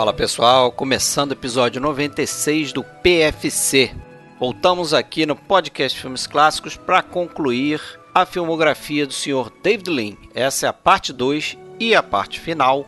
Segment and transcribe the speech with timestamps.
[0.00, 3.94] Fala pessoal, começando o episódio 96 do PFC.
[4.38, 7.82] Voltamos aqui no podcast Filmes Clássicos para concluir
[8.14, 9.52] a filmografia do Sr.
[9.62, 10.16] David Lean.
[10.34, 12.86] Essa é a parte 2 e a parte final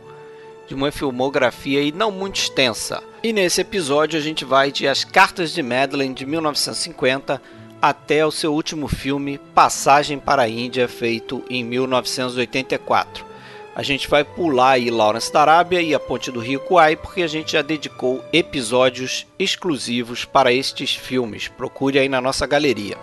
[0.67, 3.03] de uma filmografia aí não muito extensa.
[3.23, 7.43] E nesse episódio a gente vai de As Cartas de Madeleine de 1950
[7.83, 13.32] até o seu último filme, Passagem para a Índia, feito em 1984.
[13.75, 17.23] A gente vai pular aí Lawrence da Arábia e a Ponte do Rio Kwai, porque
[17.23, 21.49] a gente já dedicou episódios exclusivos para estes filmes.
[21.49, 22.99] Procure aí na nossa galeria.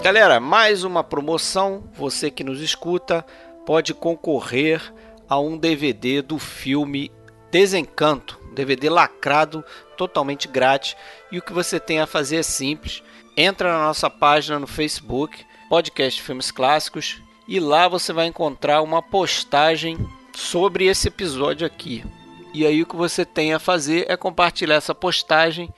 [0.00, 1.82] Galera, mais uma promoção.
[1.94, 3.26] Você que nos escuta
[3.66, 4.94] pode concorrer
[5.28, 7.10] a um DVD do filme
[7.50, 9.64] Desencanto, DVD lacrado,
[9.96, 10.96] totalmente grátis.
[11.32, 13.02] E o que você tem a fazer é simples.
[13.42, 19.00] Entra na nossa página no Facebook, Podcast Filmes Clássicos, e lá você vai encontrar uma
[19.00, 19.96] postagem
[20.36, 22.04] sobre esse episódio aqui.
[22.52, 25.72] E aí o que você tem a fazer é compartilhar essa postagem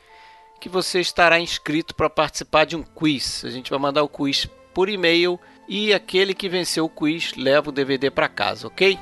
[0.61, 3.45] que você estará inscrito para participar de um quiz.
[3.45, 7.69] A gente vai mandar o quiz por e-mail e aquele que venceu o quiz leva
[7.69, 8.99] o DVD para casa, ok?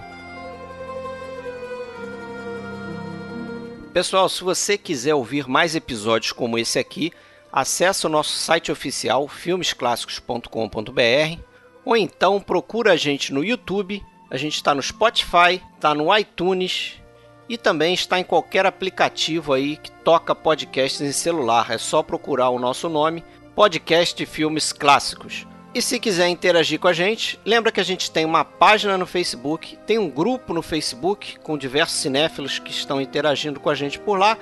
[3.94, 7.10] Pessoal, se você quiser ouvir mais episódios como esse aqui,
[7.52, 11.50] acesse o nosso site oficial filmesclassicos.com.br
[11.84, 14.04] ou então procura a gente no YouTube.
[14.30, 17.00] A gente está no Spotify, está no iTunes
[17.48, 21.70] e também está em qualquer aplicativo aí que toca podcasts em celular.
[21.70, 23.24] É só procurar o nosso nome,
[23.56, 25.46] Podcast Filmes Clássicos.
[25.72, 29.06] E se quiser interagir com a gente, lembra que a gente tem uma página no
[29.06, 33.98] Facebook, tem um grupo no Facebook com diversos cinéfilos que estão interagindo com a gente
[33.98, 34.36] por lá.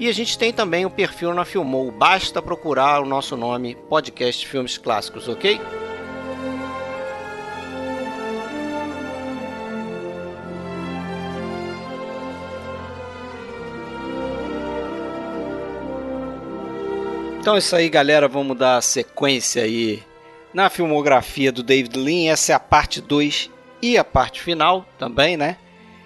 [0.00, 1.90] E a gente tem também o um perfil na Filmou.
[1.90, 5.60] Basta procurar o nosso nome, Podcast Filmes Clássicos, ok?
[17.40, 18.28] Então é isso aí, galera.
[18.28, 20.02] Vamos dar sequência aí
[20.52, 22.30] na filmografia do David Lean.
[22.30, 25.56] Essa é a parte 2 e a parte final também, né?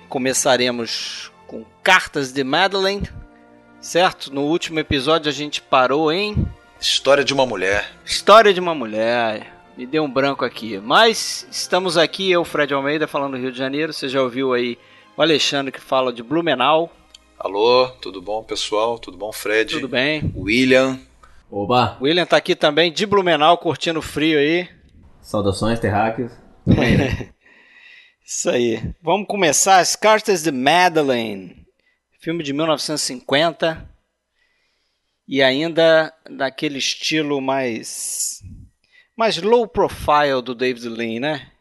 [0.08, 3.08] Começaremos com Cartas de Madeleine,
[3.82, 4.32] certo?
[4.32, 6.46] No último episódio a gente parou em
[6.80, 7.92] História de uma Mulher.
[8.04, 9.52] História de uma Mulher.
[9.76, 10.78] Me deu um branco aqui.
[10.78, 13.92] Mas estamos aqui, eu, Fred Almeida, falando do Rio de Janeiro.
[13.92, 14.78] Você já ouviu aí
[15.16, 16.90] o Alexandre que fala de Blumenau.
[17.38, 18.98] Alô, tudo bom, pessoal?
[18.98, 19.74] Tudo bom, Fred?
[19.74, 20.32] Tudo bem.
[20.36, 20.98] William.
[21.50, 21.98] Oba!
[22.00, 24.68] William tá aqui também de Blumenau, curtindo o frio aí.
[25.20, 26.32] Saudações, terráqueos.
[28.24, 28.94] Isso aí.
[29.02, 31.61] Vamos começar as Cartas de Madeleine.
[32.22, 33.90] Filme de 1950.
[35.26, 38.40] E ainda daquele estilo mais
[39.16, 41.52] mais low profile do David Lean, né?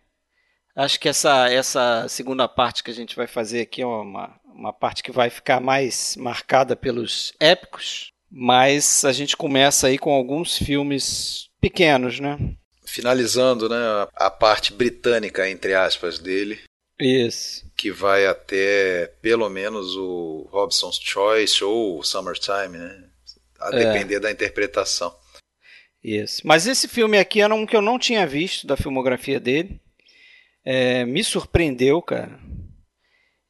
[0.75, 4.71] Acho que essa essa segunda parte que a gente vai fazer aqui é uma, uma
[4.71, 10.57] parte que vai ficar mais marcada pelos épicos mas a gente começa aí com alguns
[10.57, 12.37] filmes pequenos, né?
[12.85, 13.77] Finalizando, né,
[14.15, 16.59] a parte britânica, entre aspas, dele.
[17.01, 17.65] Isso.
[17.75, 23.03] Que vai até pelo menos o Robson's Choice ou Summertime, né?
[23.59, 23.85] A é.
[23.85, 25.15] depender da interpretação.
[26.03, 26.41] Isso.
[26.45, 29.79] Mas esse filme aqui era um que eu não tinha visto da filmografia dele.
[30.63, 32.39] É, me surpreendeu, cara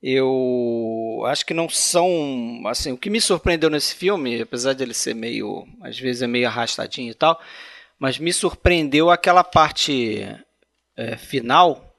[0.01, 4.95] eu acho que não são assim o que me surpreendeu nesse filme apesar de ele
[4.95, 7.39] ser meio às vezes é meio arrastadinho e tal
[7.99, 10.27] mas me surpreendeu aquela parte
[10.97, 11.90] é, final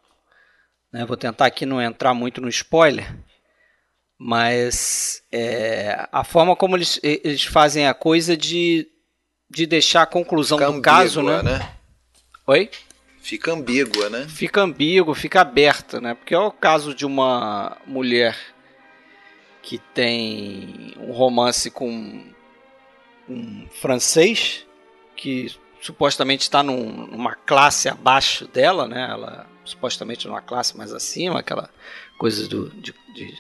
[0.93, 1.05] né?
[1.05, 3.17] vou tentar aqui não entrar muito no spoiler
[4.19, 8.87] mas é, a forma como eles, eles fazem a coisa de,
[9.51, 11.43] de deixar a conclusão Fica do ambígua, caso né?
[11.43, 11.77] né
[12.47, 12.71] oi
[13.23, 14.27] Fica ambígua, né?
[14.29, 16.13] Fica ambíguo, fica aberta, né?
[16.13, 18.37] Porque é o caso de uma mulher
[19.63, 22.25] que tem um romance com
[23.29, 24.67] um francês
[25.15, 29.09] que supostamente está num, numa classe abaixo dela, né?
[29.09, 31.71] Ela supostamente numa classe mais acima, aquela
[32.19, 33.35] coisa do, de, de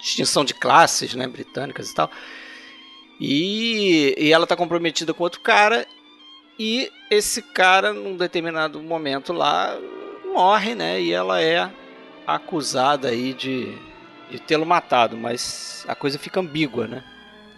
[0.00, 1.26] distinção de classes, né?
[1.26, 2.10] Britânicas e tal.
[3.20, 5.86] E, e ela está comprometida com outro cara
[6.58, 9.78] e esse cara, num determinado momento lá,
[10.32, 11.00] morre, né?
[11.00, 11.70] E ela é
[12.26, 13.76] acusada aí de,
[14.30, 17.04] de tê-lo matado, mas a coisa fica ambígua, né?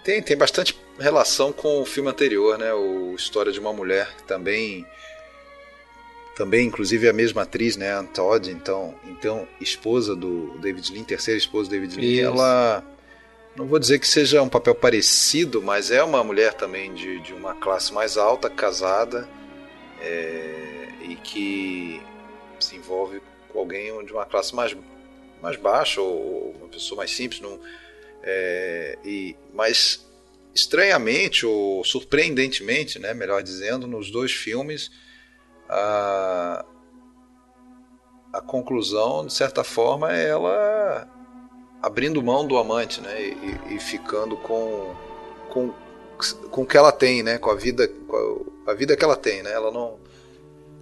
[0.04, 2.72] Tem, tem bastante relação com o filme anterior, né?
[2.72, 4.86] O História de uma Mulher, que também
[6.40, 11.36] também inclusive a mesma atriz, né, Ann Todd, então, então esposa do David Lean, terceira
[11.36, 12.82] esposa do David Lean, ela
[13.54, 17.34] não vou dizer que seja um papel parecido, mas é uma mulher também de, de
[17.34, 19.28] uma classe mais alta, casada,
[20.00, 22.00] é, e, que
[22.58, 23.20] se envolve
[23.50, 24.74] com alguém de uma classe mais,
[25.42, 27.42] mais baixa ou uma pessoa mais simples.
[27.42, 27.60] Não,
[28.22, 30.08] é, e, mas
[30.54, 34.90] estranhamente ou surpreendentemente, né, melhor dizendo, nos dois filmes
[35.70, 36.64] a,
[38.32, 41.08] a conclusão, de certa forma, é ela
[41.80, 44.94] abrindo mão do amante, né, e, e ficando com,
[45.48, 45.72] com
[46.50, 49.16] com o que ela tem, né, com a vida, com a, a vida que ela
[49.16, 49.98] tem, né, ela não,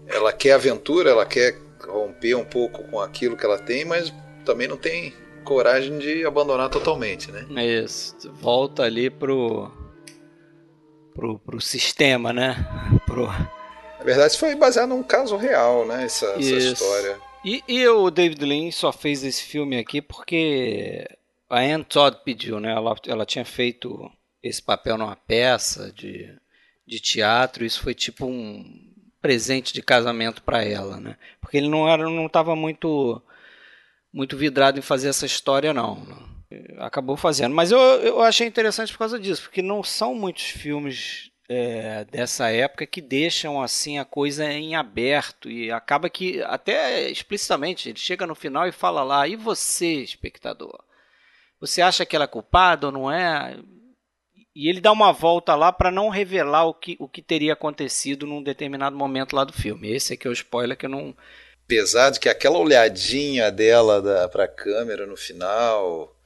[0.06, 1.56] ela quer aventura, ela quer
[1.86, 4.12] romper um pouco com aquilo que ela tem, mas
[4.44, 5.12] também não tem
[5.44, 7.46] coragem de abandonar totalmente, né?
[7.64, 9.70] Isso, volta ali pro
[11.14, 12.56] pro, pro sistema, né?
[13.06, 13.28] Pro...
[13.98, 16.04] Na verdade, isso foi baseado num caso real, né?
[16.04, 17.18] Essa, essa história.
[17.44, 21.06] E, e, o David Lean só fez esse filme aqui porque
[21.48, 22.72] a Anne Todd pediu, né?
[22.72, 24.10] Ela, ela tinha feito
[24.42, 26.32] esse papel numa peça de,
[26.86, 28.64] de teatro, isso foi tipo um
[29.20, 31.16] presente de casamento para ela, né?
[31.40, 33.20] Porque ele não era, não estava muito
[34.12, 36.06] muito vidrado em fazer essa história, não.
[36.78, 37.54] Acabou fazendo.
[37.54, 42.50] Mas eu, eu achei interessante por causa disso, porque não são muitos filmes é, dessa
[42.50, 45.50] época que deixam assim a coisa em aberto.
[45.50, 50.78] E acaba que até explicitamente ele chega no final e fala lá e você espectador?
[51.60, 53.58] Você acha que ela é culpada ou não é?
[54.54, 58.26] E ele dá uma volta lá para não revelar o que, o que teria acontecido
[58.26, 59.90] num determinado momento lá do filme.
[59.90, 61.16] Esse aqui é o spoiler que eu não
[61.68, 66.16] apesar de que aquela olhadinha dela da, pra câmera no final,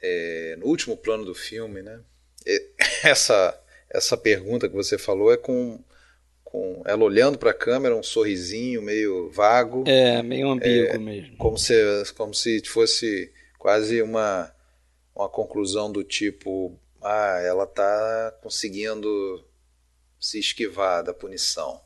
[0.00, 2.00] é, no último plano do filme, né?
[3.04, 3.59] essa,
[3.90, 5.82] essa pergunta que você falou é com,
[6.44, 9.84] com ela olhando para a câmera, um sorrisinho meio vago.
[9.86, 11.36] É, meio ambíguo é, mesmo.
[11.36, 11.74] Como se,
[12.16, 14.52] como se fosse quase uma,
[15.14, 19.44] uma conclusão do tipo: ah, ela está conseguindo
[20.18, 21.80] se esquivar da punição.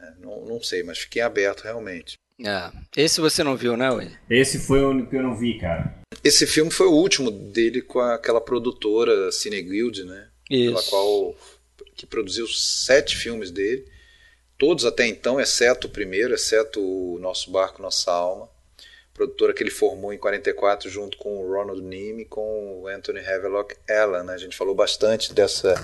[0.00, 2.18] É, não, não sei, mas fiquei aberto realmente.
[2.44, 2.72] É.
[2.96, 4.18] Esse você não viu, né, William?
[4.28, 6.00] Esse foi o único que eu não vi, cara.
[6.24, 10.28] Esse filme foi o último dele com aquela produtora Cine Guild, né?
[10.50, 10.74] Isso.
[10.74, 11.36] Pela qual
[11.94, 13.86] que produziu sete filmes dele,
[14.58, 18.48] todos até então, exceto o primeiro, exceto o Nosso Barco, Nossa Alma.
[19.14, 23.20] Produtora que ele formou em 44 junto com o Ronald Neame e com o Anthony
[23.20, 24.24] Havelock Allen.
[24.24, 24.32] Né?
[24.34, 25.74] A gente falou bastante dessa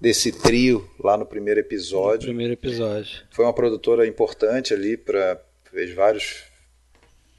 [0.00, 2.28] desse trio lá no primeiro episódio.
[2.28, 3.22] No primeiro episódio.
[3.30, 5.40] Foi uma produtora importante ali para
[5.70, 6.44] fez vários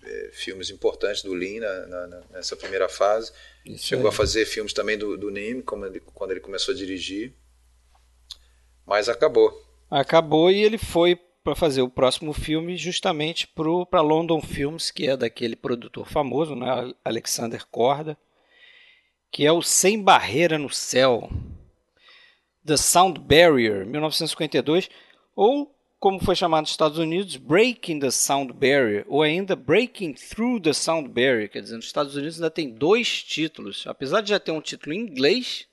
[0.07, 3.31] é, filmes importantes do Lean na, na, nessa primeira fase.
[3.65, 5.31] Isso Chegou a fazer filmes também do, do
[5.63, 7.33] como ele, quando ele começou a dirigir.
[8.85, 9.51] Mas acabou.
[9.91, 13.47] Acabou e ele foi para fazer o próximo filme justamente
[13.89, 18.17] para London Films, que é daquele produtor famoso, né, Alexander Korda,
[19.31, 21.29] que é o Sem Barreira no Céu.
[22.65, 24.89] The Sound Barrier, 1952,
[25.33, 30.61] ou como foi chamado nos Estados Unidos, Breaking the Sound Barrier, ou ainda Breaking Through
[30.61, 34.39] the Sound Barrier, quer dizer, nos Estados Unidos ainda tem dois títulos, apesar de já
[34.39, 35.67] ter um título em inglês,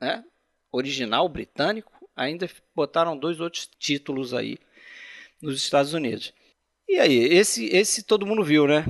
[0.00, 0.24] né,
[0.72, 4.58] original britânico, ainda botaram dois outros títulos aí
[5.40, 6.32] nos Estados Unidos.
[6.88, 8.84] E aí, esse, esse todo mundo viu, né?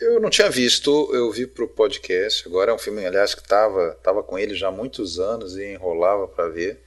[0.00, 2.48] Eu não tinha visto, eu vi pro podcast.
[2.48, 5.74] Agora é um filme, aliás, que estava tava com ele já há muitos anos e
[5.74, 6.82] enrolava para ver.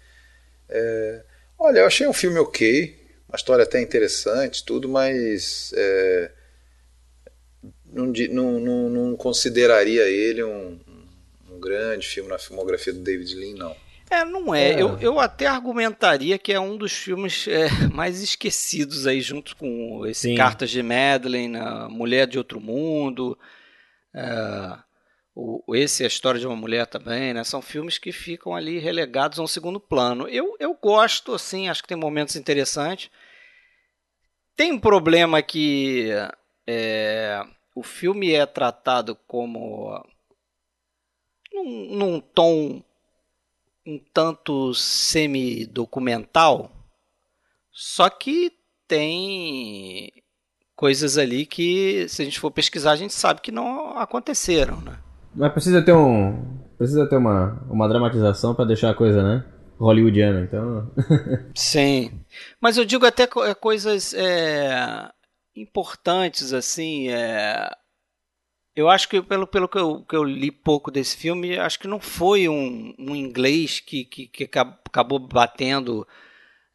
[0.67, 1.23] É,
[1.57, 2.96] olha, eu achei um filme ok,
[3.27, 6.31] uma história até interessante, tudo, mas é,
[7.85, 10.79] não, não, não, não, consideraria ele um,
[11.51, 13.75] um grande filme na filmografia do David Lean, não.
[14.09, 14.71] É, não é.
[14.71, 14.81] é.
[14.81, 20.05] Eu, eu até argumentaria que é um dos filmes é, mais esquecidos aí, junto com
[20.05, 20.35] esse Sim.
[20.35, 23.37] Cartas de Madeleine, a Mulher de Outro Mundo.
[24.15, 24.86] É,
[25.39, 27.43] o, esse é a história de uma mulher também, né?
[27.43, 30.27] São filmes que ficam ali relegados a um segundo plano.
[30.27, 33.11] Eu, eu gosto, assim, acho que tem momentos interessantes.
[34.55, 36.09] Tem um problema que
[36.65, 37.39] é,
[37.75, 40.03] o filme é tratado como
[41.53, 42.83] num, num tom
[43.85, 46.71] um tanto semi-documental,
[47.71, 48.51] só que
[48.87, 50.11] tem
[50.75, 55.06] coisas ali que, se a gente for pesquisar, a gente sabe que não aconteceram, né?
[55.37, 56.57] Mas precisa ter um.
[56.77, 59.45] Precisa ter uma, uma dramatização para deixar a coisa, né?
[59.79, 60.91] Hollywoodiana, então.
[61.53, 62.19] Sim.
[62.59, 65.09] Mas eu digo até é, coisas é,
[65.55, 67.09] importantes, assim.
[67.09, 67.69] É,
[68.75, 71.87] eu acho que, pelo, pelo que, eu, que eu li pouco desse filme, acho que
[71.87, 76.07] não foi um, um inglês que, que, que acabou batendo,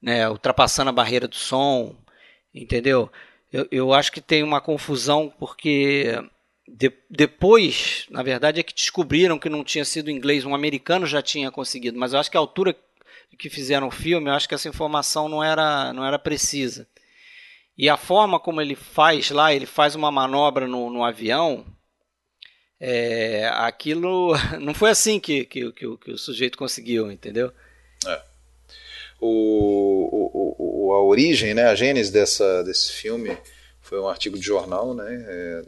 [0.01, 1.97] né, ultrapassando a barreira do som,
[2.55, 3.11] entendeu?
[3.53, 6.17] Eu, eu acho que tem uma confusão porque
[6.69, 11.21] de, depois, na verdade, é que descobriram que não tinha sido inglês, um americano já
[11.21, 12.77] tinha conseguido, mas eu acho que a altura
[13.39, 16.87] que fizeram o filme, eu acho que essa informação não era, não era precisa.
[17.77, 21.65] E a forma como ele faz lá, ele faz uma manobra no, no avião,
[22.79, 27.53] é, aquilo não foi assim que, que, que, que, o sujeito conseguiu, entendeu?
[28.07, 28.23] É.
[29.21, 33.37] O, o, o, a origem, né, a gênese dessa, desse filme
[33.81, 35.63] foi um artigo de jornal, né, é,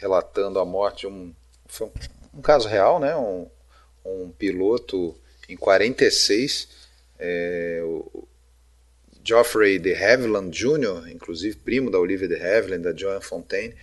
[0.00, 1.32] relatando a morte um,
[1.66, 3.46] foi um, um caso real, né, um,
[4.04, 5.14] um piloto
[5.48, 6.68] em 46,
[7.18, 8.26] é, o
[9.24, 13.74] Geoffrey de Havilland Jr., inclusive primo da Olivia de Havilland, da Joan Fontaine,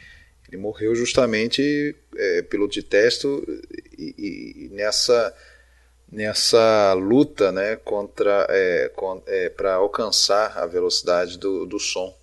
[0.47, 3.27] ele morreu justamente é, piloto de teste
[3.97, 5.35] e, e, nessa
[6.11, 8.91] nessa luta, né, contra é,
[9.25, 12.15] é, para alcançar a velocidade do, do som,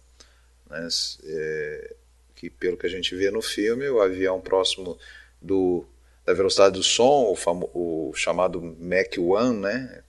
[0.71, 0.89] né,
[1.25, 1.95] é,
[2.43, 4.99] que pelo que a gente vê no filme, o avião próximo
[5.41, 5.85] do
[6.25, 10.03] da velocidade do som, o, famo, o chamado Mach 1, né?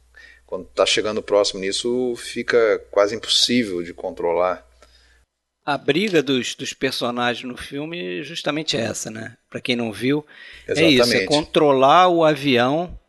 [0.45, 4.63] Quando está chegando próximo nisso, fica quase impossível de controlar.
[5.65, 9.35] A briga dos, dos personagens no filme é justamente essa, né?
[9.49, 10.23] Para quem não viu,
[10.67, 11.01] Exatamente.
[11.01, 12.99] é isso, é controlar o avião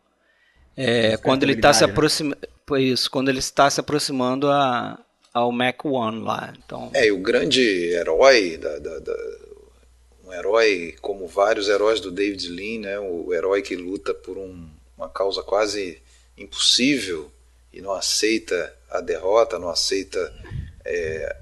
[0.75, 2.81] é, quando ele está se aproximando, né?
[2.81, 5.04] isso, quando ele está se aproximando a,
[5.35, 6.53] ao Mach 1 lá.
[6.57, 6.89] Então...
[6.93, 9.13] É, e o grande herói da, da, da
[10.25, 12.97] um herói como vários heróis do David Lean, né?
[12.97, 16.01] o herói que luta por um, uma causa quase
[16.37, 17.29] impossível
[17.71, 20.33] e não aceita a derrota, não aceita
[20.85, 21.35] é,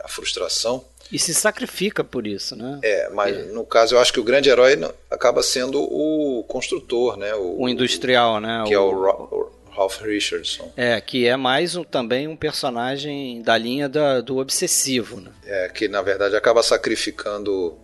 [0.00, 0.84] a frustração.
[1.10, 2.78] E se sacrifica por isso, né?
[2.82, 3.42] É, mas é.
[3.44, 4.78] no caso eu acho que o grande herói
[5.10, 7.34] acaba sendo o construtor, né?
[7.34, 8.64] O, o industrial, né?
[8.66, 9.31] Que o, é o,
[9.74, 10.72] Ralph Richardson.
[10.76, 15.30] É, que é mais um, também um personagem da linha da, do obsessivo, né?
[15.44, 17.76] É, que na verdade acaba sacrificando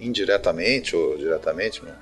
[0.00, 1.92] indiretamente ou diretamente, não,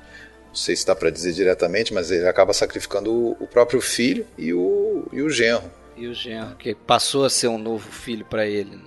[0.53, 4.55] sei se está para dizer diretamente, mas ele acaba sacrificando o, o, próprio filho e
[4.55, 5.71] o, e o genro.
[5.97, 8.77] E o genro, que passou a ser um novo filho para ele.
[8.77, 8.83] Né?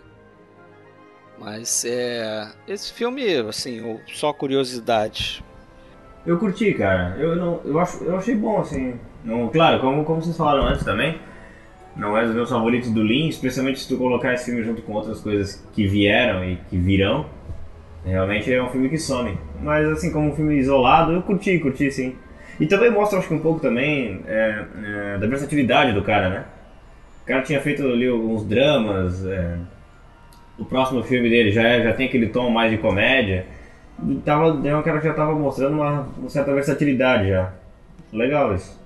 [1.37, 2.51] Mas é.
[2.67, 5.43] Esse filme, assim, só curiosidade.
[6.25, 7.15] Eu curti, cara.
[7.17, 8.99] Eu, não, eu, acho, eu achei bom, assim.
[9.23, 11.17] Não, claro, como, como vocês falaram antes também,
[11.95, 14.93] não é dos meus favoritos do Lean, especialmente se tu colocar esse filme junto com
[14.93, 17.25] outras coisas que vieram e que virão.
[18.05, 19.37] Realmente é um filme que some.
[19.61, 22.15] Mas assim, como um filme isolado, eu curti, curti sim.
[22.59, 26.45] E também mostra, acho que um pouco também é, é, da versatilidade do cara, né?
[27.23, 29.25] O cara tinha feito ali alguns dramas.
[29.25, 29.57] É,
[30.57, 33.45] o próximo filme dele já, é, já tem aquele tom mais de comédia.
[34.07, 37.53] E tava, é um cara já estava mostrando uma, uma certa versatilidade já.
[38.11, 38.78] Legal isso.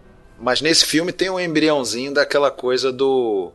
[0.44, 3.54] Mas nesse filme tem um embriãozinho daquela coisa do.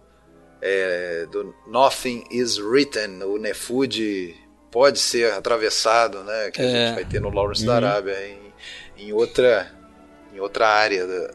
[0.61, 4.35] É, do Nothing is Written, o Nefud
[4.73, 6.50] pode ser atravessado, né?
[6.50, 6.95] Que a gente é.
[6.95, 7.68] vai ter no Lawrence uhum.
[7.68, 9.71] da Arábia, em, em, outra,
[10.35, 11.30] em outra área da,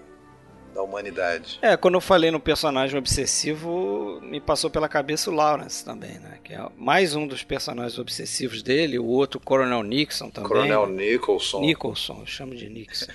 [0.74, 1.60] da humanidade.
[1.62, 6.40] É, quando eu falei no personagem obsessivo, me passou pela cabeça o Lawrence também, né?
[6.44, 10.50] Que é mais um dos personagens obsessivos dele, o outro Coronel Nixon também.
[10.50, 11.62] Coronel Nicholson.
[11.62, 13.06] Nicholson, eu chamo de Nixon.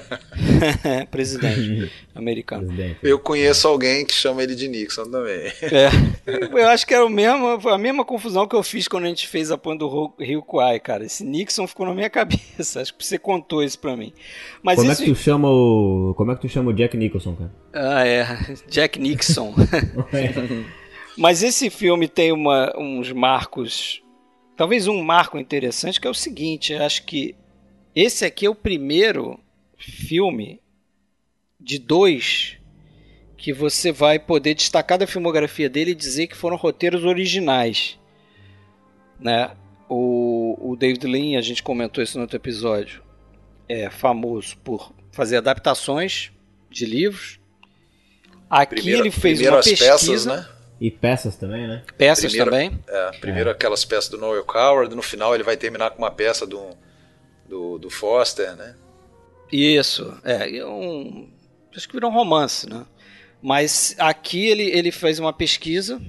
[1.10, 2.66] Presidente americano.
[2.66, 2.98] Presidente.
[3.02, 5.52] Eu conheço alguém que chama ele de Nixon também.
[5.62, 5.90] É.
[6.26, 9.08] Eu acho que era o mesmo, foi a mesma confusão que eu fiz quando a
[9.08, 11.04] gente fez a ponte do Rio Kwai, cara.
[11.04, 12.80] Esse Nixon ficou na minha cabeça.
[12.80, 14.12] Acho que você contou isso pra mim.
[14.62, 15.02] Mas como isso...
[15.02, 16.14] é que tu chama o.
[16.16, 17.52] Como é que tu chama o Jack Nicholson, cara?
[17.72, 18.26] Ah, é.
[18.68, 19.54] Jack Nixon.
[21.16, 24.02] Mas esse filme tem uma, uns marcos.
[24.56, 27.36] Talvez um marco interessante que é o seguinte: acho que
[27.94, 29.38] esse aqui é o primeiro
[29.76, 30.60] filme
[31.60, 32.58] de dois
[33.36, 37.98] que você vai poder destacar da filmografia dele e dizer que foram roteiros originais.
[39.20, 39.50] Né?
[39.88, 43.02] O, o David Lean, a gente comentou isso no outro episódio,
[43.68, 46.32] é famoso por fazer adaptações
[46.70, 47.38] de livros.
[48.48, 49.92] Aqui primeiro, ele fez uma pesquisa.
[49.92, 50.48] Peças, né?
[50.80, 51.82] E peças também, né?
[51.96, 52.80] Peças primeiro, também.
[52.88, 53.52] É, primeiro é.
[53.52, 56.70] aquelas peças do Noel Coward, no final ele vai terminar com uma peça do,
[57.48, 58.74] do, do Foster, né?
[59.52, 61.28] Isso, é, um,
[61.74, 62.84] acho que virou um romance, né?
[63.42, 66.00] Mas aqui ele, ele fez uma pesquisa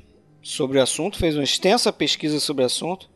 [0.42, 3.10] sobre o assunto, fez uma extensa pesquisa sobre o assunto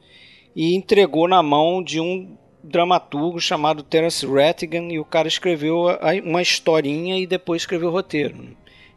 [0.55, 5.85] e entregou na mão de um dramaturgo chamado Terence Rattigan e o cara escreveu
[6.25, 8.35] uma historinha e depois escreveu o roteiro.
[8.35, 8.49] Né?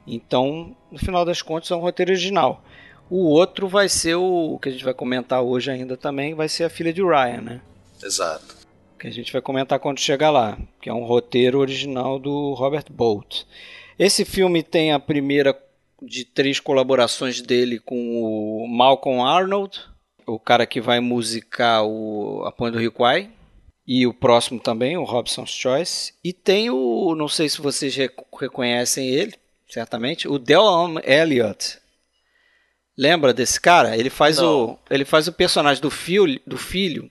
[0.07, 2.65] Então, no final das contas, é um roteiro original.
[3.09, 6.65] O outro vai ser o que a gente vai comentar hoje ainda também, vai ser
[6.65, 7.61] a filha de Ryan, né?
[8.03, 8.62] Exato
[9.03, 12.85] que a gente vai comentar quando chegar lá, que é um roteiro original do Robert
[12.89, 13.43] Bolt.
[13.99, 15.61] Esse filme tem a primeira
[16.01, 19.81] de três colaborações dele com o Malcolm Arnold,
[20.25, 23.29] o cara que vai musicar o A Ponte do Rio Kwai,
[23.85, 26.15] e o próximo também, o Robson's Choice.
[26.23, 27.97] E tem o, não sei se vocês
[28.39, 29.35] reconhecem ele,
[29.69, 30.63] certamente, o Del
[31.03, 31.77] Elliott.
[32.97, 33.97] Lembra desse cara?
[33.97, 34.65] Ele faz Não.
[34.65, 37.11] o ele faz o personagem do filho, do filho.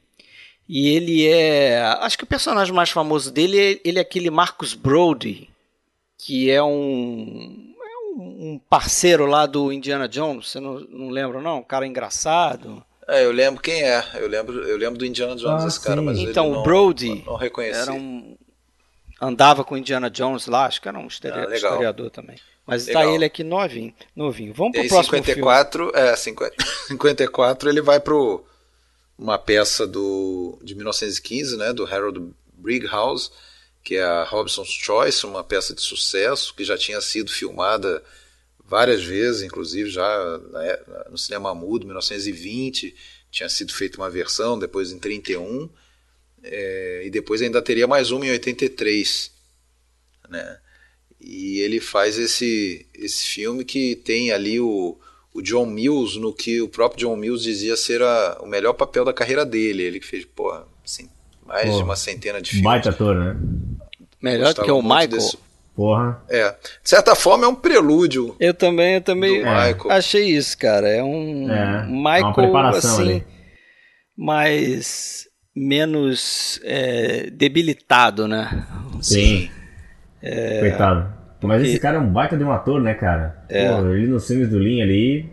[0.74, 4.74] E ele é, acho que o personagem mais famoso dele é ele é aquele Marcus
[4.74, 5.50] Brody,
[6.18, 11.42] que é um é um um parceiro lá do Indiana Jones, você não, não lembra
[11.42, 11.60] não?
[11.60, 12.82] Um cara engraçado.
[13.08, 14.02] É, eu lembro quem é.
[14.16, 16.06] Eu lembro, eu lembro do Indiana Jones, Ah, esse cara, sim.
[16.06, 17.80] mas Então, ele o não, Brody não, não reconheci.
[17.82, 18.38] Era um
[19.22, 22.38] andava com o Indiana Jones lá, acho que era um histori- Ah, historiador também.
[22.66, 23.16] Mas tá Legal.
[23.16, 24.54] ele aqui novinho, novinho.
[24.54, 26.56] Vamos E pro aí, próximo 54, é, 50,
[26.88, 28.44] 54 ele vai pro
[29.22, 33.30] uma peça do de 1915, né, do Harold Brighouse,
[33.84, 38.04] que é a Robson's Choice, uma peça de sucesso que já tinha sido filmada
[38.66, 42.96] várias vezes, inclusive já na é- no cinema mudo, 1920,
[43.30, 45.70] tinha sido feita uma versão, depois em 31,
[46.44, 49.32] é, e depois ainda teria mais uma em 83,
[50.30, 50.60] né?
[51.20, 55.00] E ele faz esse, esse filme que tem ali o,
[55.34, 59.06] o John Mills no que o próprio John Mills dizia ser a- o melhor papel
[59.06, 59.84] da carreira dele.
[59.84, 61.10] Ele que fez, porra, assim,
[61.46, 62.64] mais Pô, de uma centena de filmes.
[62.66, 63.36] Baita ator, né?
[64.22, 65.08] Melhor do Gostava que o Michael.
[65.08, 65.38] desse-
[65.74, 66.22] Porra.
[66.30, 66.52] É,
[66.84, 69.68] de certa forma é um prelúdio Eu também, eu também do É.
[69.74, 69.92] Michael.
[69.92, 70.88] achei isso, cara.
[70.90, 73.24] É um É, Michael uma preparação assim, ali.
[74.18, 78.68] mais menos é, debilitado, né?
[79.02, 79.50] Sim.
[80.60, 81.21] Coitado.
[81.48, 83.44] Mas esse porque- cara é um baita de um ator, né, cara?
[83.50, 83.68] É.
[83.76, 85.30] Pô, ele nos filmes do Lin ali.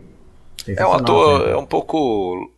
[0.67, 1.53] É um ator, sempre.
[1.53, 2.53] é um pouco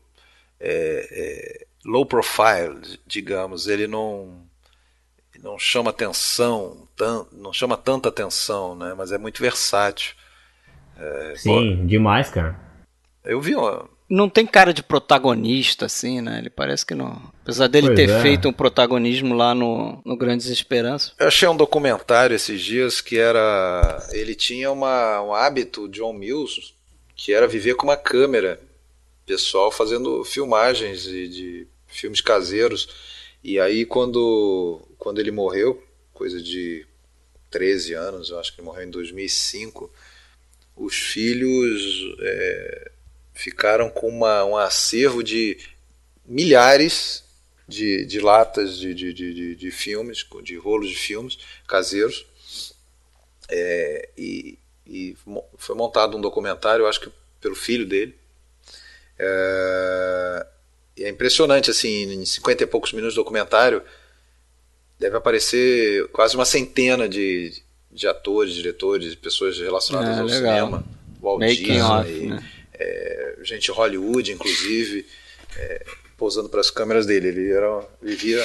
[0.59, 3.67] é, é, low profile, digamos.
[3.69, 4.49] Ele não
[5.43, 8.95] não chama atenção, tan- não chama tanta atenção, né?
[8.97, 10.15] Mas é muito versátil.
[11.37, 12.59] Sim, demais, cara.
[13.25, 16.39] Eu vi uma, Não tem cara de protagonista, assim, né?
[16.39, 17.23] Ele parece que não.
[17.43, 18.21] Apesar dele Pois ter é.
[18.21, 21.15] feito um protagonismo lá no, no Grandes Esperanças.
[21.17, 24.05] Eu achei um documentário esses dias que era.
[24.11, 26.75] Ele tinha uma, um hábito, John Mills,
[27.15, 28.61] que era viver com uma câmera
[29.25, 32.89] pessoal fazendo filmagens de, de filmes caseiros.
[33.45, 35.81] E aí, quando, quando ele morreu,
[36.13, 36.85] coisa de
[37.49, 39.89] 13 anos, eu acho que ele morreu em 2005,
[40.77, 41.81] os filhos
[42.21, 42.90] é,
[43.41, 45.57] ficaram com uma, um acervo de
[46.27, 47.25] milhares
[47.67, 52.27] de, de latas de, de, de, de, filmes, de rolos de filmes caseiros.
[53.49, 55.17] É, e, e
[55.57, 58.15] foi montado um documentário, acho que pelo filho dele.
[59.19, 60.47] É,
[60.99, 63.83] e é impressionante, assim, em 50 e poucos minutos de documentário,
[64.99, 67.55] deve aparecer quase uma centena de,
[67.91, 70.39] de atores, diretores, pessoas relacionadas Ah, ao legal.
[70.39, 70.85] cinema.
[71.23, 72.60] Walt Disney, off, né?
[72.81, 75.07] É, gente de Hollywood, inclusive,
[75.57, 75.85] é,
[76.17, 77.29] posando para as câmeras dele.
[77.29, 78.45] Ele era, vivia,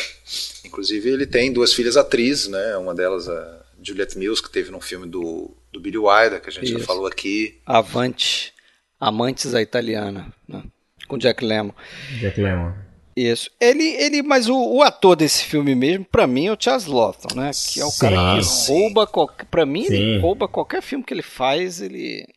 [0.64, 2.78] inclusive, ele tem duas filhas atrizes, né?
[2.78, 6.52] Uma delas a Juliette Mills, que teve num filme do, do Billy Wilder, que a
[6.52, 6.88] gente já Isso.
[6.88, 7.60] falou aqui.
[7.66, 8.54] Avante.
[9.00, 10.64] Amantes a italiana, né?
[11.08, 11.74] Com Jack Lemmon.
[12.20, 12.74] Jack Lemmon.
[13.16, 13.50] Isso.
[13.62, 17.36] Ele, ele, mas o, o ator desse filme mesmo, pra mim, é o Charles Lawton,
[17.36, 17.52] né?
[17.72, 18.00] Que é o Sim.
[18.00, 18.74] cara que Sim.
[18.74, 19.46] rouba qualquer.
[19.46, 20.20] Pra mim, ele Sim.
[20.20, 22.28] rouba qualquer filme que ele faz, ele.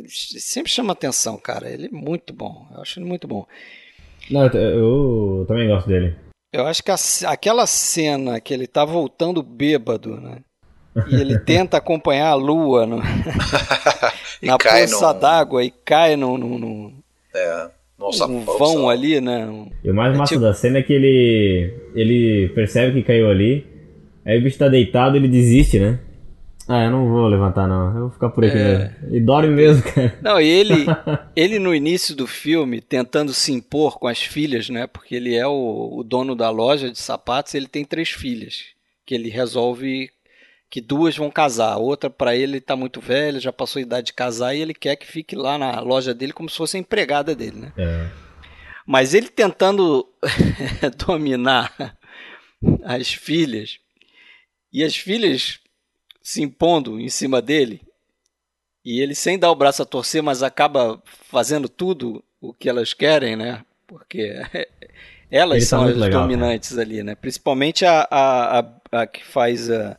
[0.00, 1.68] Ele sempre chama atenção, cara.
[1.70, 2.66] Ele é muito bom.
[2.74, 3.46] Eu acho ele muito bom.
[4.30, 4.52] Não, eu,
[5.40, 6.14] eu também gosto dele.
[6.52, 6.96] Eu acho que a
[7.28, 10.38] aquela cena que ele tá voltando bêbado, né?
[11.08, 13.00] E ele tenta acompanhar a lua no-
[14.42, 16.94] na poça d'água e cai num, num, num,
[17.34, 17.68] É,
[18.58, 19.48] vão ali, né?
[19.84, 23.28] E o mais É massa tipo- da cena é que ele ele percebe que caiu
[23.30, 23.64] ali,
[24.24, 25.98] aí o bicho tá deitado ele desiste, né?
[26.72, 28.78] Ah, eu não vou levantar não, eu vou ficar por aqui É.
[28.78, 29.16] mesmo.
[29.16, 30.16] E dorme mesmo, cara.
[30.22, 30.86] Não, e ele,
[31.34, 34.86] ele no início do filme, tentando se impor com as filhas, né?
[34.86, 38.66] Porque ele é o, o dono da loja de sapatos, ele tem três filhas.
[39.04, 40.10] Que ele resolve
[40.70, 41.72] que duas vão casar.
[41.72, 44.72] A outra, para ele, tá muito velha, já passou a idade de casar, e ele
[44.72, 47.72] quer que fique lá na loja dele como se fosse a empregada dele, né?
[47.76, 48.06] É.
[48.86, 50.06] Mas ele tentando
[51.04, 51.96] dominar
[52.84, 53.78] as filhas
[54.72, 55.58] e as filhas
[56.30, 57.82] se impondo em cima dele
[58.84, 62.94] e ele sem dar o braço a torcer, mas acaba fazendo tudo o que elas
[62.94, 63.64] querem, né?
[63.84, 64.40] Porque
[65.28, 67.16] elas Ele tá são muito as legal, dominantes ali, né?
[67.16, 68.64] Principalmente a, a, a,
[69.02, 69.98] a que faz a,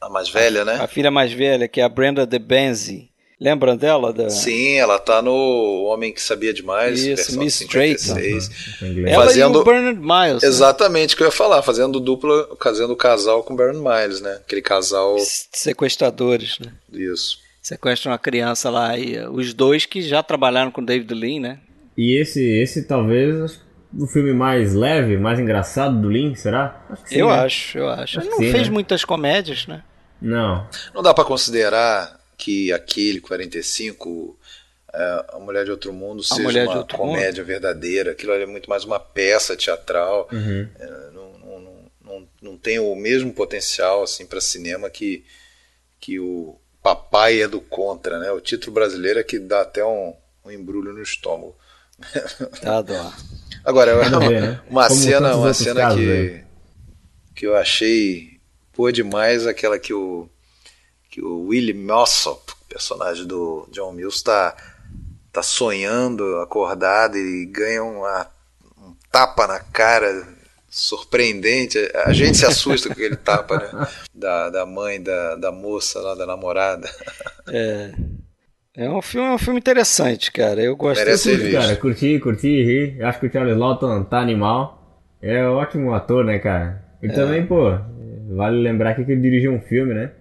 [0.00, 0.74] a mais velha, né?
[0.74, 3.10] a filha mais velha, que é a Brenda de Benzi.
[3.38, 4.12] Lembram dela?
[4.14, 4.30] Da...
[4.30, 8.50] Sim, ela tá no Homem que Sabia Demais, Isso, Miss 56.
[8.80, 9.12] Em inglês.
[9.14, 10.42] Ela fazendo- e o Bernard Miles.
[10.42, 10.48] né?
[10.48, 14.38] Exatamente o que eu ia falar, fazendo dupla, fazendo o casal com Baron Miles, né?
[14.42, 15.16] Aquele casal.
[15.52, 16.72] Sequestradores, né?
[16.92, 17.38] Isso.
[17.60, 21.58] sequestram uma criança lá e uh, os dois que já trabalharam com David Lean, né?
[21.96, 23.60] E esse, esse talvez
[23.98, 26.84] o filme mais leve, mais engraçado do Lin, será?
[26.90, 27.34] Acho que sim, eu né?
[27.40, 28.18] acho, eu acho.
[28.18, 28.72] Acho Ele não sim, fez né?
[28.72, 29.82] muitas comédias, né?
[30.22, 30.66] Não.
[30.94, 34.38] Não dá pra considerar que aquele 45
[34.92, 37.46] é, A Mulher de Outro Mundo seja uma comédia mundo?
[37.46, 38.12] verdadeira.
[38.12, 40.28] Aquilo é muito mais uma peça teatral.
[40.32, 40.68] Uhum.
[40.78, 41.60] É, não, não,
[42.02, 45.24] não, não, tem o mesmo potencial assim para cinema que,
[46.00, 48.18] que o Papai é do Contra.
[48.18, 48.30] Né?
[48.32, 51.56] O título brasileiro é que dá até um, um embrulho no estômago.
[52.62, 53.12] Dá dó.
[53.64, 54.60] Agora, é uma, né?
[54.70, 56.44] uma cena, uma cena casos, que,
[57.34, 58.40] que eu achei
[58.74, 60.28] boa demais, aquela que o,
[61.16, 64.54] que o Willie Mossop, personagem do John Mills, está
[65.32, 68.26] tá sonhando, acordado e ganha uma,
[68.76, 70.28] um tapa na cara
[70.68, 71.78] surpreendente.
[72.04, 73.88] A gente se assusta com aquele tapa, né?
[74.14, 76.88] Da, da mãe da, da moça lá, da namorada.
[77.48, 77.92] É.
[78.74, 80.62] É um filme, é um filme interessante, cara.
[80.62, 81.76] Eu gosto Merece curti, cara.
[81.76, 83.02] Curti, curti, ri.
[83.02, 85.02] Acho que o Charles Lawton tá animal.
[85.22, 86.82] É um ótimo ator, né, cara?
[87.02, 87.12] E é.
[87.12, 87.78] também, pô,
[88.34, 90.12] vale lembrar que ele dirigiu um filme, né?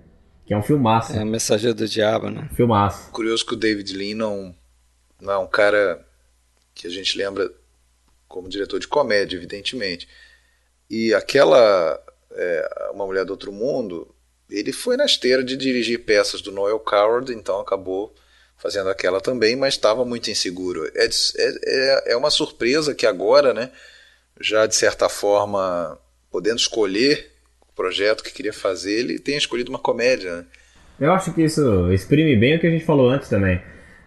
[0.45, 1.13] Que é um filmaço.
[1.13, 2.49] É, Mensageiro do Diabo, né?
[2.55, 3.10] Filmaço.
[3.12, 4.55] Curioso que o David Lean não,
[5.19, 6.05] não é um cara
[6.73, 7.51] que a gente lembra
[8.27, 10.08] como diretor de comédia, evidentemente.
[10.89, 11.99] E aquela
[12.31, 14.13] é, Uma Mulher do Outro Mundo,
[14.49, 18.13] ele foi na esteira de dirigir peças do Noel Coward, então acabou
[18.58, 20.86] fazendo aquela também, mas estava muito inseguro.
[20.95, 23.71] É, é, é uma surpresa que agora, né,
[24.39, 27.35] já de certa forma, podendo escolher
[27.75, 30.38] projeto que queria fazer, ele tenha escolhido uma comédia.
[30.38, 30.45] Né?
[30.99, 33.61] Eu acho que isso exprime bem o que a gente falou antes também.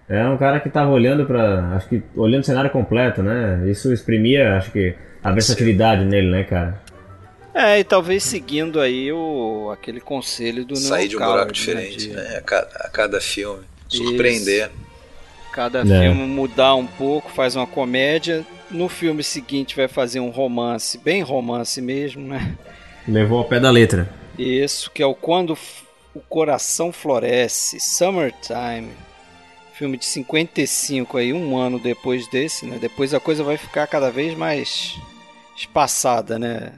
[0.08, 3.62] É um cara que estava olhando para, acho que olhando o cenário completo, né?
[3.70, 6.08] Isso exprimia, acho que a versatilidade Sim.
[6.08, 6.82] nele, né, cara?
[7.52, 12.08] É, e talvez seguindo aí o aquele conselho do Sair de um buraco né, diferente,
[12.08, 12.22] né?
[12.22, 12.30] De...
[12.30, 12.38] né?
[12.38, 13.64] A, cada, a cada filme.
[13.86, 14.68] Surpreender.
[14.68, 14.88] Isso.
[15.52, 15.84] Cada é.
[15.84, 18.46] filme mudar um pouco, faz uma comédia.
[18.70, 22.56] No filme seguinte vai fazer um romance, bem romance mesmo, né?
[23.08, 24.08] Levou ao pé da letra.
[24.38, 25.56] Isso, que é o Quando
[26.14, 28.90] o Coração Floresce, Summertime.
[29.72, 32.78] Filme de 55 aí, um ano depois desse, né?
[32.80, 34.98] Depois a coisa vai ficar cada vez mais
[35.56, 36.72] espaçada, né?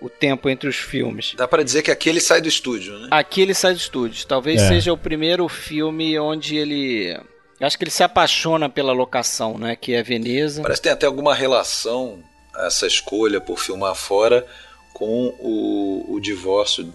[0.00, 1.34] o tempo entre os filmes.
[1.36, 3.08] Dá para dizer que aqui ele sai do estúdio, né?
[3.10, 4.26] Aqui ele sai do estúdio.
[4.26, 4.68] Talvez é.
[4.68, 7.20] seja o primeiro filme onde ele.
[7.60, 9.76] Acho que ele se apaixona pela locação, né?
[9.76, 10.62] Que é Veneza.
[10.62, 12.18] Parece que tem até alguma relação
[12.56, 14.46] essa escolha por filmar fora
[14.92, 16.92] com o, o divórcio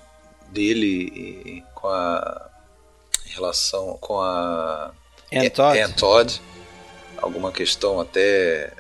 [0.47, 2.49] dele com a
[3.25, 4.91] relação com a
[5.31, 5.79] Ann Todd.
[5.79, 6.41] Ann Todd.
[7.17, 8.73] Alguma questão até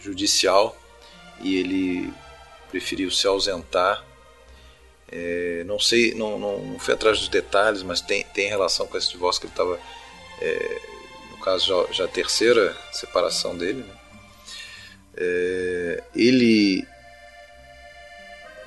[0.00, 0.76] judicial
[1.40, 2.12] e ele
[2.70, 4.04] preferiu se ausentar.
[5.10, 8.96] É, não sei, não, não, não, fui atrás dos detalhes, mas tem, tem relação com
[8.98, 9.80] esse divórcio que ele estava,
[10.40, 10.80] é,
[11.30, 13.82] no caso, já, já, a terceira separação dele.
[13.82, 13.94] Né?
[15.16, 16.86] É, ele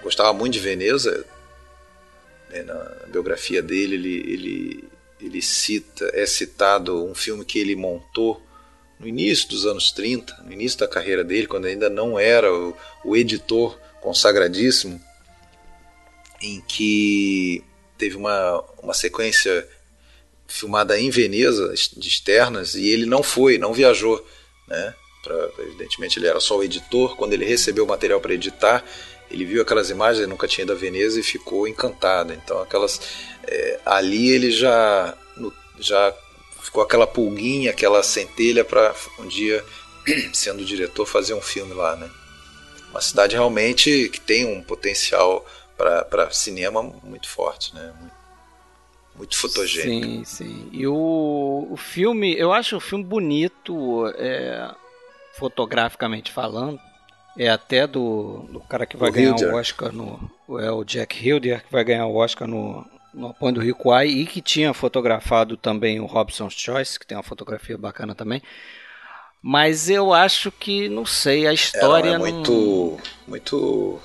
[0.02, 1.26] gostava muito de Veneza,
[2.50, 4.84] né, na biografia dele, ele, ele,
[5.20, 8.42] ele cita, é citado um filme que ele montou
[9.00, 12.76] no início dos anos 30, no início da carreira dele, quando ainda não era o,
[13.04, 15.02] o editor consagradíssimo,
[16.42, 17.64] em que
[17.98, 19.68] teve uma, uma sequência
[20.48, 24.24] filmada em Veneza, de externas, e ele não foi, não viajou.
[24.68, 24.94] Né?
[25.24, 27.16] Pra, evidentemente, ele era só o editor.
[27.16, 28.84] Quando ele recebeu o material para editar,
[29.32, 32.34] ele viu aquelas imagens, ele nunca tinha ido a Veneza e ficou encantado.
[32.34, 33.02] Então, aquelas
[33.44, 35.16] é, ali ele já,
[35.80, 36.14] já
[36.62, 39.64] ficou aquela pulguinha, aquela centelha para um dia,
[40.34, 41.96] sendo diretor, fazer um filme lá.
[41.96, 42.10] Né?
[42.92, 45.46] uma cidade realmente que tem um potencial
[45.78, 47.92] para cinema muito forte, né?
[48.00, 48.14] Muito,
[49.16, 50.06] muito fotogênico.
[50.06, 50.70] Sim, sim.
[50.72, 54.70] E o, o filme, eu acho o filme bonito, é,
[55.34, 56.80] fotograficamente falando.
[57.38, 59.54] É até do, do cara que vai o ganhar Hilder.
[59.54, 60.20] o Oscar no.
[60.60, 64.08] É o Jack Hilder, que vai ganhar o Oscar no, no Apoio do Rio Kwai
[64.08, 68.42] e que tinha fotografado também o Robson's Choice, que tem uma fotografia bacana também.
[69.42, 72.12] Mas eu acho que, não sei, a história.
[72.12, 72.52] É, não é muito.
[72.52, 74.00] Não, muito.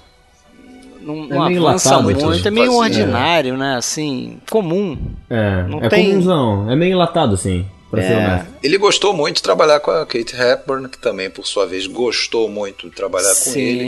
[1.00, 3.56] Não, é não avança muito, muito é meio ordinário, é.
[3.56, 3.76] né?
[3.76, 4.98] Assim, comum.
[5.28, 6.08] É, não é tem...
[6.08, 7.66] comunzão, é meio enlatado, assim.
[7.90, 8.08] Pra é.
[8.08, 8.54] ser honesto.
[8.62, 12.48] Ele gostou muito de trabalhar com a Kate Hepburn, que também, por sua vez, gostou
[12.48, 13.52] muito de trabalhar Sim.
[13.52, 13.84] com ele.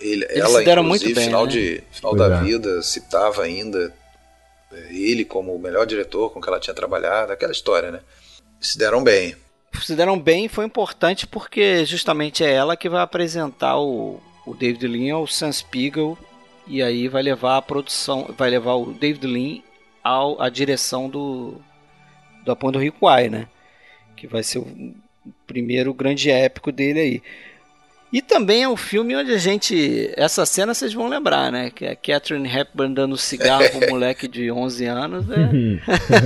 [0.00, 1.52] ele Eles ela, se deram muito bem, final, né?
[1.52, 2.42] de, final da é.
[2.42, 3.92] vida, citava ainda
[4.72, 8.00] é, ele como o melhor diretor com que ela tinha trabalhado, aquela história, né?
[8.60, 9.34] Se deram bem
[9.80, 14.86] se deram bem foi importante porque justamente é ela que vai apresentar o, o David
[14.86, 16.16] Lean ao Sam Spiegel
[16.66, 19.62] e aí vai levar a produção, vai levar o David Lean
[20.02, 21.54] ao, a direção do
[22.48, 23.46] do Apoio do Rio Kwai, né?
[24.16, 24.66] Que vai ser o
[25.46, 27.22] primeiro grande épico dele aí.
[28.10, 30.10] E também é um filme onde a gente.
[30.16, 31.70] Essa cena vocês vão lembrar, né?
[31.70, 35.26] Que é a Catherine Hepburn dando cigarro pro moleque de 11 anos.
[35.26, 35.80] Né?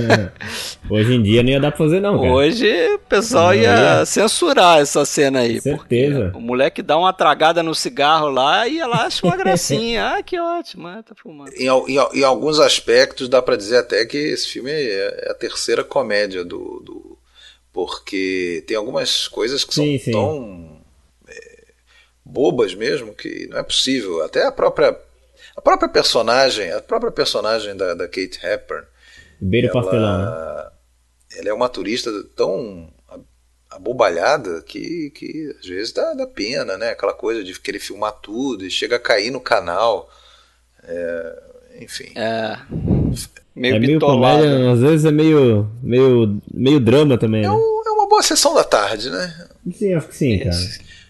[0.89, 2.31] Hoje em dia não ia dar pra fazer, não, cara.
[2.31, 5.59] Hoje o pessoal ia, censurar essa cena aí.
[5.59, 6.31] Certeza.
[6.33, 10.07] O moleque dá uma tragada no cigarro lá e ela acha uma gracinha.
[10.15, 11.51] ah, que ótimo, ah, tá fumando.
[11.53, 15.83] Em, em, em, alguns aspectos dá para dizer até que esse filme é a terceira
[15.83, 16.81] comédia do.
[16.85, 17.17] do
[17.73, 20.11] porque tem algumas coisas que sim, são sim.
[20.11, 20.72] tão
[22.25, 24.23] bobas mesmo que não é possível.
[24.23, 24.97] Até a própria
[25.55, 28.85] a própria personagem, a própria personagem da, da Kate Hepburn,
[29.39, 30.71] Beira ela, pastelão, né?
[31.37, 32.89] ela é uma turista tão
[33.69, 36.91] abobalhada que, que às vezes dá, dá pena, né?
[36.91, 40.09] Aquela coisa de querer filmar tudo e chega a cair no canal.
[40.83, 41.43] É,
[41.81, 42.11] enfim.
[42.15, 42.57] É.
[43.55, 47.41] Meio é meio comédia, às vezes é meio, meio, meio drama também.
[47.41, 47.51] É, né?
[47.51, 49.47] um, é uma boa sessão da tarde, né?
[49.73, 50.55] Sim, acho que sim, cara.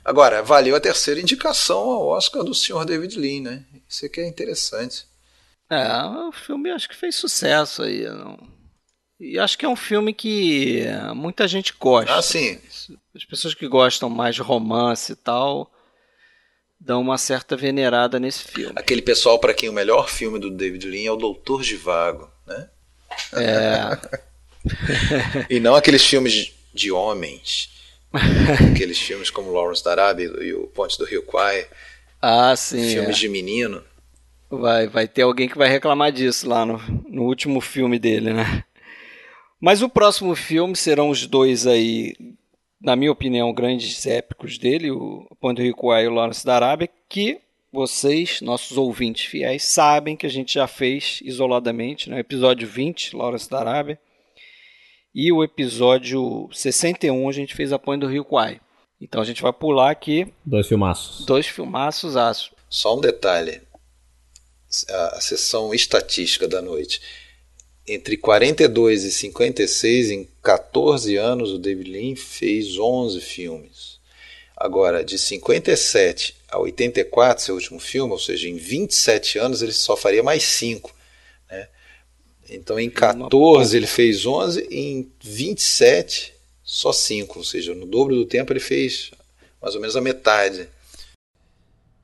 [0.03, 3.65] Agora, valeu a terceira indicação ao Oscar do senhor David Lean, né?
[3.87, 5.05] Isso aqui é interessante.
[5.69, 5.87] É,
[6.27, 8.03] o filme acho que fez sucesso aí.
[8.03, 8.37] Não...
[9.19, 10.83] E acho que é um filme que
[11.15, 12.13] muita gente gosta.
[12.13, 12.59] Ah, sim.
[13.15, 15.71] As pessoas que gostam mais de romance e tal
[16.77, 18.73] dão uma certa venerada nesse filme.
[18.75, 22.69] Aquele pessoal para quem o melhor filme do David Lean é o Doutor Givago, né?
[23.31, 25.47] É.
[25.49, 27.69] e não aqueles filmes de homens
[28.71, 31.65] Aqueles filmes como Lawrence da Arábia e o Ponte do Rio Kwai.
[32.21, 32.87] Ah, sim.
[32.89, 33.19] Filmes é.
[33.19, 33.83] de menino.
[34.49, 36.77] Vai, vai ter alguém que vai reclamar disso lá no,
[37.09, 38.63] no último filme dele, né?
[39.59, 42.13] Mas o próximo filme serão os dois aí,
[42.79, 46.55] na minha opinião, grandes épicos dele, o Ponte do Rio Kwai e o Lawrence da
[46.55, 47.39] Arábia, que
[47.71, 52.21] vocês, nossos ouvintes fiéis, sabem que a gente já fez isoladamente, no né?
[52.21, 53.99] episódio 20, Lawrence da Arábia.
[55.13, 58.59] E o episódio 61 a gente fez a Ponte do Rio Kwai.
[58.99, 60.33] Então a gente vai pular aqui.
[60.43, 61.25] Dois filmaços.
[61.25, 62.51] Dois filmaços aço.
[62.67, 63.61] Só um detalhe.
[64.89, 66.99] A, a sessão estatística da noite.
[67.85, 73.99] Entre 42 e 56, em 14 anos, o David Lean fez 11 filmes.
[74.55, 79.97] Agora, de 57 a 84, seu último filme, ou seja, em 27 anos, ele só
[79.97, 80.95] faria mais 5.
[82.53, 88.25] Então em 14 ele fez 11, em 27 só 5, ou seja, no dobro do
[88.25, 89.11] tempo ele fez
[89.61, 90.67] mais ou menos a metade.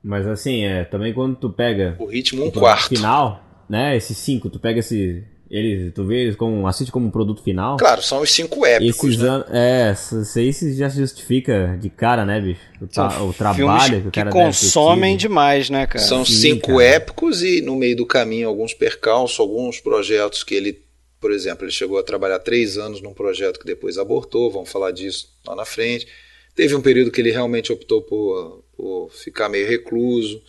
[0.02, 2.88] Mas assim, é, também quando tu pega o ritmo um quarto.
[2.88, 7.10] final, né, esses 5, tu pega esse eles, tu vê eles como, assiste como um
[7.10, 7.76] produto final.
[7.76, 9.14] Claro, são os cinco épicos.
[9.14, 9.44] Esses né?
[9.50, 12.60] É, isso aí já justifica de cara, né, bicho?
[12.80, 15.98] O, tra o trabalho que o cara que consomem demais, né, cara?
[15.98, 16.84] São Sim, cinco cara.
[16.84, 20.84] épicos e no meio do caminho alguns percalços, alguns projetos que ele,
[21.20, 24.92] por exemplo, ele chegou a trabalhar três anos num projeto que depois abortou, vamos falar
[24.92, 26.06] disso lá na frente.
[26.54, 30.40] Teve um período que ele realmente optou por, por ficar meio recluso.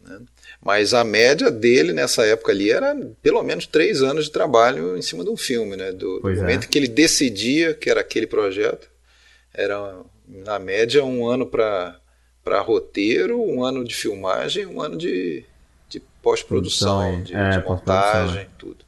[0.00, 0.20] Né?
[0.60, 5.02] Mas a média dele nessa época ali era pelo menos três anos de trabalho em
[5.02, 5.92] cima de um filme, né?
[5.92, 6.34] Do, do é.
[6.36, 6.66] momento é.
[6.66, 8.88] que ele decidia que era aquele projeto,
[9.54, 11.98] era na média um ano para
[12.42, 15.44] para roteiro, um ano de filmagem, um ano de,
[15.86, 18.46] de pós-produção, de, é, de montagem, é.
[18.56, 18.86] tudo.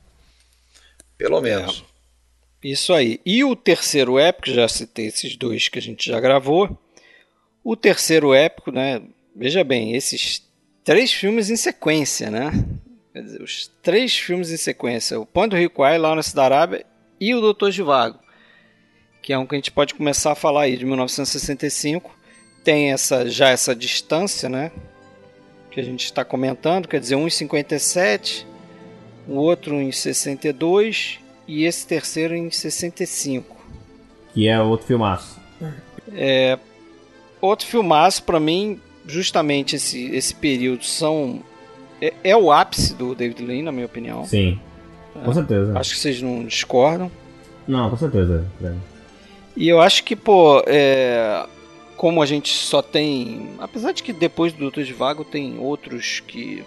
[1.18, 1.84] Pelo menos.
[2.64, 2.68] É.
[2.68, 3.20] Isso aí.
[3.24, 6.78] E o terceiro épico, já citei esses dois que a gente já gravou.
[7.62, 9.02] O terceiro épico, né?
[9.36, 10.42] Veja bem, esses
[10.90, 12.50] três filmes em sequência, né?
[13.12, 16.84] Quer dizer, os três filmes em sequência: O Ponto do Rio Kwai, Lawrence da Arábia
[17.20, 18.18] e O Doutor Vago,
[19.22, 22.10] que é um que a gente pode começar a falar aí de 1965.
[22.64, 24.72] Tem essa já essa distância, né?
[25.70, 28.44] Que a gente está comentando, quer dizer, um em 57,
[29.28, 33.56] o outro em 62 e esse terceiro em 65.
[34.34, 35.40] Que é outro filmaço.
[36.12, 36.58] É,
[37.40, 41.42] outro filmaço para mim justamente esse, esse período são
[42.00, 44.24] é, é, o ápice do David Lean, na minha opinião.
[44.24, 44.58] Sim,
[45.14, 45.78] é, com certeza.
[45.78, 47.10] Acho que vocês não discordam.
[47.68, 48.46] Não, com certeza.
[49.56, 51.46] E eu acho que, pô, é,
[51.96, 53.50] como a gente só tem.
[53.58, 56.64] Apesar de que depois do Doutor de Vago tem outros que.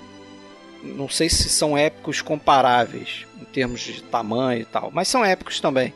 [0.84, 5.60] Não sei se são épicos comparáveis em termos de tamanho e tal, mas são épicos
[5.60, 5.93] também.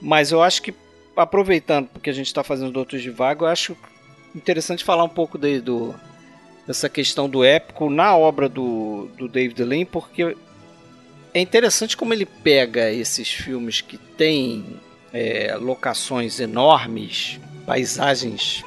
[0.00, 0.74] Mas eu acho que,
[1.16, 3.76] aproveitando porque a gente está fazendo Doutor de Vago, eu acho
[4.34, 5.94] interessante falar um pouco de, do,
[6.66, 10.36] dessa questão do épico na obra do, do David Lean, porque
[11.34, 14.64] é interessante como ele pega esses filmes que têm
[15.12, 18.64] é, locações enormes, paisagens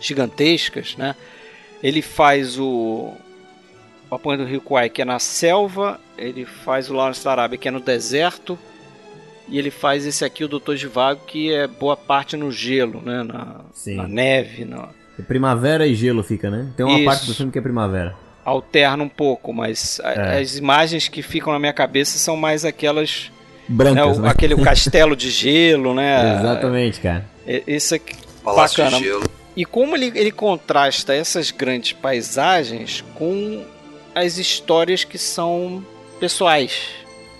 [0.00, 1.14] gigantescas, né?
[1.82, 3.14] Ele faz o
[4.10, 7.58] o Apanha do Rio Kwai, que é na selva, ele faz o Lawrence da Arábia,
[7.58, 8.58] que é no deserto,
[9.48, 13.02] e ele faz esse aqui, o Doutor de Vago, que é boa parte no gelo,
[13.02, 13.22] né?
[13.22, 14.90] na, na neve, na,
[15.22, 16.66] Primavera e gelo fica, né?
[16.76, 17.04] Tem uma Isso.
[17.04, 18.14] parte do filme que é primavera.
[18.44, 20.40] Alterna um pouco, mas a- É.
[20.40, 23.30] as imagens que ficam na minha cabeça são mais aquelas.
[23.68, 24.28] Né, Brancas, o- né?
[24.30, 26.38] Aquele castelo de gelo, né?
[26.38, 27.24] Exatamente, cara.
[27.46, 28.14] É, Esse aqui.
[28.44, 28.98] Palácio Bacana.
[29.02, 29.24] de Gelo.
[29.56, 33.64] E como ele, ele contrasta essas grandes paisagens com
[34.14, 35.84] as histórias que são
[36.20, 36.72] pessoais.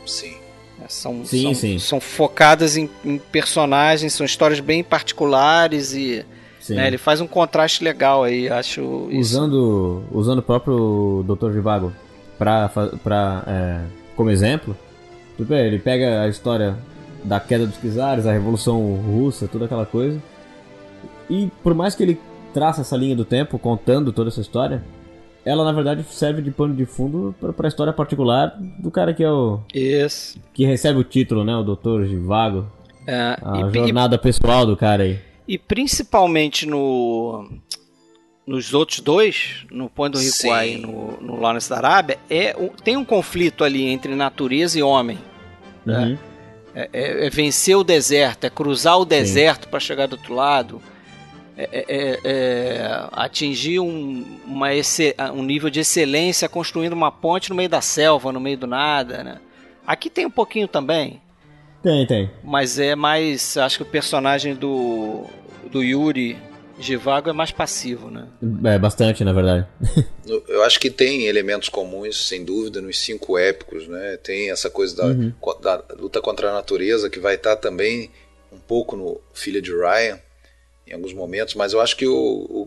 [0.04, 0.36] Sim.
[0.78, 0.86] né?
[0.88, 1.78] São, Sim, são, sim.
[1.78, 6.24] são focadas em, em personagens, são histórias bem particulares e.
[6.74, 9.20] né, ele faz um contraste legal aí, acho isso.
[9.36, 11.52] usando, usando o próprio Dr.
[11.52, 11.92] Givago
[12.38, 12.68] pra,
[13.02, 13.80] pra, é,
[14.16, 14.76] como exemplo,
[15.36, 16.76] tudo bem, ele pega a história
[17.24, 20.20] da queda dos czares, a Revolução Russa, toda aquela coisa,
[21.28, 22.20] e por mais que ele
[22.54, 24.82] traça essa linha do tempo, contando toda essa história,
[25.44, 29.22] ela na verdade serve de pano de fundo pra, pra história particular do cara que
[29.22, 30.38] é o Isso.
[30.54, 32.04] que recebe o título, né, o Dr.
[32.06, 32.66] Givago,
[33.06, 35.18] É, a e- e, jornada pessoal do cara aí.
[35.46, 37.48] E principalmente no
[38.46, 40.18] nos outros dois, no Ponte do.
[40.20, 42.54] Riquai e no, no Lawrence da Arábia, é,
[42.84, 45.18] tem um conflito ali entre natureza e homem.
[45.84, 46.16] Uhum.
[46.74, 50.80] É, é- é vencer o deserto, é cruzar o deserto para chegar do outro lado,
[51.56, 57.50] é, é- é- é atingir um, uma exce- um nível de excelência construindo uma ponte
[57.50, 59.24] no meio da selva, no meio do nada.
[59.24, 59.40] Né?
[59.84, 61.20] Aqui tem um pouquinho também,
[61.86, 62.30] Tem, tem.
[62.42, 63.56] mas é mais.
[63.56, 65.24] Acho que o personagem do,
[65.70, 66.36] do Yuri
[66.80, 68.10] Givago é mais passivo.
[68.10, 68.26] Né?
[68.64, 69.66] É, bastante, na verdade.
[70.26, 74.16] No- Eu acho que tem elementos comuns, sem dúvida, nos cinco épicos, né?
[74.16, 75.32] Tem essa coisa da, Uhum.
[75.62, 78.10] da luta contra a natureza que vai estar também
[78.52, 80.18] um pouco no Filha de Ryan,
[80.84, 82.12] em alguns momentos, mas eu acho que o,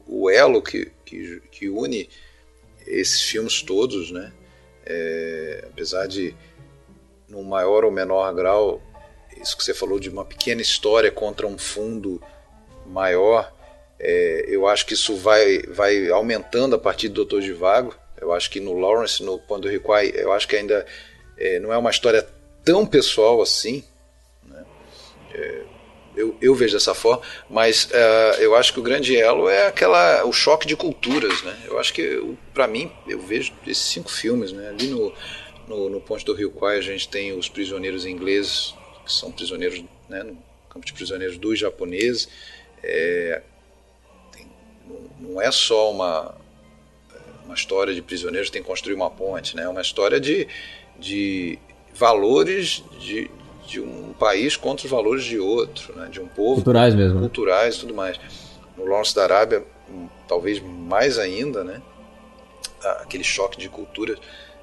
[0.08, 2.08] o, o elo que, que, que une
[2.88, 4.32] esses filmes todos, né?
[4.86, 6.34] É, apesar de,
[7.28, 8.82] num maior ou menor grau,
[9.42, 12.22] isso que você falou de uma pequena história contra um fundo
[12.86, 13.52] maior,
[14.00, 17.42] é, eu acho que isso vai, vai aumentando a partir do Dr.
[17.42, 17.96] Givago.
[18.20, 20.86] Eu acho que no Lawrence, no Quando Riquai, eu acho que ainda
[21.38, 22.26] é, não é uma história
[22.64, 23.84] tão pessoal assim.
[24.46, 24.66] né?
[25.34, 25.62] É,
[26.16, 30.26] eu, eu vejo dessa forma, mas é, eu acho que o grande elo é aquela
[30.26, 31.58] o choque de culturas, né?
[31.66, 34.70] Eu acho que para mim eu vejo esses cinco filmes, né?
[34.70, 35.14] Ali no
[35.68, 38.74] no, no Ponte do Rio Quai a gente tem os prisioneiros ingleses
[39.10, 40.24] que são prisioneiros, né?
[40.24, 40.38] No
[40.70, 42.30] campo de prisioneiros dos japoneses.
[42.84, 43.42] É,
[44.32, 44.48] tem-
[45.20, 46.36] não, é só uma
[47.46, 49.64] uma história de prisioneiros que tem que construir uma ponte, né?
[49.64, 50.48] É uma história de,
[51.00, 51.58] de
[51.96, 53.28] valores de,
[53.68, 56.08] de um país contra os valores de outro, né?
[56.12, 57.16] De um povo Culturais mesmo.
[57.16, 57.22] né?
[57.22, 58.20] culturais e tudo mais.
[58.78, 61.82] No Lawrence da Arábia, hum, talvez mais ainda, né?
[63.02, 64.16] Aquele choque de cultura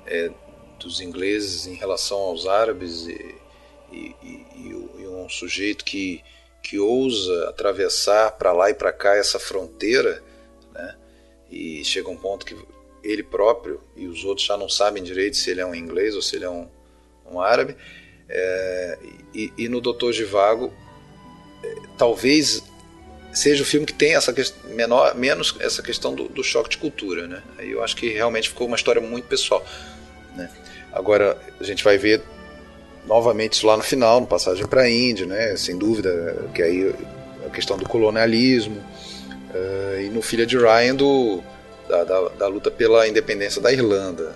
[0.07, 0.31] é,
[0.79, 3.35] dos ingleses em relação aos árabes e,
[3.93, 6.23] e, e- e um sujeito que,
[6.63, 10.23] que ousa atravessar para lá e para cá essa fronteira,
[10.73, 10.95] né?
[11.51, 12.57] E chega um ponto que
[13.03, 16.23] ele próprio e os outros já não sabem direito se ele é um inglês ou
[16.23, 16.69] se ele é um,
[17.31, 17.77] um árabe.
[18.29, 18.99] É,
[19.33, 20.73] e, e no Doutor Givago
[21.97, 22.63] talvez
[23.33, 24.35] seja o filme que tem essa
[24.69, 27.43] menor, menos essa questão do, do choque de cultura, né?
[27.59, 29.65] Aí eu acho que realmente ficou uma história muito pessoal,
[30.35, 30.51] né?
[30.93, 32.23] Agora a gente vai ver
[33.07, 35.57] novamente isso lá no final, no passagem para a Índia, né?
[35.57, 36.95] Sem dúvida que aí
[37.47, 38.77] a questão do colonialismo
[39.55, 41.43] eh, e no Filha de Ryan do
[41.89, 44.35] da, da, da luta pela independência da Irlanda.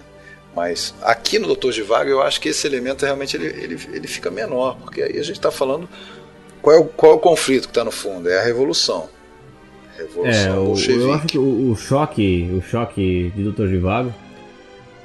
[0.54, 4.30] Mas aqui no Doutor Givago eu acho que esse elemento realmente ele, ele, ele fica
[4.30, 5.88] menor, porque aí a gente está falando
[6.60, 8.28] qual é, o, qual é o conflito que está no fundo?
[8.28, 9.08] É a revolução.
[9.96, 11.00] É, Revolução o, bolchevique.
[11.00, 13.68] eu acho que o, o choque, o choque de Dr.
[13.68, 14.14] Givago,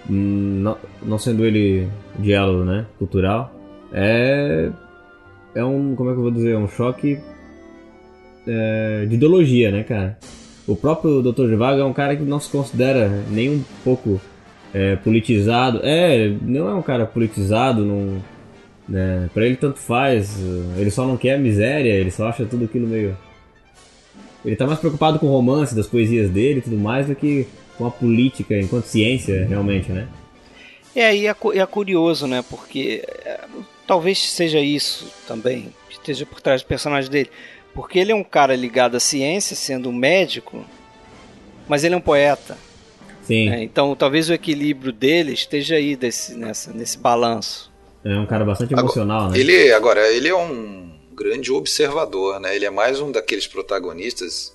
[0.09, 3.53] hum, não, não sendo ele diálogo, né, cultural,
[3.95, 4.69] é
[5.55, 7.17] é um, como é que eu vou dizer, um choque
[8.45, 10.19] é, de ideologia, né, cara?
[10.67, 11.47] O próprio Dr.
[11.47, 14.19] Givago é um cara que não se considera nem um pouco
[14.73, 15.79] é, politizado.
[15.81, 18.21] É, não é um cara politizado, não,
[18.87, 20.37] né, pra ele tanto faz,
[20.77, 23.15] ele só não quer a miséria, ele só acha tudo aquilo meio
[24.43, 27.47] ele tá mais preocupado com o romance das poesias dele e tudo mais do que
[27.77, 30.07] com a política enquanto ciência, realmente, né?
[30.95, 32.43] É, e é, é curioso, né?
[32.47, 33.03] Porque
[33.87, 37.29] talvez seja isso também, que esteja por trás do personagem dele.
[37.73, 40.65] Porque ele é um cara ligado à ciência, sendo um médico,
[41.67, 42.57] mas ele é um poeta.
[43.23, 43.63] Sim, né?
[43.63, 47.71] Então talvez o equilíbrio dele esteja aí desse, nessa, nesse balanço.
[48.03, 49.39] é um cara bastante Agora, emocional, né?
[49.39, 52.55] Ele, agora, ele é um grande observador, né?
[52.55, 54.53] Ele é mais um daqueles protagonistas.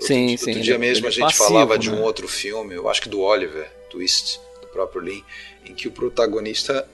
[0.00, 1.96] Sim, outro, sim, Outro ele dia é- mesmo ele a gente passivo, falava de né?
[1.96, 5.24] um outro filme, eu acho que do Oliver Twist, do próprio Lin,
[5.66, 6.88] em que o protagonista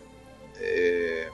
[0.60, 1.28] é,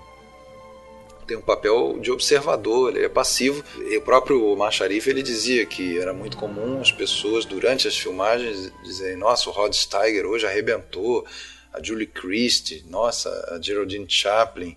[1.30, 3.64] tem um papel de observador, ele é passivo.
[3.88, 8.72] E o próprio Macharif ele dizia que era muito comum as pessoas durante as filmagens
[8.82, 11.24] dizerem: "Nossa, o Rod Steiger hoje arrebentou,
[11.72, 14.76] a Julie Christie, nossa, a Geraldine Chaplin".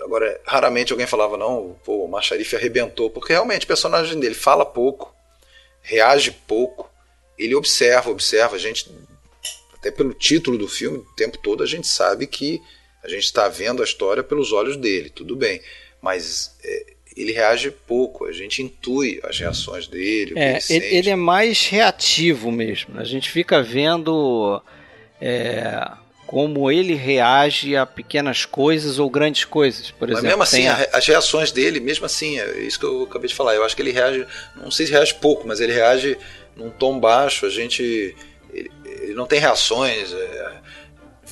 [0.00, 4.66] Agora, raramente alguém falava: "Não, pô, o Macharif arrebentou", porque realmente o personagem dele fala
[4.66, 5.14] pouco,
[5.82, 6.90] reage pouco,
[7.38, 8.90] ele observa, observa, a gente
[9.72, 12.60] até pelo título do filme, o tempo todo a gente sabe que
[13.04, 15.60] a gente está vendo a história pelos olhos dele, tudo bem.
[16.00, 20.32] Mas é, ele reage pouco, a gente intui as reações dele.
[20.36, 22.98] É, ele, ele, é mais reativo mesmo.
[22.98, 24.60] A gente fica vendo
[25.20, 25.86] é,
[26.26, 30.28] como ele reage a pequenas coisas ou grandes coisas, por Mas exemplo.
[30.28, 30.88] mesmo assim, a...
[30.92, 33.54] as reações dele, mesmo assim, é isso que eu acabei de falar.
[33.54, 34.26] Eu acho que ele reage,
[34.56, 36.16] não sei se reage pouco, mas ele reage
[36.56, 37.46] num tom baixo.
[37.46, 38.16] A gente.
[38.52, 40.12] Ele, ele não tem reações.
[40.12, 40.52] É,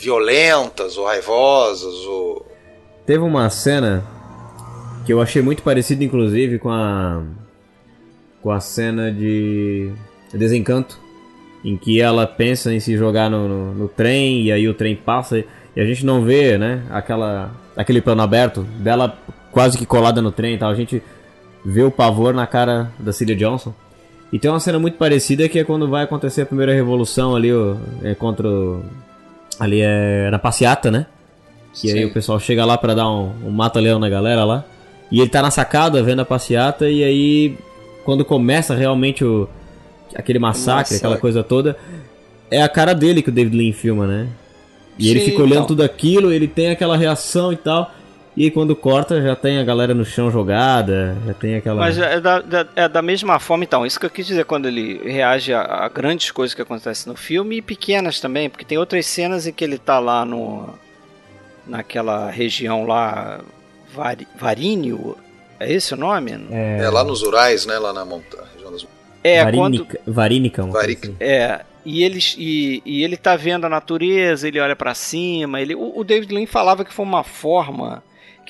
[0.03, 2.47] violentas ou raivosas ou
[3.07, 4.05] teve uma cena
[5.07, 7.23] que eu achei muito parecida inclusive com a
[8.43, 9.93] com a cena de
[10.33, 10.99] Desencanto
[11.65, 14.97] em que ela pensa em se jogar no, no, no trem e aí o trem
[14.97, 19.19] passa e a gente não vê né aquela aquele plano aberto dela
[19.53, 20.71] quase que colada no trem e tal.
[20.71, 21.03] A gente
[21.65, 23.73] vê o pavor na cara da Celia Johnson.
[24.33, 27.53] E tem uma cena muito parecida que é quando vai acontecer a primeira revolução ali
[27.53, 28.83] o, é, contra o,
[29.63, 31.07] Ali é na passeata, né?
[31.73, 31.99] Que Sim.
[31.99, 34.65] aí o pessoal chega lá para dar um, um mata-leão na galera lá.
[35.09, 37.57] E ele tá na sacada vendo a passeata e aí
[38.05, 39.49] quando começa realmente o
[40.17, 41.77] aquele massacre, aquela coisa toda,
[42.51, 44.27] é a cara dele que o David Lean filma, né?
[44.99, 45.67] E Sim, ele fica olhando então.
[45.69, 47.89] tudo aquilo, ele tem aquela reação e tal.
[48.37, 51.81] E quando corta, já tem a galera no chão jogada, já tem aquela.
[51.81, 53.85] Mas é da, da, é da mesma forma, então.
[53.85, 57.19] Isso que eu quis dizer quando ele reage a, a, grandes coisas que acontecem no
[57.19, 60.69] filme e pequenas também, porque tem outras cenas em que ele tá lá no.
[61.67, 63.41] naquela região lá.
[63.95, 65.17] Var, Varínio?
[65.61, 66.33] É esse o nome?
[66.51, 66.79] É...
[66.85, 67.79] é lá nos Urais, né?
[67.79, 68.51] Lá na montanha.
[69.23, 70.15] É, Varínica, quando...
[70.15, 71.09] Varínica, Varínica.
[71.09, 71.17] Assim.
[71.21, 75.61] É, e ele, e, e, ele tá vendo a natureza, ele olha para cima.
[75.61, 78.03] Ele, o, o David Lean falava que foi uma forma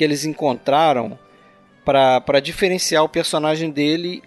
[0.02, 1.16] que eles encontraram
[1.84, 4.20] para diferenciar o personagem dele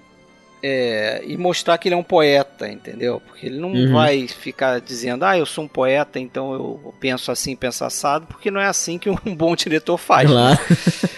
[0.64, 3.20] é, e mostrar que ele é um poeta, entendeu?
[3.20, 3.92] Porque ele não uhum.
[3.92, 8.50] vai ficar dizendo, ah, eu sou um poeta, então eu penso assim, penso assado, porque
[8.50, 10.30] não é assim que um bom diretor faz.
[10.30, 10.36] Né?
[10.36, 10.60] Claro.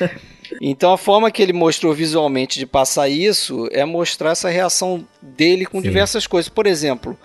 [0.01, 0.11] Né?
[0.61, 5.65] Então a forma que ele mostrou visualmente de passar isso é mostrar essa reação dele
[5.65, 5.83] com Sim.
[5.83, 6.47] diversas coisas.
[6.47, 7.19] Por exemplo,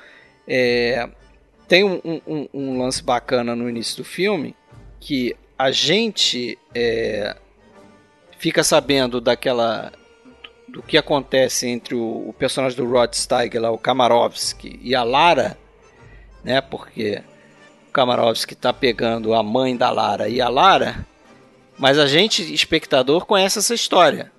[0.47, 1.09] é,
[1.69, 4.57] tem um, um, um, lance bacana no início do filme
[4.99, 7.37] que a gente é,
[8.37, 9.93] fica sabendo daquela
[10.67, 15.05] do que acontece entre o, o, personagem do Rod Steiger, lá, o Kamarovski, e a
[15.05, 15.57] Lara,
[16.43, 16.61] né?
[16.61, 17.23] Porque
[17.89, 21.07] o Kamarovski está pegando a mãe da Lara e a Lara,
[21.79, 24.33] mas a gente, espectador, conhece essa história.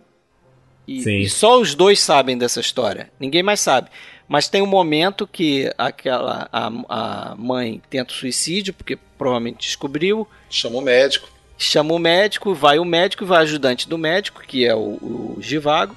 [0.85, 3.09] E, e, só os dois sabem dessa história.
[3.17, 3.89] Ninguém mais sabe.
[4.27, 10.27] Mas tem um momento que aquela a, a mãe tenta o suicídio, porque provavelmente descobriu.
[10.49, 11.29] Chama o médico.
[11.57, 15.37] Chama o médico, vai o médico, vai o ajudante do médico, que é o, o
[15.39, 15.95] Givago,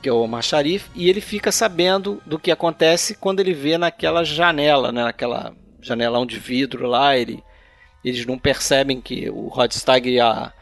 [0.00, 3.76] que é o Omar Sharif, e ele fica sabendo do que acontece quando ele vê
[3.76, 7.42] naquela janela, né, naquela janelão de vidro lá, ele,
[8.04, 10.52] eles não percebem que o Rod Steiger e a,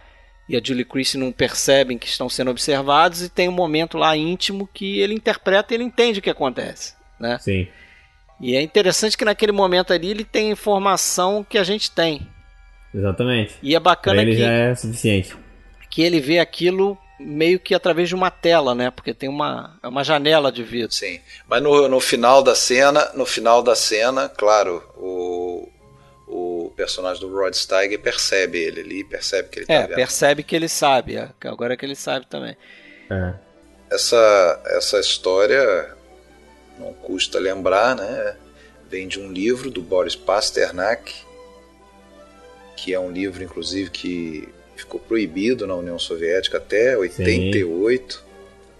[0.48, 4.16] e a Julie Christie não percebem que estão sendo observados e tem um momento lá
[4.16, 7.38] íntimo que ele interpreta e ele entende o que acontece, né?
[7.40, 7.68] Sim.
[8.40, 12.26] E é interessante que naquele momento ali ele tem informação que a gente tem.
[12.92, 13.54] Exatamente.
[13.62, 15.36] E é bacana pra ele que já é suficiente.
[15.88, 18.90] Que ele vê aquilo meio que através de uma tela, né?
[18.90, 20.92] Porque tem uma, é uma janela de vidro.
[20.92, 21.20] Sim.
[21.48, 25.68] Mas no, no final da cena, no final da cena, claro, o,
[26.32, 29.96] o personagem do Rod Steiger percebe ele ali, percebe que ele tá é, vendo.
[29.96, 32.56] percebe que ele sabe, é, agora é que ele sabe também.
[33.10, 33.34] É.
[33.90, 35.94] Essa, essa história,
[36.78, 38.36] não custa lembrar, né?
[38.88, 41.14] Vem de um livro do Boris Pasternak,
[42.76, 48.24] que é um livro, inclusive, que ficou proibido na União Soviética até 88,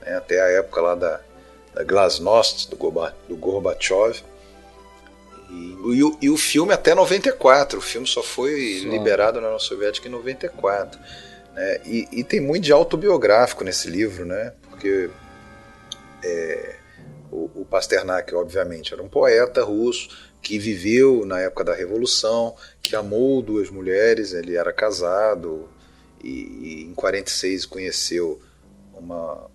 [0.01, 1.21] né, até a época lá da,
[1.75, 2.77] da Glasnost, do,
[3.29, 4.23] do Gorbachev.
[5.53, 8.89] E, e, o, e, o filme até 94, o filme só foi só.
[8.89, 10.99] liberado na União Soviética em 94.
[11.55, 11.81] Né?
[11.85, 14.55] E, e, tem muito de autobiográfico nesse livro, né?
[14.71, 15.11] Porque
[16.25, 16.77] é,
[17.31, 20.09] o, o Pasternak, obviamente, era um poeta russo
[20.41, 25.69] que viveu na época da Revolução, que amou duas mulheres, ele era casado
[26.25, 28.41] e, e em 46 conheceu
[28.95, 29.51] uma,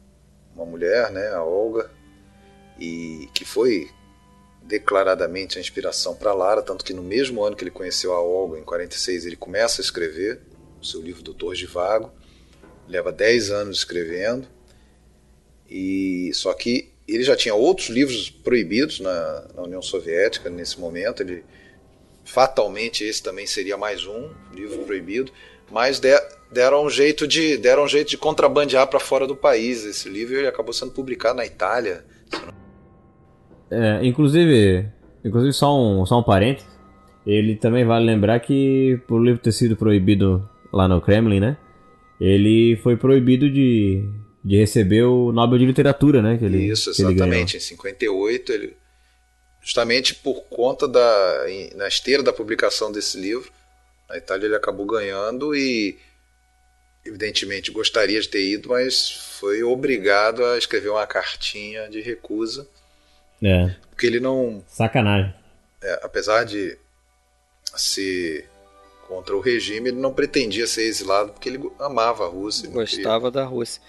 [0.56, 1.90] uma mulher, né, a Olga,
[2.80, 3.90] e que foi
[4.68, 8.60] declaradamente a inspiração para Lara, tanto que no mesmo ano que ele conheceu a Olga,
[8.60, 10.42] em 46, ele começa a escrever
[10.82, 12.12] o seu livro Doutor de Vago.
[12.88, 14.48] leva 10 anos escrevendo.
[15.70, 21.24] E só que ele já tinha outros livros proibidos na, na União Soviética nesse momento.
[21.24, 21.44] Ele
[22.26, 25.32] fatalmente esse também seria mais um livro proibido,
[25.72, 26.10] mas de,
[26.52, 30.36] deram um jeito de deram um jeito de contrabandear para fora do país esse livro.
[30.36, 32.06] Ele acabou sendo publicado na Itália.
[33.70, 34.86] É, inclusive,
[35.24, 36.68] inclusive só um só um parênteses.
[37.26, 41.58] Ele também vale lembrar que por o livro ter sido proibido lá no Kremlin, né?
[42.20, 44.04] Ele foi proibido de
[44.48, 46.38] de receber o Nobel de Literatura, né?
[46.38, 47.58] Que ele, Isso, exatamente.
[47.58, 48.78] Ele em 58, ele,
[49.62, 51.46] justamente por conta da.
[51.76, 53.52] na esteira da publicação desse livro,
[54.10, 55.98] na Itália ele acabou ganhando e,
[57.06, 62.66] evidentemente, gostaria de ter ido, mas foi obrigado a escrever uma cartinha de recusa.
[63.42, 63.76] É.
[63.90, 64.64] Porque ele não.
[64.68, 65.34] Sacanagem.
[65.82, 66.78] É, apesar de
[67.76, 68.50] ser
[69.08, 72.70] contra o regime, ele não pretendia ser exilado porque ele amava a Rússia.
[72.70, 73.82] Gostava da Rússia.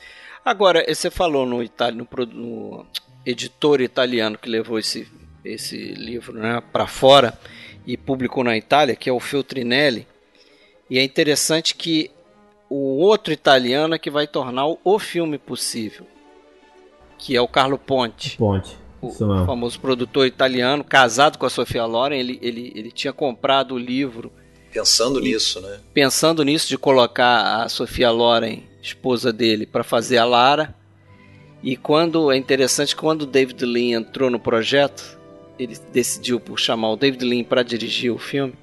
[0.45, 2.87] Agora, você falou no, Itali, no, no
[3.27, 5.07] editor italiano que levou esse,
[5.45, 7.39] esse livro né, para fora
[7.87, 10.07] e publicou na Itália, que é o Feltrinelli.
[10.89, 12.11] E é interessante que
[12.71, 16.07] o outro italiano é que vai tornar o filme possível,
[17.19, 18.37] que é o Carlo Ponte.
[18.37, 18.77] Ponte.
[19.01, 23.79] O famoso produtor italiano, casado com a Sofia Loren, ele, ele, ele tinha comprado o
[23.79, 24.33] livro.
[24.73, 25.79] Pensando nisso, né?
[25.95, 30.75] Pensando nisso, de colocar a Sofia Loren esposa dele, para fazer a Lara.
[31.63, 35.19] E quando é interessante, quando o David Lean entrou no projeto,
[35.59, 38.55] ele decidiu por chamar o David Lean para dirigir o filme.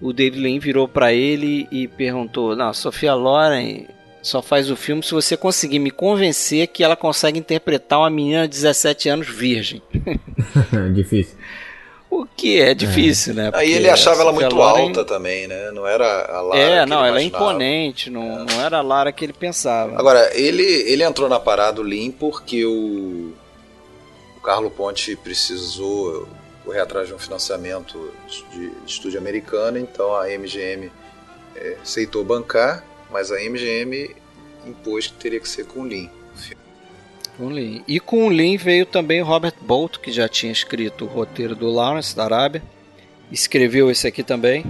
[0.00, 3.86] O David Lean virou para ele e perguntou: "Não, Sofia Loren
[4.26, 8.48] só faz o filme se você conseguir me convencer que ela consegue interpretar uma menina
[8.48, 9.82] de 17 anos virgem."
[10.94, 11.36] Difícil.
[12.14, 13.36] O que é difícil, é.
[13.36, 13.50] né?
[13.52, 15.72] Aí ele achava ela muito alta também, né?
[15.72, 16.60] Não era a Lara.
[16.60, 18.44] É, não, ela é imponente, não, é.
[18.44, 19.98] não era a Lara que ele pensava.
[19.98, 23.32] Agora, ele, ele entrou na parada do Lean porque o,
[24.36, 26.28] o Carlo Ponte precisou
[26.64, 30.92] correr atrás de um financiamento de, de estúdio americano, então a MGM
[31.56, 32.84] é, aceitou bancar,
[33.14, 34.12] mas a MGM
[34.66, 36.10] impôs que teria que ser com o Lean.
[37.36, 37.84] Com Lean.
[37.86, 41.70] E com o Lean veio também Robert Bolt, que já tinha escrito o roteiro do
[41.70, 42.60] Lawrence da Arábia.
[43.30, 44.64] Escreveu esse aqui também.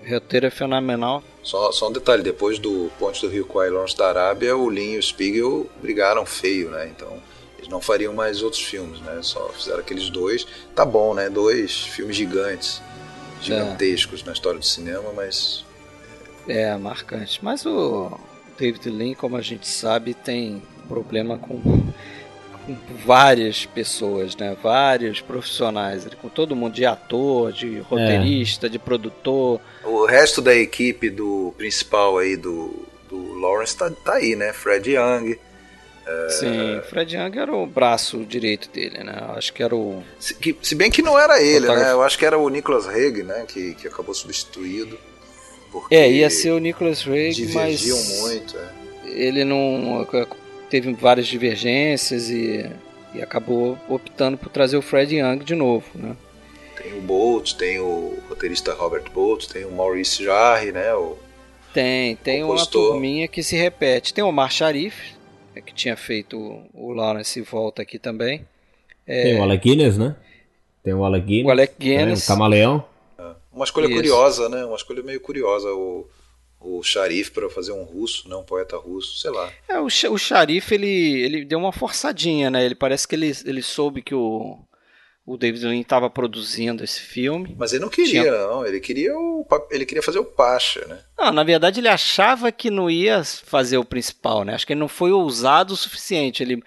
[0.00, 1.24] O roteiro é fenomenal.
[1.42, 4.94] Só, só um detalhe, depois do Ponte do Rio Kwai Lawrence da Arábia, o Lean
[4.94, 6.88] e o Spiegel brigaram feio, né?
[6.94, 7.20] Então
[7.56, 9.18] eles não fariam mais outros filmes, né?
[9.22, 10.46] Só fizeram aqueles dois.
[10.72, 11.28] Tá bom, né?
[11.28, 12.80] Dois filmes gigantes,
[13.42, 14.26] gigantescos é.
[14.26, 15.66] na história do cinema, mas...
[16.48, 17.38] É, marcante.
[17.42, 18.18] Mas o
[18.58, 24.56] David Lean, como a gente sabe, tem problema com, com várias pessoas, né?
[24.62, 28.70] Vários profissionais, com todo mundo, de ator, de roteirista, é.
[28.70, 29.60] de produtor.
[29.84, 34.52] O resto da equipe do principal aí do, do Lawrence tá, tá aí, né?
[34.52, 35.38] Fred Young.
[36.06, 36.28] É...
[36.30, 39.14] Sim, Fred Young era o braço direito dele, né?
[39.36, 40.02] Acho que era o.
[40.18, 41.92] Se, que, se bem que não era ele, né?
[41.92, 43.44] Eu acho que era o Nicholas Hague, né?
[43.46, 44.98] Que, que acabou substituído.
[45.90, 47.84] É, ia ser o Nicholas Hague, mas.
[48.20, 48.68] muito, é.
[49.06, 50.06] Ele não
[50.68, 52.70] teve várias divergências e,
[53.14, 56.14] e acabou optando por trazer o Fred Young de novo, né?
[56.80, 60.94] Tem o Bolt, tem o roteirista Robert Bolt, tem o Maurice Jarre, né?
[60.94, 61.16] O
[61.72, 62.82] tem, tem compostor.
[62.82, 64.14] uma turminha que se repete.
[64.14, 65.14] Tem o Omar Sharif,
[65.54, 68.46] é, que tinha feito o Lawrence Volta aqui também.
[69.06, 69.22] É...
[69.22, 70.16] Tem o Alec Guinness, né?
[70.82, 71.46] Tem o Alec Guinness.
[71.46, 72.24] O Alec Guinness.
[72.24, 72.84] o Camaleão.
[73.58, 73.94] Uma escolha Isso.
[73.96, 74.64] curiosa, né?
[74.64, 75.68] Uma escolha meio curiosa.
[75.72, 76.08] O
[76.60, 79.50] o Sharif para fazer um russo, né, um poeta russo, sei lá.
[79.68, 82.64] É, o, o Sharif ele, ele deu uma forçadinha, né?
[82.64, 84.58] Ele parece que ele, ele soube que o,
[85.24, 87.54] o David Lean estava produzindo esse filme.
[87.56, 88.32] Mas ele não queria, Tinha...
[88.32, 88.66] não.
[88.66, 90.98] Ele queria o, ele queria fazer o Pacha, né?
[91.16, 94.54] Não, na verdade ele achava que não ia fazer o principal, né?
[94.54, 96.42] Acho que ele não foi ousado o suficiente.
[96.42, 96.60] Ele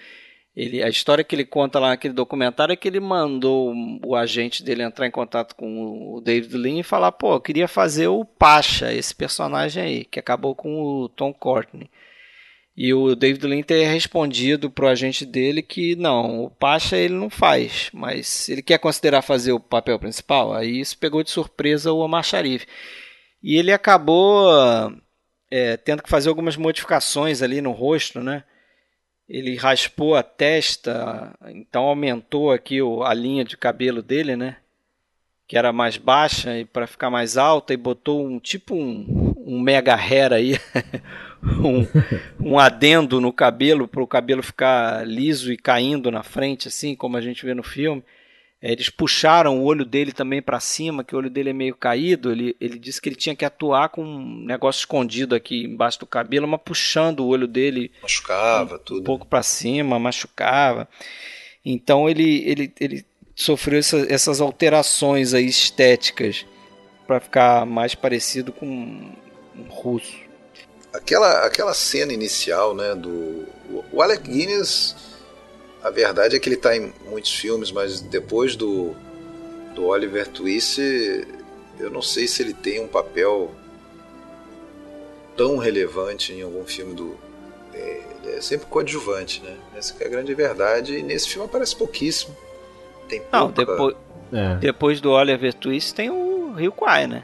[0.61, 3.73] ele, a história que ele conta lá naquele documentário é que ele mandou
[4.05, 7.67] o agente dele entrar em contato com o David Lean e falar: pô, eu queria
[7.67, 11.89] fazer o Pacha, esse personagem aí, que acabou com o Tom Courtney.
[12.77, 17.29] E o David Lean ter respondido pro agente dele que não, o Pacha ele não
[17.29, 20.53] faz, mas ele quer considerar fazer o papel principal.
[20.53, 22.67] Aí isso pegou de surpresa o Omar Sharif.
[23.41, 24.47] E ele acabou
[25.49, 28.43] é, tendo que fazer algumas modificações ali no rosto, né?
[29.31, 34.57] Ele raspou a testa, então aumentou aqui a linha de cabelo dele, né?
[35.47, 39.57] Que era mais baixa e para ficar mais alta e botou um tipo um, um
[39.57, 40.59] mega hair aí,
[41.63, 46.93] um, um adendo no cabelo para o cabelo ficar liso e caindo na frente, assim
[46.93, 48.03] como a gente vê no filme.
[48.61, 51.75] É, eles puxaram o olho dele também para cima, que o olho dele é meio
[51.75, 52.31] caído.
[52.31, 56.05] Ele, ele disse que ele tinha que atuar com um negócio escondido aqui embaixo do
[56.05, 57.91] cabelo, mas puxando o olho dele.
[58.03, 59.01] Machucava, um, tudo.
[59.01, 60.87] Um pouco para cima, machucava.
[61.65, 63.05] Então ele, ele, ele
[63.35, 66.45] sofreu essa, essas alterações aí estéticas
[67.07, 70.15] para ficar mais parecido com um russo.
[70.93, 73.47] Aquela, aquela cena inicial, né, do
[73.91, 74.95] o Alec Guinness
[75.83, 78.95] a verdade é que ele está em muitos filmes, mas depois do,
[79.73, 80.79] do Oliver Twist,
[81.79, 83.51] eu não sei se ele tem um papel
[85.35, 87.17] tão relevante em algum filme do.
[87.73, 89.57] É, ele é sempre coadjuvante, né?
[89.75, 90.97] Essa é a grande verdade.
[90.97, 92.35] E nesse filme aparece pouquíssimo.
[93.07, 93.37] Tem pouca...
[93.37, 93.95] Não, depois,
[94.31, 94.55] é.
[94.55, 97.23] depois do Oliver Twist tem o Rio Kwai, né?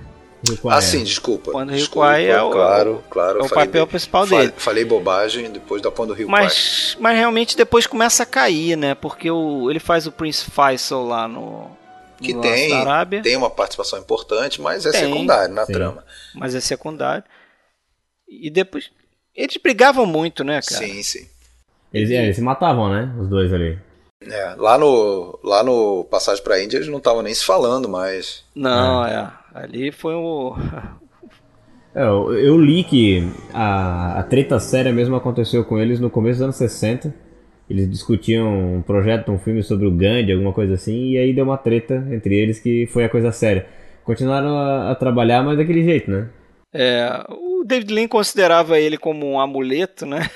[0.69, 1.51] Ah, sim, desculpa.
[1.51, 4.53] Quando o Rio Kwai é o, claro, claro, é o papel principal dele.
[4.55, 6.95] Falei bobagem depois da ponta do Rio mas.
[6.99, 8.93] Mas realmente depois começa a cair, né?
[8.93, 11.69] Porque o, ele faz o Prince Faisal lá no.
[12.21, 13.21] Que no tem, Arábia.
[13.21, 15.73] tem uma participação importante, mas é tem, secundário na sim.
[15.73, 16.03] trama.
[16.33, 17.23] Mas é secundário.
[18.27, 18.89] E depois.
[19.35, 20.85] Eles brigavam muito, né, cara?
[20.85, 21.27] Sim, sim.
[21.93, 23.13] Eles, é, eles se matavam, né?
[23.19, 23.79] Os dois ali.
[24.21, 28.43] É, lá no, lá no Passagem pra Índia eles não estavam nem se falando mais.
[28.55, 29.13] Não, é.
[29.13, 29.46] é.
[29.57, 30.55] Ali foi o.
[31.95, 36.37] É, eu, eu, li que a, a treta séria mesmo aconteceu com eles no começo
[36.37, 37.11] dos anos 60.
[37.67, 41.43] Eles discutiam um projeto, um filme sobre o Gandhi, alguma coisa assim, e aí deu
[41.43, 43.65] uma treta entre eles que foi a coisa séria.
[44.03, 46.29] Continuaram a, a trabalhar, mas daquele jeito, né?
[46.71, 50.29] É, o David Lean considerava ele como um amuleto, né?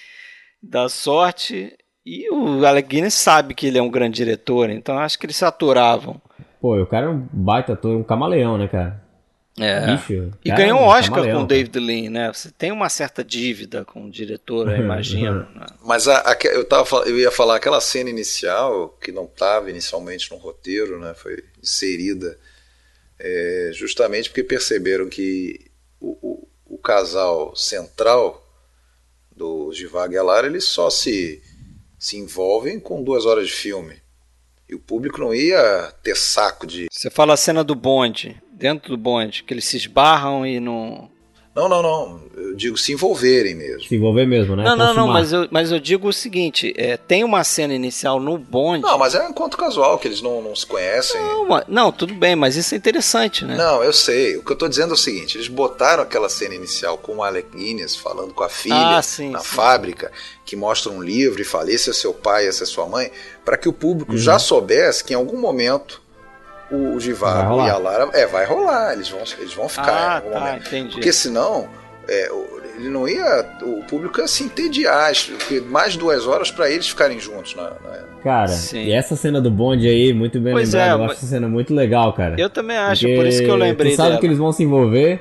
[0.62, 1.72] da sorte.
[2.04, 5.36] E o Alec Guinness sabe que ele é um grande diretor, então acho que eles
[5.36, 6.20] se aturavam.
[6.60, 9.02] Pô, o cara é um baita ator, um camaleão, né, cara?
[9.60, 9.96] É.
[9.96, 12.32] Bicho, e cara, ganhou um um Oscar camaleão, com o David Lean, né?
[12.32, 15.48] Você tem uma certa dívida com o diretor, eu imagino.
[15.54, 15.66] né?
[15.84, 20.30] Mas a, a, eu, tava, eu ia falar aquela cena inicial, que não estava inicialmente
[20.30, 21.12] no roteiro, né?
[21.14, 22.38] Foi inserida
[23.18, 25.68] é, justamente porque perceberam que
[26.00, 28.44] o, o, o casal central
[29.34, 31.42] do Givag Alar, eles só se,
[31.98, 33.96] se envolvem com duas horas de filme.
[34.68, 36.86] E o público não ia ter saco de.
[36.90, 41.10] Você fala a cena do bonde, dentro do bonde, que eles se esbarram e não.
[41.58, 42.20] Não, não, não.
[42.36, 43.82] Eu digo se envolverem mesmo.
[43.82, 44.62] Se envolver mesmo, né?
[44.62, 45.12] Não, não, não, Consumar.
[45.14, 48.82] mas eu, mas eu digo o seguinte: é, tem uma cena inicial no bonde.
[48.84, 51.20] Não, mas é um encontro casual, que eles não, não se conhecem.
[51.20, 53.56] Não, não, tudo bem, mas isso é interessante, né?
[53.56, 54.36] Não, eu sei.
[54.36, 57.22] O que eu tô dizendo é o seguinte: eles botaram aquela cena inicial com o
[57.24, 59.46] Alec Guinness falando com a filha Ah, sim, na sim.
[59.46, 60.12] fábrica,
[60.44, 63.10] que mostra um livro e fala: esse é seu pai, essa é sua mãe,
[63.44, 64.18] para que o público Uhum.
[64.18, 66.00] já soubesse que em algum momento
[66.70, 68.08] o, Givago e a Lara.
[68.12, 70.92] É, vai rolar, eles vão, eles vão ficar ah, tá, entendi.
[70.92, 71.68] Porque senão.
[72.08, 73.44] é, o- ele não ia.
[73.62, 77.56] O público ia se entediar, porque mais duas horas para eles ficarem juntos.
[77.56, 78.84] Na, na- Cara, Sim.
[78.84, 80.88] e essa cena do bonde aí, muito bem Pois lembrado.
[80.88, 82.36] é, eu mas- acho essa cena muito legal, cara.
[82.38, 84.20] Eu também acho, por isso que eu lembrei tu sabe dela.
[84.20, 85.20] que eles vão se envolver.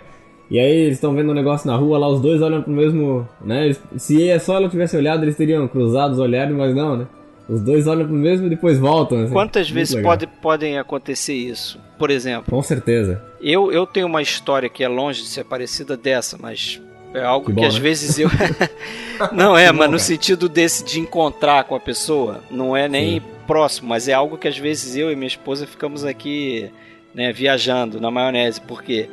[0.51, 3.27] E aí eles estão vendo um negócio na rua, lá os dois olham pro mesmo.
[3.41, 3.75] né?
[3.97, 7.07] Se é só ela tivesse olhado, eles teriam cruzado os olhares, mas não, né?
[7.49, 9.23] Os dois olham pro mesmo e depois voltam.
[9.23, 9.33] assim.
[9.33, 10.11] Quantas Muito vezes legal.
[10.11, 11.79] pode, podem acontecer isso?
[11.97, 13.21] Por exemplo, Com certeza.
[13.41, 16.81] eu, eu tenho uma história que é longe de ser parecida dessa, mas
[17.13, 17.79] é algo Que que, bom, às né?
[17.79, 18.29] vezes eu.
[19.31, 22.87] não é, Que bom, mas no sentido desse de encontrar com a pessoa, não é
[22.87, 26.69] nem próximo, mas é algo que às vezes eu e minha esposa ficamos aqui
[27.15, 29.09] né, viajando na maionese, porque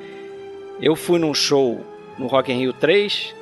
[0.82, 1.80] eu fui num show
[2.18, 3.32] no Rock in Rio 3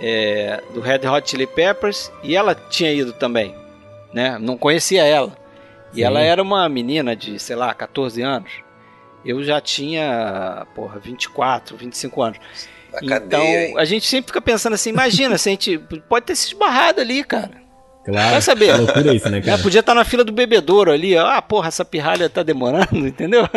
[0.00, 3.54] é, do Red Hot Chili Peppers e ela tinha ido também,
[4.12, 4.38] né?
[4.38, 5.36] Não conhecia ela.
[5.92, 6.02] E Sim.
[6.02, 8.50] ela era uma menina de, sei lá, 14 anos.
[9.24, 12.38] Eu já tinha, porra, 24, 25 anos.
[12.92, 13.78] na então, cadeia.
[13.78, 17.22] a gente sempre fica pensando assim, imagina se a gente pode ter se esbarrado ali,
[17.22, 17.62] cara.
[18.04, 18.30] Claro.
[18.32, 18.72] Vai saber.
[18.74, 19.62] Que loucura isso, né, cara?
[19.62, 23.48] podia estar na fila do bebedouro ali, ah, porra, essa pirralha tá demorando, entendeu?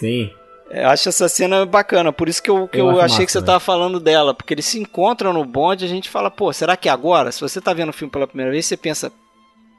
[0.00, 0.30] Sim.
[0.70, 3.32] Eu acho essa cena bacana, por isso que eu, que Eu eu, achei massa, que
[3.32, 3.46] você né?
[3.46, 6.76] tava falando dela, porque eles se encontram no bonde e a gente fala, pô, será
[6.76, 7.32] que é agora?
[7.32, 9.12] Se você tá vendo o filme pela primeira vez, você pensa,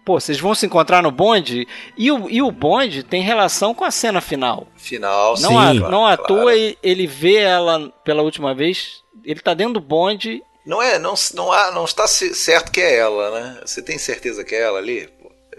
[0.06, 1.68] pô, vocês vão se encontrar no bonde?
[1.98, 4.68] E o, e o bonde tem relação com a cena final.
[4.76, 5.58] Final, Não, Sim.
[5.58, 6.34] à, claro, não à claro.
[6.42, 10.42] toa ele, vê ela pela última vez, ele tá dentro do bonde.
[10.66, 13.62] Não é, não, não, há, não está certo que é ela, né?
[13.66, 15.08] Você tem certeza que é ela ali?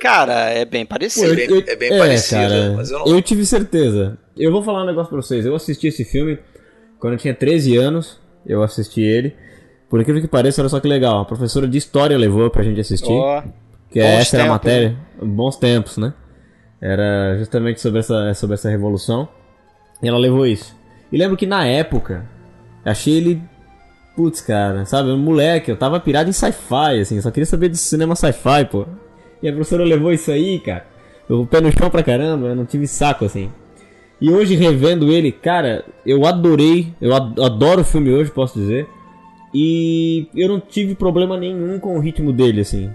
[0.01, 1.35] Cara, é bem Pô, parecido.
[1.35, 4.19] bem- é bem parecido, mas eu não- tive certeza.
[4.37, 5.45] Eu vou falar um negócio pra vocês.
[5.47, 6.39] Eu assisti esse filme
[6.99, 8.19] quando eu tinha 13 anos.
[8.45, 9.37] Eu assisti ele.
[9.89, 11.21] Por incrível que pareça, olha só que legal.
[11.21, 13.13] A professora de história levou pra gente assistir.
[13.13, 13.43] Ó,
[13.93, 14.97] que bons essa era a matéria.
[15.21, 16.15] Bons tempos, né?
[16.81, 19.29] Era justamente sobre essa, sobre essa revolução.
[20.03, 20.75] E ela levou isso.
[21.13, 22.25] E lembro que na época,
[22.85, 23.43] achei ele.
[24.17, 25.11] Putz, cara, sabe?
[25.11, 27.21] Um moleque, eu tava pirado em sci-fi, assim.
[27.21, 28.87] Só queria saber de cinema sci-fi, pô.
[29.43, 30.85] E a professora levou isso aí, cara.
[31.29, 33.51] o pé no chão pra caramba, eu não tive saco assim.
[34.21, 38.89] E hoje revendo ele, cara, eu adorei, eu adoro o filme hoje, posso dizer.
[39.55, 42.91] E eu não tive problema nenhum com o ritmo dele, assim.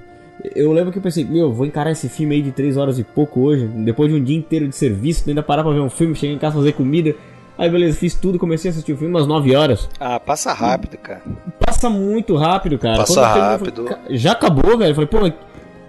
[0.56, 3.04] Eu lembro que eu pensei, meu, vou encarar esse filme aí de 3 horas e
[3.04, 6.14] pouco hoje, depois de um dia inteiro de serviço, ainda parar pra ver um filme,
[6.16, 7.16] chegar em casa fazer comida.
[7.58, 9.90] Aí beleza, fiz tudo, comecei a assistir o filme umas 9 horas.
[10.00, 11.24] Ah, passa rápido, cara.
[11.60, 12.98] Passa muito rápido, cara.
[12.98, 13.88] Passa rápido.
[13.88, 14.94] Falei, já acabou, velho.
[14.94, 15.32] Falei, pô,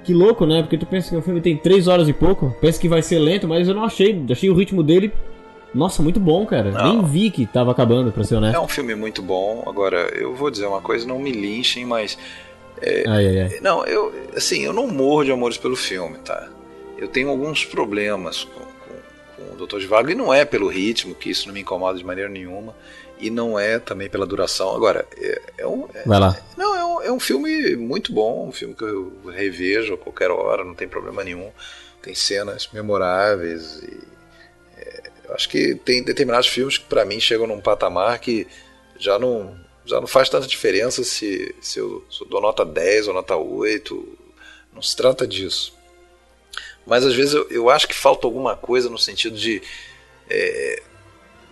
[0.03, 0.63] que louco, né?
[0.63, 3.19] Porque tu pensa que o filme tem 3 horas e pouco, pensa que vai ser
[3.19, 4.25] lento, mas eu não achei.
[4.31, 5.13] Achei o ritmo dele.
[5.75, 6.71] Nossa, muito bom, cara.
[6.71, 6.95] Não.
[6.95, 8.57] Nem vi que tava acabando, pra ser honesto.
[8.57, 9.63] É um filme muito bom.
[9.67, 12.17] Agora, eu vou dizer uma coisa, não me linchem, mas.
[12.83, 13.61] É, ai, ai, ai.
[13.61, 14.13] Não, eu.
[14.37, 16.49] Assim, eu não morro de amores pelo filme, tá?
[16.97, 18.69] Eu tenho alguns problemas com
[19.53, 19.81] o Dr.
[19.81, 22.75] Zhivago, e não é pelo ritmo, que isso não me incomoda de maneira nenhuma,
[23.19, 24.75] e não é também pela duração.
[24.75, 25.89] Agora, é, é um.
[25.95, 26.37] É, Vai lá.
[26.57, 30.31] Não, é um, é um filme muito bom, um filme que eu revejo a qualquer
[30.31, 31.51] hora, não tem problema nenhum.
[32.03, 33.99] Tem cenas memoráveis e.
[34.77, 38.47] É, eu acho que tem determinados filmes que para mim chegam num patamar que
[38.99, 39.55] já não,
[39.89, 43.37] já não faz tanta diferença se, se, eu, se eu dou nota 10 ou nota
[43.37, 44.19] 8.
[44.73, 45.73] Não se trata disso.
[46.87, 49.63] Mas às vezes eu, eu acho que falta alguma coisa no sentido de.
[50.29, 50.83] É,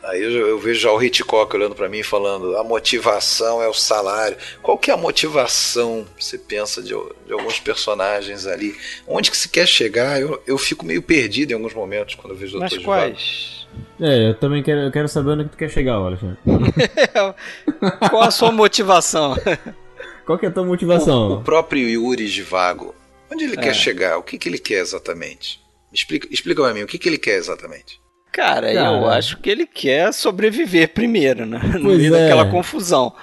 [0.03, 3.69] aí eu, eu, vejo já o Hitchcock olhando para mim e falando: a motivação é
[3.69, 4.37] o salário.
[4.63, 6.95] Qual que é a motivação, você pensa, de,
[7.27, 8.77] de alguns personagens ali?
[9.07, 10.21] Onde que se quer chegar?
[10.21, 13.66] Eu, eu fico meio perdido em alguns momentos quando eu vejo o Mas quais?
[14.01, 16.39] É, eu também quero, eu quero saber onde que tu quer chegar, Alexandre.
[18.11, 19.35] Qual a sua motivação?
[20.27, 21.29] Qual que é a tua motivação?
[21.29, 22.95] O, o próprio Yuri de Vago
[23.33, 23.61] Onde ele é.
[23.61, 24.19] quer chegar?
[24.19, 25.61] O que, que ele quer exatamente?
[25.93, 28.01] Explica, explica pra mim, o que, que ele quer exatamente?
[28.33, 31.61] Cara, Cara, eu acho que ele quer sobreviver primeiro, né?
[31.81, 32.21] No meio é.
[32.21, 33.15] daquela confusão.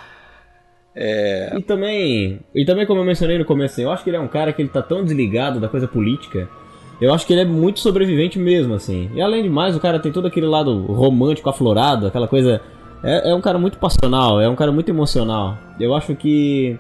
[0.96, 1.56] É...
[1.58, 4.28] E também, e também como eu mencionei no começo, eu acho que ele é um
[4.28, 6.50] cara que ele tá tão desligado da coisa política.
[7.04, 9.12] Eu acho que ele é muito sobrevivente mesmo, assim.
[9.14, 12.62] E além de mais, o cara tem todo aquele lado romântico, aflorado, aquela coisa.
[13.04, 15.58] É, é um cara muito passional, é um cara muito emocional.
[15.78, 16.80] Eu acho que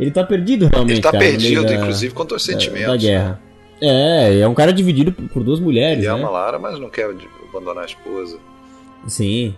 [0.00, 0.94] ele tá perdido realmente.
[0.94, 2.88] Ele tá cara, perdido, da, inclusive, quanto aos sentimentos.
[2.88, 3.40] Da, guerra.
[3.80, 3.88] Né?
[3.88, 5.98] É, é um cara dividido por duas mulheres.
[5.98, 6.20] Ele né?
[6.20, 7.08] ama Lara, mas não quer
[7.48, 8.40] abandonar a esposa.
[9.06, 9.54] Sim.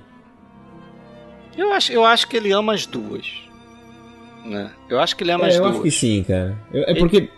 [1.57, 3.26] Eu acho, eu acho que ele ama as duas.
[4.44, 4.70] Né?
[4.86, 5.76] Eu acho que ele ama é, as eu duas.
[5.76, 6.59] Eu acho que sim, cara.
[6.74, 7.00] Eu, é ele...
[7.00, 7.30] porque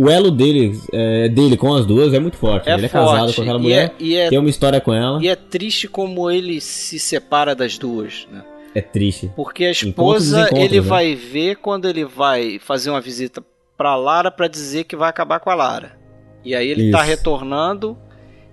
[0.00, 2.70] o elo dele, é, dele com as duas é muito forte.
[2.70, 2.96] É ele forte.
[2.96, 5.22] é casado com aquela mulher, e é, e é, tem uma história com ela.
[5.22, 8.42] E é triste como ele se separa das duas, né?
[8.74, 9.30] É triste.
[9.36, 10.86] Porque a esposa ele né?
[10.86, 13.44] vai ver quando ele vai fazer uma visita
[13.76, 15.98] pra Lara para dizer que vai acabar com a Lara.
[16.42, 16.98] E aí ele tá Isso.
[16.98, 17.98] tá retornando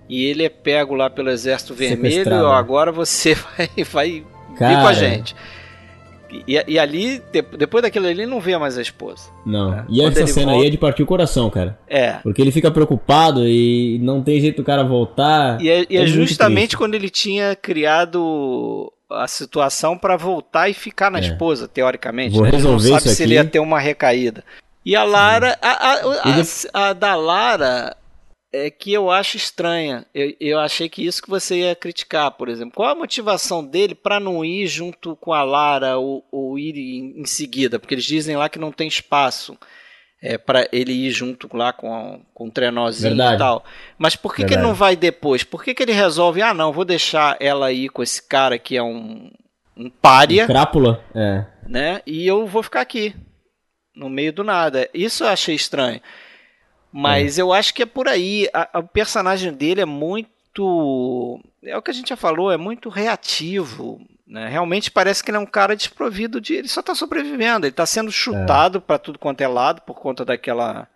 [0.06, 2.44] e ele é pego lá pelo Exército Vermelho.
[2.44, 4.24] Ó, agora você vai, vai
[4.58, 4.74] Cara.
[4.74, 5.34] vir com a gente.
[6.46, 7.22] E, e, ali,
[7.56, 9.30] depois daquilo ali, ele não vê mais a esposa.
[9.46, 9.70] Não.
[9.70, 9.84] Né?
[9.88, 10.62] E essa cena volta...
[10.62, 11.78] aí é de partir o coração, cara.
[11.88, 12.12] É.
[12.22, 15.60] Porque ele fica preocupado e não tem jeito do cara voltar.
[15.60, 20.74] E é, e é, é justamente quando ele tinha criado a situação para voltar e
[20.74, 21.22] ficar na é.
[21.22, 22.34] esposa, teoricamente.
[22.34, 22.50] Vou né?
[22.50, 24.44] resolver não sabe se ele ia ter uma recaída.
[24.84, 27.96] E a Lara, a, a, a, a, da Lara
[28.52, 30.06] é que eu acho estranha.
[30.14, 32.74] Eu, eu achei que isso que você ia criticar, por exemplo.
[32.74, 37.20] Qual a motivação dele para não ir junto com a Lara ou, ou ir em,
[37.20, 37.78] em seguida?
[37.78, 39.56] Porque eles dizem lá que não tem espaço
[40.22, 43.36] é, para ele ir junto lá com, com o trenózinho Verdade.
[43.36, 43.64] e tal.
[43.96, 45.44] Mas por que, que ele não vai depois?
[45.44, 48.76] Por que, que ele resolve, ah não, vou deixar ela aí com esse cara que
[48.76, 49.30] é um,
[49.76, 50.44] um pária.
[50.44, 51.44] Um crápula, é.
[51.66, 52.02] Né?
[52.06, 53.14] E eu vou ficar aqui,
[53.94, 54.88] no meio do nada.
[54.92, 56.00] Isso eu achei estranho.
[56.92, 57.42] Mas é.
[57.42, 58.48] eu acho que é por aí.
[58.52, 61.40] A, a, o personagem dele é muito.
[61.62, 64.00] É o que a gente já falou, é muito reativo.
[64.26, 64.48] Né?
[64.48, 66.54] Realmente parece que ele é um cara desprovido de.
[66.54, 68.80] Ele só está sobrevivendo, ele está sendo chutado é.
[68.80, 70.88] para tudo quanto é lado por conta daquela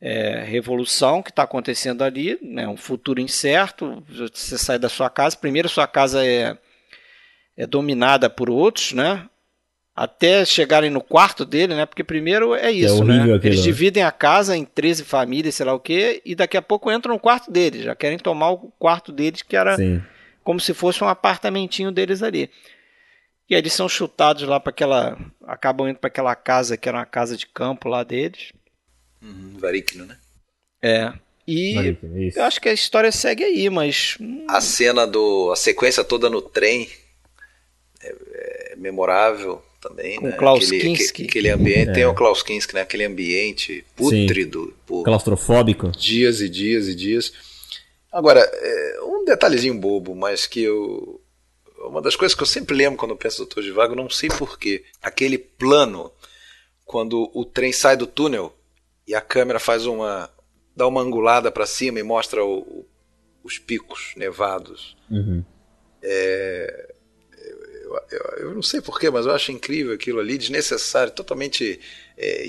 [0.00, 2.68] é, revolução que está acontecendo ali, né?
[2.68, 4.02] um futuro incerto.
[4.08, 6.56] Você sai da sua casa, primeiro sua casa é,
[7.56, 9.28] é dominada por outros, né?
[10.00, 11.84] Até chegarem no quarto dele, né?
[11.84, 13.22] Porque primeiro é isso, é né?
[13.22, 13.64] Aquilo, Eles né?
[13.64, 17.14] dividem a casa em 13 famílias, sei lá o quê, e daqui a pouco entram
[17.14, 17.82] no quarto deles.
[17.82, 20.00] Já querem tomar o quarto deles, que era Sim
[20.48, 22.50] como se fosse um apartamentinho deles ali.
[23.50, 25.18] E aí eles são chutados lá para aquela.
[25.42, 28.50] acabam indo para aquela casa que era uma casa de campo lá deles.
[29.20, 30.16] Uhum, Varicno, né?
[30.80, 31.12] É.
[31.46, 31.98] E
[32.34, 34.16] eu acho que a história segue aí, mas.
[34.18, 34.46] Hum.
[34.48, 35.50] A cena do.
[35.52, 36.88] a sequência toda no trem
[38.00, 40.16] é, é memorável também.
[40.16, 40.36] Com né?
[40.36, 41.24] Klaus aquele, Kinski.
[41.24, 41.90] Aquele ambiente.
[41.90, 41.92] É.
[41.92, 42.82] Tem o Klaus Kinski, né?
[42.82, 44.74] Aquele ambiente pútrido.
[44.86, 45.90] Por Claustrofóbico.
[45.90, 47.32] Dias e dias e dias.
[48.12, 51.20] Agora, é, um detalhezinho bobo, mas que eu.
[51.80, 54.10] Uma das coisas que eu sempre lembro quando eu penso no Doutor de Vago, não
[54.10, 54.84] sei porquê.
[55.00, 56.10] Aquele plano,
[56.84, 58.52] quando o trem sai do túnel
[59.06, 60.28] e a câmera faz uma
[60.74, 62.86] dá uma angulada para cima e mostra o, o,
[63.42, 64.96] os picos nevados.
[65.10, 65.44] Uhum.
[66.00, 66.87] É,
[67.88, 71.80] eu, eu, eu, não sei porquê, mas eu acho incrível aquilo ali, desnecessário, totalmente
[72.16, 72.46] é,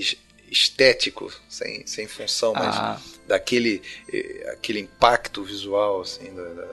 [0.50, 3.00] estético, sem, sem função, mas ah.
[3.26, 3.80] daquele
[4.12, 6.68] é, aquele impacto visual assim da, da,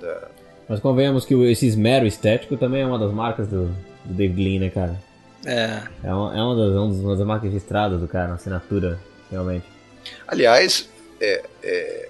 [0.00, 0.28] da...
[0.68, 3.68] Mas convenhamos que esse esmero estético também é uma das marcas do,
[4.04, 5.00] do David Lean, né, cara?
[5.46, 5.82] É.
[6.04, 9.64] É uma, é uma, das, uma das marcas registradas do cara, uma assinatura, realmente.
[10.26, 10.88] Aliás,
[11.20, 12.08] é, é,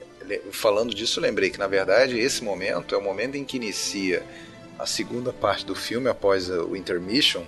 [0.50, 4.22] falando disso, lembrei que na verdade esse momento é o momento em que inicia
[4.78, 7.42] a segunda parte do filme após o intermission.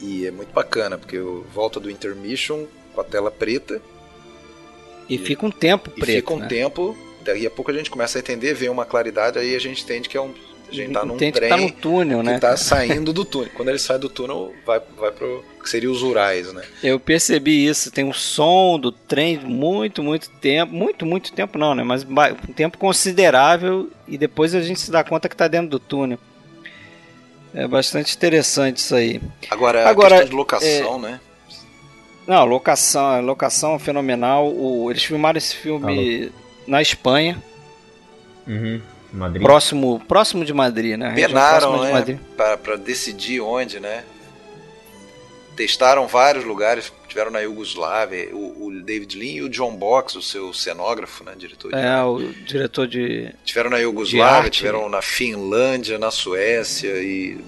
[0.00, 3.80] E é muito bacana, porque volta do intermission com a tela preta.
[5.08, 6.10] E, e fica um tempo preto.
[6.10, 6.46] E fica um né?
[6.46, 9.82] tempo, daí a pouco a gente começa a entender, vê uma claridade, aí a gente
[9.82, 10.34] entende que é um,
[10.68, 12.34] a gente tá num trem que tá no túnel, né?
[12.34, 13.50] Que tá saindo do túnel.
[13.54, 16.62] Quando ele sai do túnel, vai, vai pro que seria os Urais, né?
[16.82, 17.90] Eu percebi isso.
[17.90, 20.72] Tem um som do trem muito, muito tempo.
[20.72, 21.82] Muito, muito tempo não, né?
[21.82, 25.80] Mas um tempo considerável e depois a gente se dá conta que tá dentro do
[25.80, 26.18] túnel.
[27.52, 29.20] É bastante interessante isso aí.
[29.50, 30.98] Agora, Agora a questão de locação, é...
[30.98, 31.20] né?
[32.26, 34.52] Não, locação, locação fenomenal.
[34.52, 36.30] O, eles filmaram esse filme
[36.66, 37.42] na Espanha.
[38.46, 38.80] Uhum.
[39.12, 39.42] Madrid.
[39.42, 41.14] Próximo, próximo de Madrid, né?
[41.14, 42.18] Penaram, né?
[42.36, 44.04] Para decidir onde, né?
[45.56, 50.22] Testaram vários lugares, tiveram na Iugoslávia, o, o, David Lean e o John Box, o
[50.22, 55.98] seu cenógrafo, né, diretor de É, o diretor de Tiveram na Iugoslávia, tiveram na Finlândia,
[55.98, 57.40] na Suécia e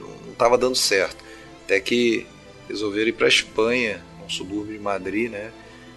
[0.00, 1.22] não estava dando certo.
[1.64, 2.26] Até que
[2.66, 5.50] resolveram ir para Espanha, um subúrbio de Madrid, né?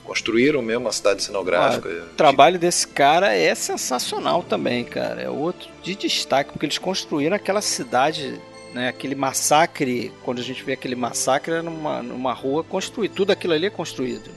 [0.04, 1.90] Construíram mesmo a cidade cenográfica.
[1.90, 5.22] Ah, o trabalho desse cara é sensacional também, cara.
[5.22, 8.40] É outro de destaque, porque eles construíram aquela cidade,
[8.74, 8.90] né?
[8.90, 13.14] Aquele massacre, quando a gente vê aquele massacre, numa, numa rua construída.
[13.16, 14.30] Tudo aquilo ali é construído.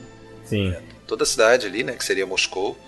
[0.45, 0.71] Sim.
[0.71, 1.95] É, toda a cidade ali, né?
[1.95, 2.79] Que seria Moscou.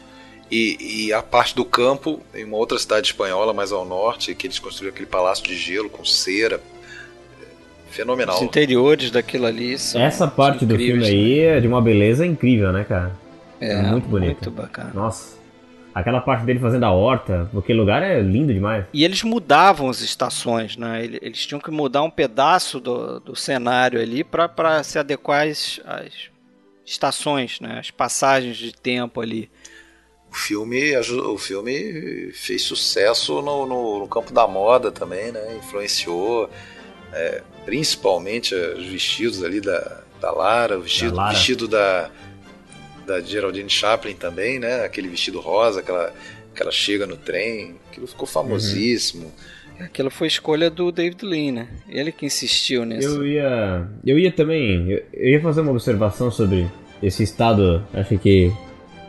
[0.51, 4.47] E, e, a parte do campo, em uma outra cidade espanhola mais ao norte, que
[4.47, 6.63] eles construíram aquele palácio de gelo com cera,
[7.91, 8.37] fenomenal.
[8.37, 11.57] Os interiores daquilo ali são Essa parte do filme aí né?
[11.57, 13.13] é de uma beleza incrível, né, cara?
[13.61, 14.45] É, é muito bonito.
[14.45, 14.91] Muito bacana.
[14.95, 15.39] Nossa.
[15.95, 18.85] Aquela parte dele fazendo a horta, aquele lugar é lindo demais.
[18.93, 21.05] E eles mudavam as estações, né?
[21.05, 26.31] Eles tinham que mudar um pedaço do, do cenário ali para se adequar às, às
[26.87, 27.79] estações, né?
[27.81, 29.51] As passagens de tempo ali.
[30.31, 35.57] O filme, o filme fez sucesso no, no, no campo da moda também, né?
[35.57, 36.49] Influenciou.
[37.13, 41.35] É, principalmente os vestidos ali da, da Lara, o vestido da, Lara.
[41.35, 42.11] vestido da,
[43.07, 44.85] da Geraldine Chaplin também, né?
[44.85, 46.13] Aquele vestido rosa, aquela,
[46.55, 49.25] que ela chega no trem, aquilo ficou famosíssimo.
[49.25, 49.85] Uhum.
[49.85, 51.69] Aquilo foi escolha do David Lean, né?
[51.89, 53.09] Ele que insistiu nisso.
[53.09, 56.69] Eu ia, eu ia também, eu, eu ia fazer uma observação sobre
[57.03, 58.53] esse estado, acho que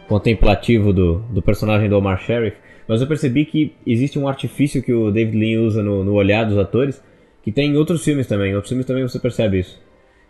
[0.08, 4.92] contemplativo do, do personagem do Omar Sheriff, mas eu percebi que existe um artifício que
[4.92, 7.02] o David Lean usa no, no olhar dos atores,
[7.50, 8.52] que tem em outros filmes também.
[8.52, 9.80] Em outros filmes também você percebe isso.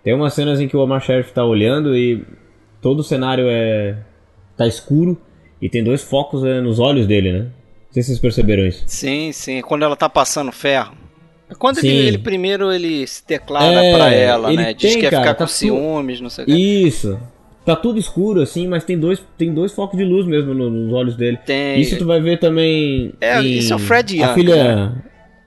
[0.03, 2.24] Tem umas cenas em que o Omar Sheriff tá olhando e
[2.82, 3.97] todo o cenário é
[4.55, 5.17] tá escuro
[5.61, 7.39] e tem dois focos é, nos olhos dele, né?
[7.39, 8.84] Não sei se vocês perceberam isso.
[8.88, 9.61] Sim, sim.
[9.61, 10.93] Quando ela tá passando ferro.
[11.49, 14.74] É quando ele, ele, primeiro ele se declara é, pra ela, né?
[14.74, 16.53] Diz tem, que quer cara, ficar tá com ciúmes, não sei o que.
[16.53, 17.20] Isso.
[17.65, 21.17] Tá tudo escuro, assim, mas tem dois, tem dois focos de luz mesmo nos olhos
[21.17, 21.38] dele.
[21.45, 21.82] Tem.
[21.82, 23.13] Isso tu vai ver também.
[23.20, 23.57] É, em...
[23.57, 24.24] isso é o Fred Young.
[24.24, 24.76] A filha.
[24.76, 25.01] Né?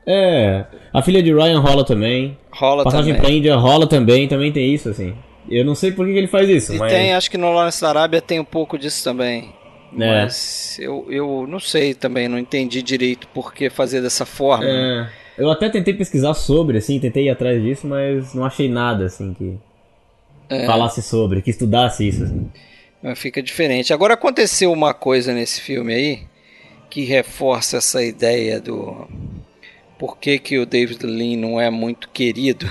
[0.07, 0.65] É.
[0.93, 2.37] A filha de Ryan rola também.
[2.51, 3.27] Rola Passagem também.
[3.27, 5.15] pra Índia rola também, também tem isso, assim.
[5.49, 6.93] Eu não sei por que, ele faz isso, e mas...
[6.93, 9.53] tem, acho que no Lawrence da Arábia tem um pouco disso também.
[9.99, 10.23] É.
[10.23, 14.65] Mas eu, eu não sei também, não entendi direito por que fazer dessa forma.
[14.65, 15.09] É.
[15.37, 19.35] Eu até tentei pesquisar sobre, assim, tentei ir atrás disso, mas não achei nada, assim,
[19.35, 19.59] que
[20.49, 20.67] é.
[20.67, 22.51] falasse sobre, que estudasse isso, assim.
[23.17, 23.93] Fica diferente.
[23.93, 26.23] Agora aconteceu uma coisa nesse filme aí
[26.89, 29.09] que reforça essa ideia do
[30.03, 32.67] por que, que o David Lean não é muito querido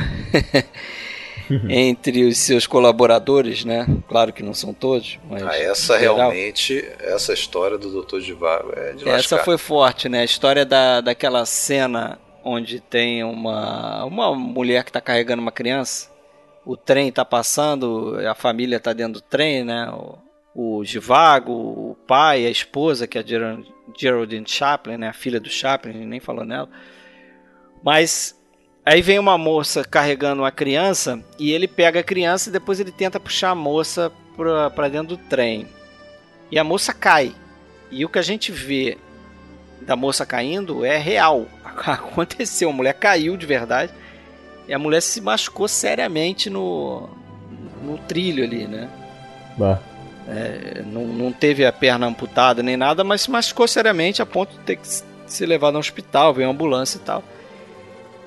[1.69, 3.87] entre os seus colaboradores, né?
[4.05, 8.19] Claro que não são todos, mas ah, essa realmente, essa história do Dr.
[8.19, 10.19] Divago é de Essa foi forte, né?
[10.19, 16.11] A história da, daquela cena onde tem uma uma mulher que está carregando uma criança,
[16.65, 19.89] o trem está passando, a família está dentro do trem, né?
[20.53, 23.57] O, o Givago, o pai, a esposa, que é a
[23.97, 25.07] Geraldine Chaplin, né?
[25.07, 26.67] A filha do Chaplin, nem falou nela
[27.83, 28.35] mas
[28.85, 32.91] aí vem uma moça carregando uma criança e ele pega a criança e depois ele
[32.91, 34.11] tenta puxar a moça
[34.75, 35.67] para dentro do trem.
[36.51, 37.33] E a moça cai.
[37.89, 38.97] E o que a gente vê
[39.81, 41.45] da moça caindo é real.
[41.63, 43.91] Aconteceu, a mulher caiu de verdade.
[44.67, 47.09] E a mulher se machucou seriamente no,
[47.81, 48.89] no trilho ali, né?
[49.57, 49.79] Bah.
[50.27, 54.51] É, não, não teve a perna amputada nem nada, mas se machucou seriamente a ponto
[54.53, 54.87] de ter que
[55.25, 57.23] ser levado ao hospital, veio uma ambulância e tal.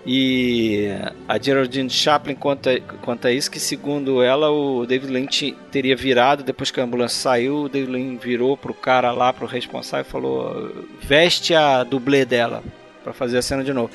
[0.07, 0.91] E
[1.27, 6.71] a Geraldine Chaplin conta, conta isso, que segundo ela, o David Lynch teria virado, depois
[6.71, 10.73] que a ambulância saiu, o David Lynch virou pro cara lá, pro responsável, e falou,
[11.01, 12.63] veste a dublê dela,
[13.03, 13.91] para fazer a cena de novo.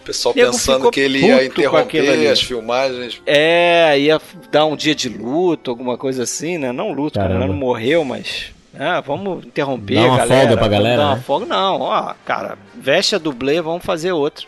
[0.00, 3.20] O pessoal pensando que ele ia interromper as filmagens.
[3.26, 6.72] É, ia dar um dia de luto, alguma coisa assim, né?
[6.72, 7.40] Não luto, Caramba.
[7.40, 10.40] cara, não morreu, mas ah, vamos interromper, Dá uma galera.
[10.40, 11.02] folga pra galera.
[11.02, 11.22] Uma né?
[11.26, 11.80] folga, não.
[11.80, 14.46] Ó, cara, veste a dublê, vamos fazer outro.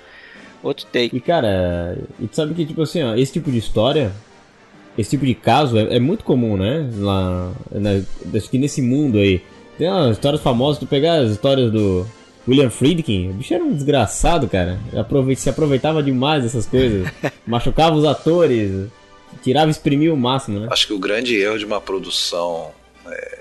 [0.62, 1.16] Outro take.
[1.16, 4.12] E cara, e tu sabe que, tipo assim, ó, esse tipo de história,
[4.96, 6.88] esse tipo de caso é, é muito comum, né?
[6.96, 8.02] Lá, na,
[8.36, 9.42] acho que nesse mundo aí.
[9.78, 12.06] Tem umas histórias famosas, tu pegar as histórias do
[12.46, 14.78] William Friedkin, o bicho era um desgraçado, cara.
[15.36, 17.10] Se aproveitava demais dessas coisas.
[17.46, 18.88] machucava os atores,
[19.42, 20.68] tirava e exprimia o máximo, né?
[20.70, 22.72] Acho que o grande erro de uma produção
[23.06, 23.38] é,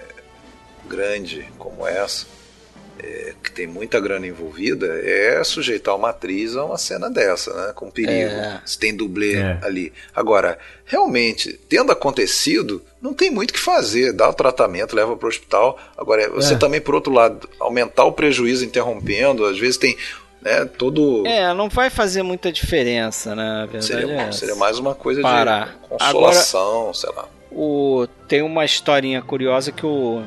[0.87, 2.25] grande como essa
[3.01, 7.73] é, que tem muita grana envolvida, é sujeitar uma atriz a uma cena dessa, né?
[7.73, 8.11] Com perigo.
[8.11, 8.61] É.
[8.65, 9.57] Se tem dublê é.
[9.61, 9.93] ali.
[10.13, 14.11] Agora, realmente, tendo acontecido, não tem muito o que fazer.
[14.11, 15.79] Dá o tratamento, leva para o hospital.
[15.97, 16.57] Agora, você é.
[16.57, 19.95] também, por outro lado, aumentar o prejuízo interrompendo, às vezes tem.
[20.41, 21.25] Né, todo...
[21.27, 23.67] É, não vai fazer muita diferença, né?
[23.69, 25.67] verdade seria, é seria mais uma coisa Parar.
[25.67, 27.27] de consolação, Agora, sei lá.
[27.51, 30.23] O, tem uma historinha curiosa que o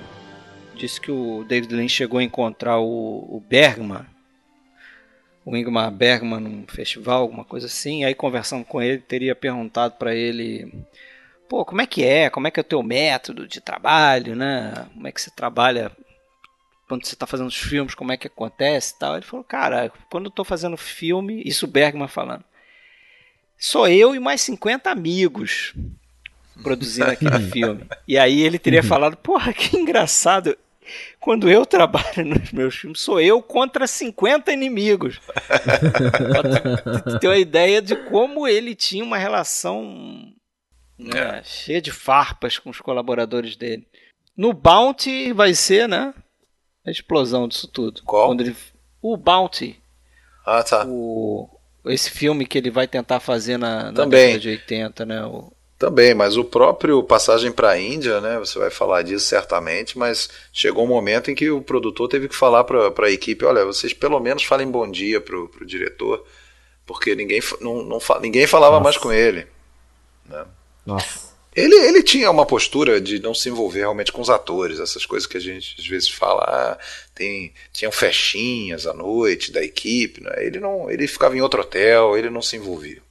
[0.83, 4.05] disse que o David Lynch chegou a encontrar o, o Bergman,
[5.45, 8.05] o Ingmar Bergman num festival, alguma coisa assim.
[8.05, 10.73] Aí conversando com ele, teria perguntado para ele,
[11.49, 12.29] pô, como é que é?
[12.29, 14.89] Como é que é o teu método de trabalho, né?
[14.93, 15.93] Como é que você trabalha
[16.89, 17.95] quando você está fazendo os filmes?
[17.95, 19.15] Como é que acontece, e tal?
[19.15, 22.45] Ele falou, cara, quando eu estou fazendo filme, isso o Bergman falando,
[23.57, 25.75] sou eu e mais 50 amigos
[26.63, 27.87] produzindo aquele filme.
[28.07, 30.57] E aí ele teria falado, porra, que engraçado.
[31.21, 35.21] Quando eu trabalho nos meus filmes, sou eu contra 50 inimigos.
[37.21, 40.33] ter uma ideia de como ele tinha uma relação
[40.99, 41.43] né, é.
[41.45, 43.87] cheia de farpas com os colaboradores dele.
[44.37, 46.15] No Bounty vai ser, né?
[46.87, 48.03] A explosão disso tudo.
[48.03, 48.29] Qual?
[48.29, 48.57] Quando ele...
[49.01, 49.81] O Bounty.
[50.45, 50.85] Ah, tá.
[50.87, 51.49] O...
[51.87, 55.25] Esse filme que ele vai tentar fazer na, na década de 80, né?
[55.25, 55.53] O...
[55.83, 58.39] Também, mas o próprio passagem para a Índia, né?
[58.39, 62.37] Você vai falar disso certamente, mas chegou um momento em que o produtor teve que
[62.37, 66.25] falar para a equipe, olha, vocês pelo menos falem bom dia pro, pro diretor,
[66.87, 68.85] porque ninguém não, não ninguém falava Nossa.
[68.85, 69.45] mais com ele.
[70.25, 70.45] Né?
[70.87, 71.33] Nossa.
[71.53, 75.27] Ele, ele tinha uma postura de não se envolver realmente com os atores, essas coisas
[75.27, 76.79] que a gente às vezes fala, ah,
[77.13, 80.31] tem, tinham festinhas à noite da equipe, né?
[80.47, 83.03] ele não, ele ficava em outro hotel, ele não se envolvia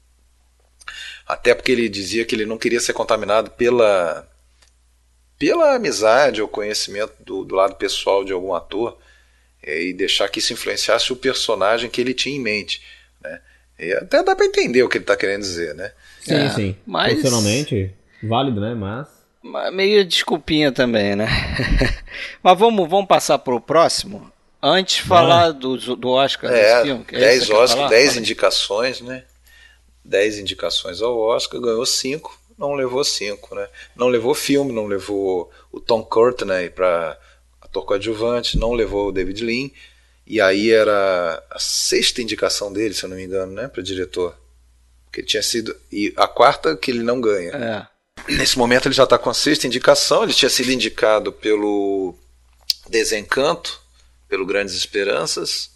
[1.31, 4.27] até porque ele dizia que ele não queria ser contaminado pela
[5.39, 8.97] pela amizade ou conhecimento do, do lado pessoal de algum ator
[9.63, 12.81] é, e deixar que isso influenciasse o personagem que ele tinha em mente,
[13.23, 13.39] né?
[13.79, 15.93] E até dá para entender o que ele está querendo dizer, né?
[16.21, 16.75] Sim, é, sim.
[16.85, 17.13] Mas...
[17.13, 18.75] Profissionalmente, válido, né?
[19.41, 21.27] Mas meio desculpinha também, né?
[22.43, 24.29] Mas vamos, vamos passar para o próximo.
[24.61, 27.05] Antes de falar do, do Oscar é, desse filme.
[27.09, 29.23] 10 é Oscar, 10 indicações, né?
[30.03, 33.67] 10 indicações ao Oscar, ganhou 5, não levou 5, né?
[33.95, 37.19] Não levou filme, não levou o Tom Courtney para
[37.59, 39.69] ator coadjuvante, não levou o David Lean,
[40.27, 44.35] e aí era a sexta indicação dele, se eu não me engano, né, para diretor.
[45.11, 47.51] Que tinha sido e a quarta que ele não ganha.
[47.51, 48.33] É.
[48.33, 52.15] Nesse momento ele já está com a sexta indicação, ele tinha sido indicado pelo
[52.87, 53.81] Desencanto,
[54.29, 55.71] pelo Grandes Esperanças,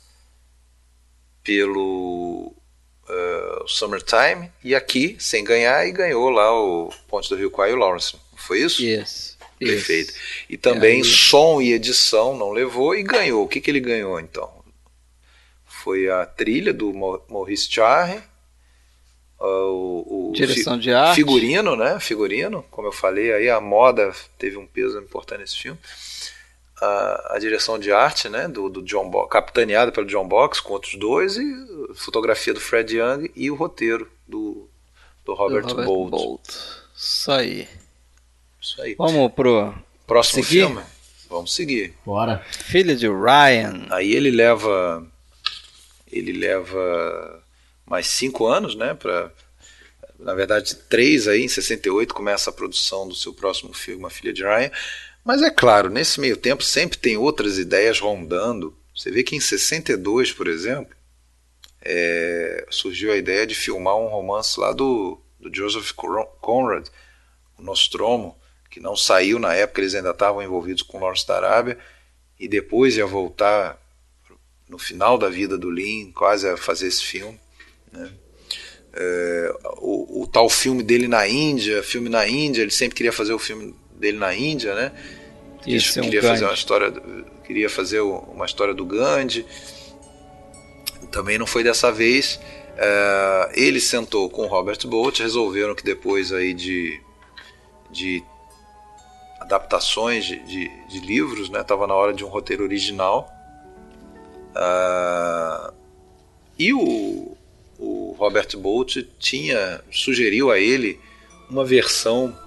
[1.43, 2.55] pelo
[3.09, 7.73] uh, Summertime e aqui, sem ganhar, e ganhou lá o Ponte do Rio Quai e
[7.73, 8.15] o Lawrence.
[8.35, 8.83] Foi isso?
[8.83, 9.37] Yes.
[9.57, 10.13] Perfeito.
[10.49, 13.45] E também som e edição não levou e ganhou.
[13.45, 14.53] O que, que ele ganhou então?
[15.65, 16.93] Foi a trilha do
[17.29, 18.17] Maurice Jarre,
[19.39, 21.99] uh, o, o direção de arte, figurino, né?
[21.99, 25.79] Figurino, como eu falei, aí a moda teve um peso importante nesse filme
[26.81, 30.73] a, a direção de arte né, do, do John Box, capitaneada pelo John Box com
[30.73, 31.53] outros dois, e
[31.95, 34.69] fotografia do Fred Young e o roteiro do,
[35.23, 36.09] do Robert, do Robert Bolt.
[36.09, 36.49] Bolt.
[36.95, 37.67] Isso aí.
[38.61, 38.95] Isso aí.
[38.95, 39.73] Vamos pro
[40.05, 40.65] próximo seguir?
[40.67, 40.81] filme?
[41.29, 41.93] Vamos seguir.
[42.05, 42.43] Bora.
[42.49, 43.87] Filho de Ryan.
[43.89, 45.05] Aí ele leva
[46.11, 47.43] ele leva
[47.85, 49.31] mais cinco anos, né, para
[50.17, 54.31] na verdade três aí em 68 começa a produção do seu próximo filme, A Filha
[54.31, 54.71] de Ryan.
[55.25, 58.77] Mas é claro, nesse meio tempo sempre tem outras ideias rondando.
[58.95, 60.95] Você vê que em 62, por exemplo,
[61.81, 66.87] é, surgiu a ideia de filmar um romance lá do, do Joseph Conrad,
[67.57, 68.37] o Nostromo,
[68.69, 71.79] que não saiu na época, eles ainda estavam envolvidos com Lawrence da Arábia,
[72.39, 73.81] e depois ia voltar
[74.69, 77.39] no final da vida do Lin, quase a fazer esse filme.
[77.91, 78.11] Né?
[78.93, 83.33] É, o, o, tal filme dele na Índia, filme na Índia, ele sempre queria fazer
[83.33, 84.91] o filme dele na Índia, né?
[85.65, 86.93] Isso, queria um fazer uma história,
[87.43, 89.45] queria fazer uma história do Gandhi.
[91.11, 92.39] Também não foi dessa vez.
[92.77, 97.01] É, ele sentou com Robert Bolt, resolveram que depois aí de,
[97.89, 98.23] de
[99.39, 101.63] adaptações de, de, de livros, né?
[101.63, 103.29] Tava na hora de um roteiro original.
[104.55, 105.73] Uh,
[106.57, 107.35] e o,
[107.77, 110.99] o Robert Bolt tinha sugeriu a ele
[111.49, 112.37] uma versão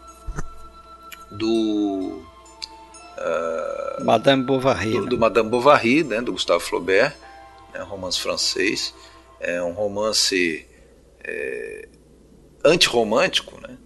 [1.31, 2.23] do
[3.19, 5.09] uh, Madame Bovary, do, né?
[5.09, 7.15] do, Madame Bovary, né, do Gustave Flaubert,
[7.73, 8.95] né, romance francês,
[9.41, 10.67] é um romance
[11.23, 11.89] é,
[12.65, 13.77] antirromântico, né?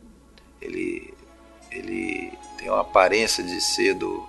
[0.61, 1.13] Ele
[1.71, 4.27] ele tem uma aparência de ser do,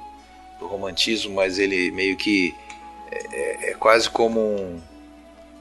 [0.60, 2.56] do romantismo, mas ele meio que
[3.12, 4.82] é, é, é quase como um,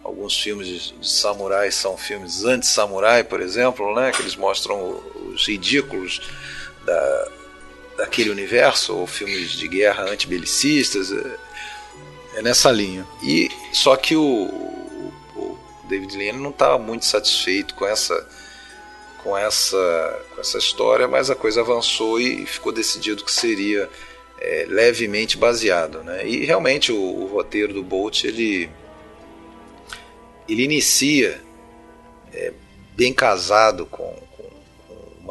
[0.05, 5.47] alguns filmes de, de samurais são filmes anti-samurai, por exemplo, né, que eles mostram os
[5.47, 6.21] ridículos
[6.85, 7.29] da,
[7.97, 11.39] daquele universo, ou filmes de guerra anti-belicistas, é,
[12.35, 13.07] é, nessa linha.
[13.23, 18.29] E só que o, o, David Lean não estava muito satisfeito com essa
[19.23, 23.89] com essa com essa história, mas a coisa avançou e ficou decidido que seria
[24.41, 26.27] é, levemente baseado, né?
[26.27, 28.69] E realmente o, o roteiro do Bolt ele
[30.49, 31.41] ele inicia
[32.33, 32.53] é,
[32.97, 34.13] bem casado com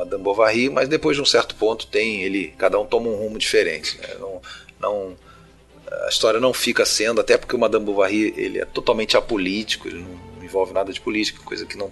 [0.01, 3.37] Madame Bovary, mas depois de um certo ponto tem ele, cada um toma um rumo
[3.37, 3.97] diferente.
[3.99, 4.15] Né?
[4.19, 4.41] Não,
[4.79, 5.17] não,
[6.05, 9.99] a história não fica sendo, até porque o Madame Bovary ele é totalmente apolítico, ele
[9.99, 11.91] não envolve nada de política, coisa que não.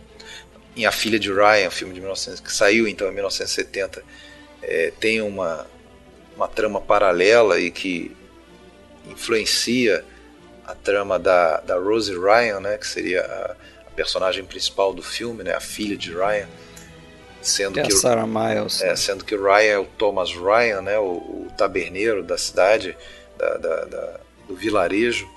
[0.76, 4.04] Em A Filha de Ryan, filme de 1900, que saiu então em 1970,
[4.62, 5.68] é, tem uma,
[6.36, 8.16] uma trama paralela e que
[9.10, 10.06] influencia
[10.66, 13.56] a trama da, da Rosie Ryan, né, que seria a,
[13.88, 16.48] a, personagem principal do filme, né, a filha de Ryan,
[17.42, 20.82] sendo que, é que Sarah Miles, é, sendo que o Ryan é o Thomas Ryan,
[20.82, 22.98] né, o, o taberneiro da cidade,
[23.38, 25.28] da, da, da, do vilarejo,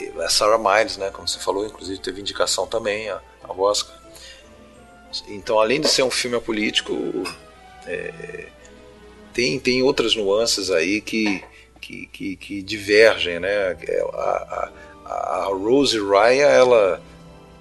[0.00, 3.94] e a Sarah Miles, né, como você falou, inclusive teve indicação também a, a Oscar.
[5.28, 6.94] Então, além de ser um filme apolítico,
[7.86, 8.46] é,
[9.34, 11.42] tem, tem outras nuances aí que
[11.80, 13.76] que, que, que divergem, né?
[14.12, 14.70] A,
[15.06, 17.02] a, a Rose Raya, ela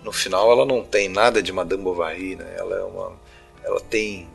[0.04, 2.56] no final ela não tem nada de Madame Bovary, né?
[2.58, 3.14] Ela é uma,
[3.70, 4.28] ela tem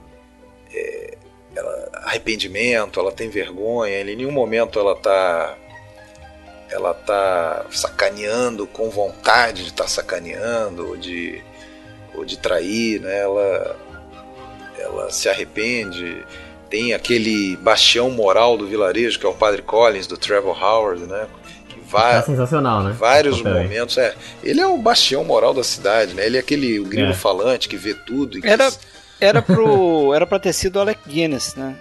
[0.72, 1.16] é,
[1.54, 4.00] ela, arrependimento, ela tem vergonha.
[4.00, 5.56] Em nenhum momento ela está
[6.70, 11.42] ela tá sacaneando com vontade de estar tá sacaneando ou de
[12.14, 13.18] ou de trair, né?
[13.18, 13.76] Ela
[14.78, 16.24] ela se arrepende
[16.74, 21.28] tem aquele bastião moral do vilarejo, que é o Padre Collins, do Trevor Howard, né?
[21.68, 22.92] Que vai, é sensacional, né?
[22.98, 24.12] Vários momentos, é.
[24.42, 26.26] Ele é o bastião moral da cidade, né?
[26.26, 27.14] Ele é aquele o grilo é.
[27.14, 28.40] falante que vê tudo.
[28.40, 28.48] Que...
[28.48, 28.72] Era,
[29.20, 31.78] era, pro, era pra ter sido o Alec Guinness, né?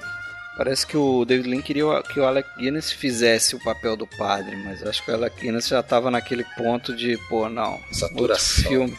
[0.55, 4.55] Parece que o David Lynn queria que o Alec Guinness fizesse o papel do padre,
[4.55, 7.79] mas acho que o Alec Guinness já estava naquele ponto de, pô, não.
[7.91, 8.21] Saturação.
[8.21, 8.97] Outro filme,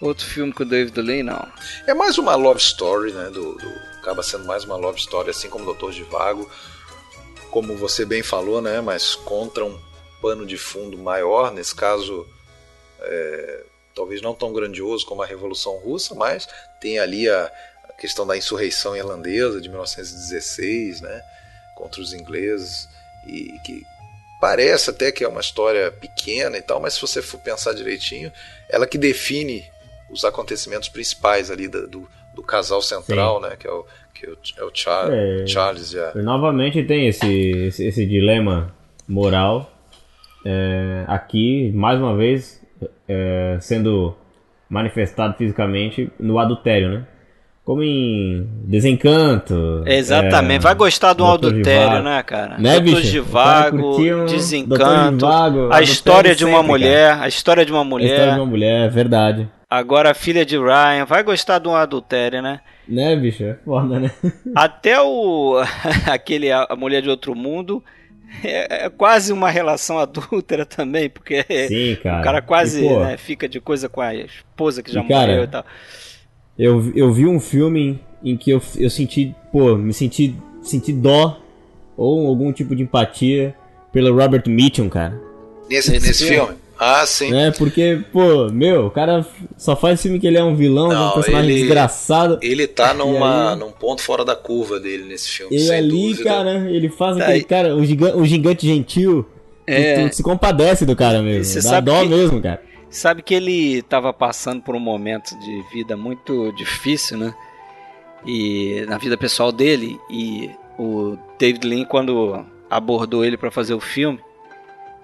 [0.00, 1.48] outro filme com o David Lynn, não.
[1.86, 3.30] É mais uma love story, né?
[3.30, 6.50] Do, do acaba sendo mais uma love story, assim como Doutor de Vago,
[7.50, 8.80] como você bem falou, né?
[8.80, 9.78] Mas contra um
[10.20, 12.26] pano de fundo maior, nesse caso,
[13.00, 13.64] é,
[13.94, 16.48] talvez não tão grandioso como a Revolução Russa, mas
[16.80, 17.50] tem ali a,
[17.88, 21.22] a questão da insurreição irlandesa de 1916, né?
[21.74, 22.88] Contra os ingleses
[23.26, 23.82] e que
[24.40, 28.32] parece até que é uma história pequena e tal, mas se você for pensar direitinho,
[28.68, 29.64] ela que define
[30.10, 33.48] os acontecimentos principais ali do, do do casal central, Sim.
[33.48, 33.56] né?
[33.58, 34.26] Que é o, que
[34.58, 36.12] é o, Char é, Charles e a...
[36.14, 38.74] Novamente tem esse, esse, esse dilema
[39.08, 39.70] moral
[40.44, 42.61] é, aqui, mais uma vez,
[43.08, 44.14] é, sendo
[44.68, 47.06] manifestado fisicamente no adultério, né?
[47.64, 49.84] Como em Desencanto.
[49.86, 50.56] Exatamente.
[50.56, 52.58] É, Vai gostar do adultério, né, cara?
[52.58, 55.26] Né, Doutor de Vago, um Desencanto,
[55.70, 57.24] a história de uma sempre, mulher, cara.
[57.24, 58.10] a história de uma mulher.
[58.10, 59.48] A história de uma mulher, verdade.
[59.70, 62.60] Agora a filha de Ryan vai gostar de um adultério, né?
[62.86, 63.44] Né, bicho?
[63.44, 64.10] É foda, né?
[64.54, 65.62] Até o.
[66.10, 67.82] aquele A Mulher de Outro Mundo.
[68.42, 72.20] É, é quase uma relação adúltera também, porque Sim, cara.
[72.20, 75.26] o cara quase e, né, fica de coisa com a esposa que já e, cara,
[75.28, 75.64] morreu e tal.
[76.58, 81.40] Eu, eu vi um filme em que eu, eu senti, pô, me senti, senti dó
[81.96, 83.54] ou algum tipo de empatia
[83.92, 85.20] pelo Robert Mitchum, cara.
[85.68, 86.46] Nesse, nesse, nesse filme?
[86.46, 86.61] filme?
[86.84, 87.30] Ah, sim.
[87.30, 87.52] Né?
[87.52, 89.24] Porque, pô, meu, o cara
[89.56, 92.38] só faz filme que ele é um vilão, Não, um personagem ele- desgraçado.
[92.42, 93.58] Ele tá numa, aí?
[93.58, 96.24] num ponto fora da curva dele nesse filme, E sem ali, dúvida.
[96.24, 97.44] cara, ele faz Tá aquele aí.
[97.44, 99.24] cara, o gigante, o gigante gentil.
[99.64, 100.08] É.
[100.08, 101.44] Tu, se compadece do cara mesmo.
[101.44, 102.60] você Dá sabe dó que- mesmo, cara.
[102.90, 107.32] Sabe que ele estava passando por um momento de vida muito difícil, né?
[108.26, 113.80] E na vida pessoal dele e o David Lean quando abordou ele para fazer o
[113.80, 114.18] filme,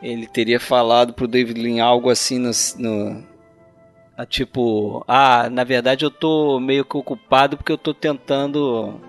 [0.03, 3.25] ele teria falado pro David Lean algo assim no, no
[4.17, 9.01] a tipo, ah, na verdade eu tô meio que ocupado porque eu tô tentando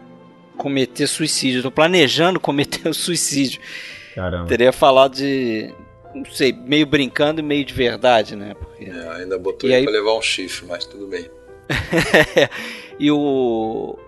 [0.57, 3.59] cometer suicídio, eu tô planejando cometer o suicídio.
[4.15, 4.47] Caramba.
[4.47, 5.73] Teria falado de
[6.13, 8.53] não sei, meio brincando e meio de verdade, né?
[8.55, 11.29] Porque É, ainda botou E ele aí- pra levar um chifre, mas tudo bem.
[12.99, 13.99] e o, o-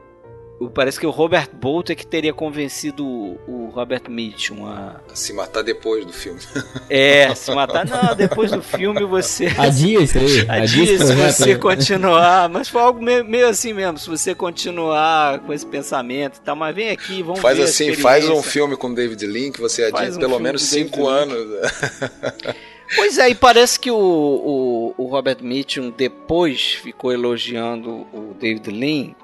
[0.70, 5.02] Parece que o Robert Bolt é que teria convencido o, Robert Mitchum a.
[5.12, 6.40] A se matar depois do filme.
[6.90, 7.86] É, se matar.
[7.86, 9.48] Não, depois do filme você.
[9.58, 10.46] Adia isso aí.
[10.50, 12.50] Adia se você continuar.
[12.50, 13.98] Mas foi algo meio, meio assim mesmo.
[13.98, 16.56] Se você continuar com esse pensamento e tal.
[16.56, 17.64] Mas vem aqui, vamos Faz ver.
[17.64, 20.70] a assim, faz um filme com David Lean que você adia Faz um pelo menos
[20.70, 21.24] David cinco Lean.
[21.24, 21.72] anos.
[22.94, 28.70] Pois é, e parece que o, o, o Robert Mitchum depois ficou elogiando o David
[28.70, 29.16] Lean,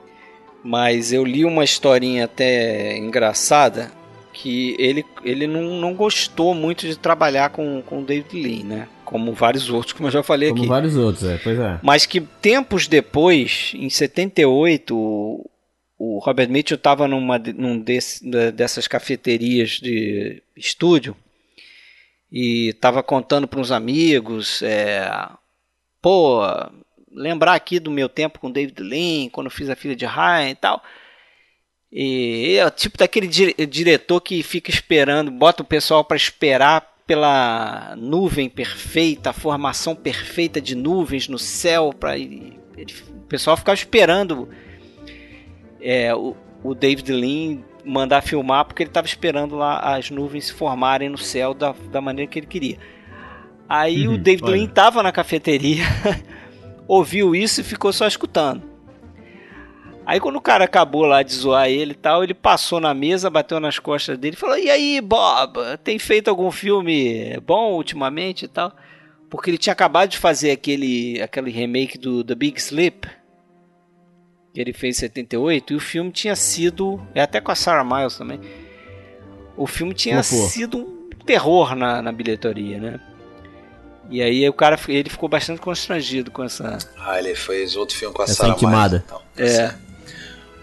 [0.67, 3.89] mas eu li uma historinha até engraçada
[4.33, 8.87] que ele, ele não, não gostou muito de trabalhar com, o David Lean, né?
[9.05, 10.67] Como vários outros, como eu já falei Como aqui.
[10.67, 11.37] vários outros, é.
[11.41, 11.79] Pois é.
[11.81, 15.49] Mas que tempos depois, em 78, o,
[15.97, 21.15] o Robert Mitchum estava numa num desse, dessas cafeterias de estúdio
[22.29, 25.09] e estava contando para uns amigos, é,
[26.01, 26.41] pô,
[27.17, 30.55] lembrar aqui do meu tempo com David Lean, quando fiz a filha de Ryan e
[30.55, 30.83] tal.
[31.91, 36.95] E é o tipo daquele dire- diretor que fica esperando, bota o pessoal para esperar
[37.07, 44.49] pela nuvem perfeita, a formação perfeita de nuvens no céu, para o pessoal ficar esperando
[45.81, 50.53] é, o, o David Lean mandar filmar, porque ele estava esperando lá as nuvens se
[50.53, 52.77] formarem no céu da, da maneira que ele queria.
[53.69, 54.51] Aí o Uhum, David olha.
[54.57, 55.83] Lean estava na cafeteria,
[56.87, 58.63] ouviu isso e ficou só escutando.
[60.05, 63.29] Aí quando o cara acabou lá de zoar ele e tal, ele passou na mesa,
[63.29, 68.45] bateu nas costas dele e falou: E aí, Bob, tem feito algum filme bom ultimamente
[68.45, 68.73] e tal?
[69.29, 73.05] Porque ele tinha acabado de fazer aquele, aquele remake do The Big Sleep,
[74.53, 77.05] que ele fez em 78, e o filme tinha sido.
[77.13, 78.39] É até com a Sarah Miles também.
[79.57, 80.47] O filme tinha Flopou.
[80.47, 82.99] sido um terror na, na bilheteria, né?
[84.09, 86.77] E aí o cara ele ficou bastante constrangido com essa.
[86.97, 88.97] Ah, ele fez outro filme com a Essa Sarah intimada.
[88.97, 89.21] Miles, então.
[89.37, 89.87] É.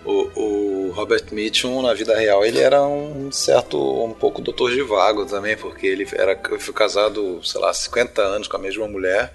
[0.05, 4.83] O, o Robert Mitchum, na vida real, ele era um certo, um pouco doutor de
[4.83, 9.33] vago também, porque ele era, foi casado, sei lá, 50 anos com a mesma mulher,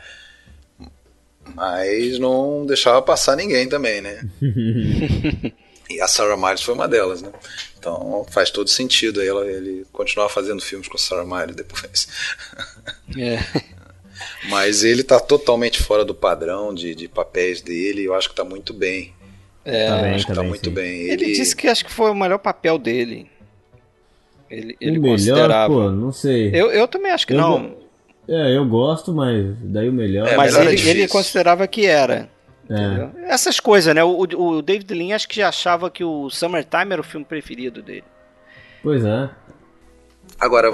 [1.55, 4.21] mas não deixava passar ninguém também, né?
[5.89, 7.31] e a Sarah Miles foi uma delas, né?
[7.79, 12.07] Então faz todo sentido aí ela, ele continuar fazendo filmes com a Sarah Miles depois.
[13.17, 13.39] É.
[14.49, 18.43] Mas ele tá totalmente fora do padrão de, de papéis dele, eu acho que tá
[18.43, 19.13] muito bem.
[19.65, 20.75] É, Tá bem, acho que tá tá bem, muito sim.
[20.75, 21.01] bem.
[21.01, 23.29] Ele, disse que acho que foi o melhor papel dele.
[24.49, 25.73] Ele, ele o melhor, considerava.
[25.73, 26.49] pô, não sei.
[26.53, 27.75] Eu, eu também acho que Eu não.
[28.27, 30.27] É, eu gosto, mas daí o melhor.
[30.27, 30.99] É, mas melhor é ele, difícil.
[30.99, 32.29] ele considerava que era.
[32.69, 33.31] É.
[33.33, 34.03] Essas coisas, né?
[34.03, 37.81] O, o David Lean acho que já achava que o Summertime era o filme preferido
[37.81, 38.03] dele.
[38.83, 39.29] Pois é.
[40.39, 40.71] Agora,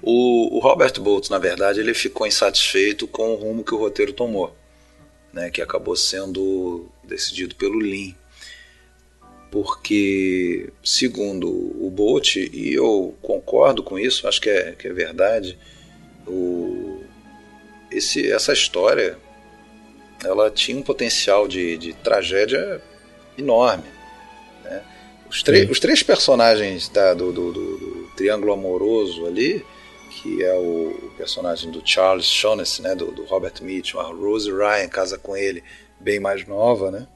[0.00, 4.12] o, o Robert Bolt, na verdade, ele ficou insatisfeito com o rumo que o roteiro
[4.12, 4.54] tomou,
[5.32, 8.14] né, que acabou sendo decidido pelo Lean.
[9.50, 15.58] Porque, segundo o Bolt, e eu concordo com isso, acho que é, que é verdade,
[16.26, 17.02] o,
[17.90, 19.18] esse, essa história
[20.24, 22.80] ela tinha um potencial de, de tragédia
[23.36, 23.84] enorme.
[24.64, 24.82] né?
[25.28, 29.64] Os, os três personagens do, do- do- do triângulo amoroso ali,
[30.10, 34.88] que é o personagem do Charles Shaughnessy, né, do, do Robert Mitchum, a Rose Ryan
[34.88, 35.62] casa com ele,
[35.98, 37.08] bem mais nova, né?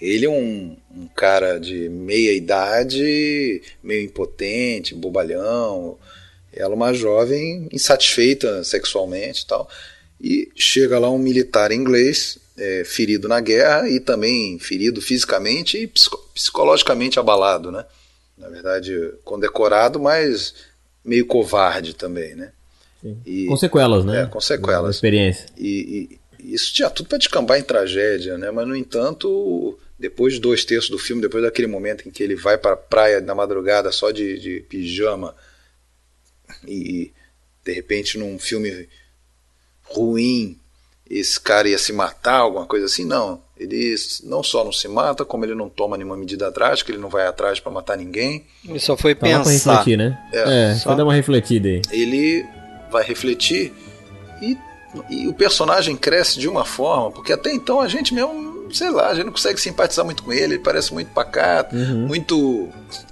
[0.00, 5.98] Ele é um, um cara de meia idade, meio impotente, bobalhão.
[6.52, 9.68] Ela é uma jovem insatisfeita sexualmente e tal.
[10.20, 15.86] E chega lá um militar inglês, é, ferido na guerra e também ferido fisicamente e
[15.86, 17.84] psico- psicologicamente abalado, né?
[18.36, 20.54] Na verdade, condecorado, mas
[21.04, 22.52] meio covarde também, né?
[23.26, 24.22] E- Com sequelas, né?
[24.22, 24.84] É, com sequelas.
[24.84, 25.46] Da experiência.
[25.56, 28.50] e, e isso tinha tudo para descambar em tragédia, né?
[28.50, 32.34] Mas no entanto, depois de dois terços do filme, depois daquele momento em que ele
[32.34, 35.34] vai para a praia na madrugada só de, de pijama
[36.66, 37.12] e
[37.64, 38.88] de repente num filme
[39.84, 40.58] ruim,
[41.18, 43.40] esse cara ia se matar, alguma coisa assim, não.
[43.56, 47.08] Ele não só não se mata, como ele não toma nenhuma medida drástica, ele não
[47.08, 48.44] vai atrás para matar ninguém.
[48.68, 49.70] Ele só foi Tava pra pensar.
[49.76, 50.18] refletir, né?
[50.32, 51.82] É, É, só- dar uma refletida aí.
[51.92, 52.44] Ele
[52.90, 53.72] vai refletir
[54.42, 54.58] e,
[55.08, 59.08] e o personagem cresce de uma forma, porque até então a gente mesmo, sei lá,
[59.10, 62.08] a gente não consegue simpatizar muito com ele, ele parece muito pacato, Uhum.
[62.08, 62.68] muito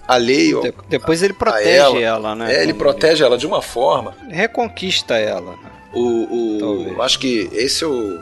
[0.09, 0.61] alheio.
[0.61, 2.53] De- Depois ele protege ela, né?
[2.57, 4.15] É, ele protege ela de uma forma.
[4.25, 5.55] ele Reconquista ela.
[5.95, 8.19] O, o- acho que esse é, o,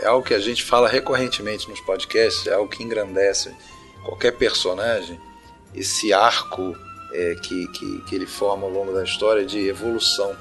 [0.00, 3.54] é algo que a gente fala recorrentemente nos podcasts, é algo que engrandece
[4.04, 5.20] qualquer personagem,
[5.74, 6.76] esse arco
[7.12, 10.36] é, que, que, que ele forma ao longo da história de evolução.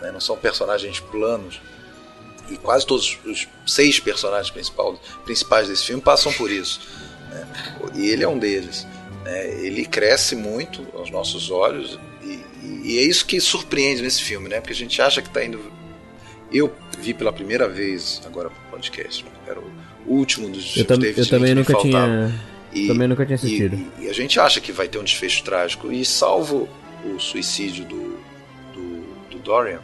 [0.00, 0.10] né?
[0.12, 1.60] Não são personagens planos.
[2.50, 6.80] E quase todos os seis personagens principal, principais desse filme passam por isso.
[7.30, 7.46] né?
[7.94, 8.86] E ele é um deles.
[9.24, 9.48] né?
[9.64, 12.26] Ele cresce muito aos nossos olhos e,
[12.62, 14.60] e- e é isso que surpreende nesse filme, né?
[14.60, 15.60] Porque a gente acha que está indo
[16.52, 19.24] eu vi pela primeira vez agora pro podcast.
[19.46, 19.64] Era o
[20.06, 22.06] último dos Eu, tam- David eu também nunca faltava.
[22.06, 22.52] tinha.
[22.74, 23.76] E, Também nunca tinha assistido.
[23.98, 25.92] e- e a gente acha que vai ter um desfecho trágico.
[25.92, 26.68] E salvo
[27.04, 28.16] o suicídio do,
[28.72, 29.00] do,
[29.30, 29.80] do Dorian,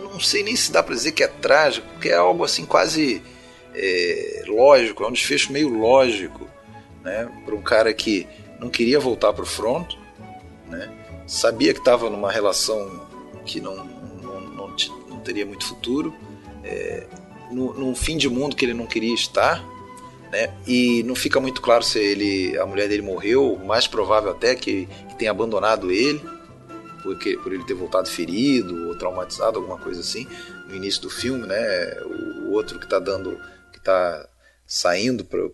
[0.00, 3.20] não sei nem se dá pra dizer que é trágico, porque é algo assim quase
[3.74, 6.48] é, lógico, é um desfecho meio lógico,
[7.02, 7.28] né?
[7.44, 8.26] Para um cara que
[8.60, 9.94] não queria voltar pro front,
[10.68, 10.88] né?
[11.26, 13.02] Sabia que estava numa relação
[13.44, 13.84] que não,
[15.24, 16.14] teria muito futuro,
[16.62, 17.06] é,
[17.50, 19.64] no, num fim de mundo que ele não queria estar,
[20.30, 20.52] né?
[20.66, 24.86] E não fica muito claro se ele, a mulher dele morreu, mais provável até que,
[25.08, 26.20] que tenha abandonado ele,
[27.02, 30.26] porque por ele ter voltado ferido ou traumatizado, alguma coisa assim,
[30.66, 32.00] no início do filme, né?
[32.02, 33.38] O, o outro que está dando,
[33.72, 34.28] que está
[34.66, 35.52] saindo para o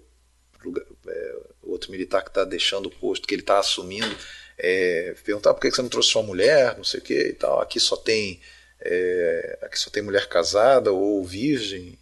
[1.62, 4.16] outro militar que está deixando o posto, que ele está assumindo,
[4.58, 7.60] é, perguntar por que você não trouxe sua mulher, não sei o que e tal.
[7.60, 8.40] Aqui só tem
[8.82, 11.98] é, aqui só tem mulher casada ou virgem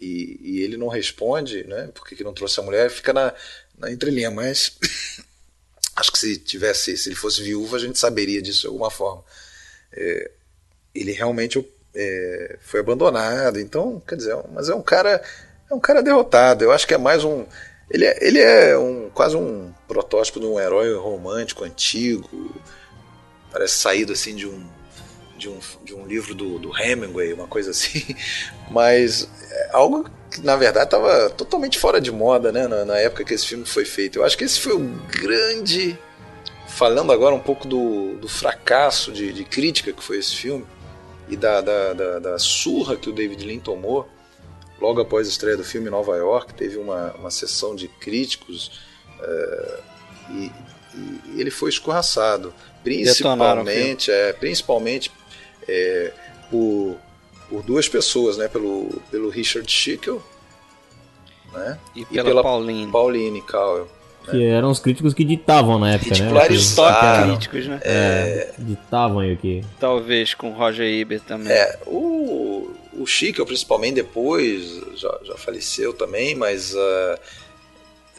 [0.00, 1.90] e, e ele não responde, né?
[1.94, 2.90] Por que, não trouxe a mulher?
[2.90, 3.34] Fica na,
[3.76, 4.76] na entrelinha, mas
[5.96, 9.24] acho que se tivesse, se ele fosse viúva, a gente saberia disso de alguma forma.
[9.92, 10.30] É,
[10.94, 11.64] ele realmente
[11.94, 15.22] é, foi abandonado, então, quer dizer, mas é um cara,
[15.70, 16.64] é um cara derrotado.
[16.64, 17.44] Eu acho que é mais um,
[17.90, 22.54] ele é, ele é um quase um protótipo de um herói romântico antigo,
[23.50, 24.77] parece saído assim de um
[25.38, 28.04] de um, de um livro do, do Hemingway, uma coisa assim,
[28.70, 33.24] mas é algo que na verdade estava totalmente fora de moda, né, na, na, época
[33.24, 34.18] que esse filme foi feito.
[34.18, 35.98] Eu acho que esse foi o grande,
[36.66, 40.66] falando agora um pouco do, do fracasso de, de, crítica que foi esse filme
[41.28, 44.08] e da, da, da, da, surra que o David Lean tomou
[44.80, 48.80] logo após a estreia do filme em Nova York, teve uma, uma sessão de críticos
[49.18, 49.82] uh,
[50.30, 50.52] e,
[50.94, 55.10] e, ele foi escorraçado, principalmente, é, principalmente
[55.68, 56.12] é,
[56.50, 56.96] por,
[57.48, 58.48] por, duas pessoas, né?
[58.48, 60.22] Pelo, pelo Richard Schickel
[61.52, 61.78] né?
[61.94, 62.90] e, pela, e pela Pauline.
[62.90, 63.88] Pauline Cowell.
[64.30, 66.48] Que eram os críticos que ditavam na época, né?
[66.50, 67.80] Os top críticos, né?
[67.82, 69.64] É, ditavam aí o que.
[69.80, 71.50] Talvez com Roger Ebert também.
[71.50, 76.74] É, o, o Schickel, principalmente depois, já, já faleceu também, mas.
[76.74, 77.18] Uh,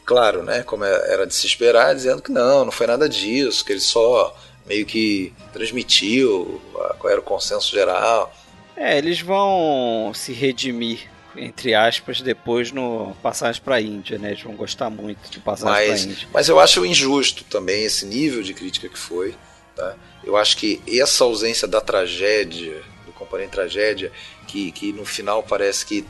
[0.04, 0.64] claro, né?
[0.64, 4.36] Como era de se esperar, dizendo que não, não foi nada disso, que ele só
[4.70, 6.62] meio que transmitiu
[7.00, 8.32] qual era o consenso geral.
[8.76, 14.30] É, eles vão se redimir, entre aspas, depois no Passagem para a Índia, né?
[14.30, 16.28] Eles vão gostar muito de Passagem para a Índia.
[16.32, 19.34] Mas eu acho injusto também esse nível de crítica que foi.
[19.74, 19.96] Tá?
[20.22, 24.12] Eu acho que essa ausência da tragédia, do componente tragédia,
[24.46, 26.06] que, que no final parece que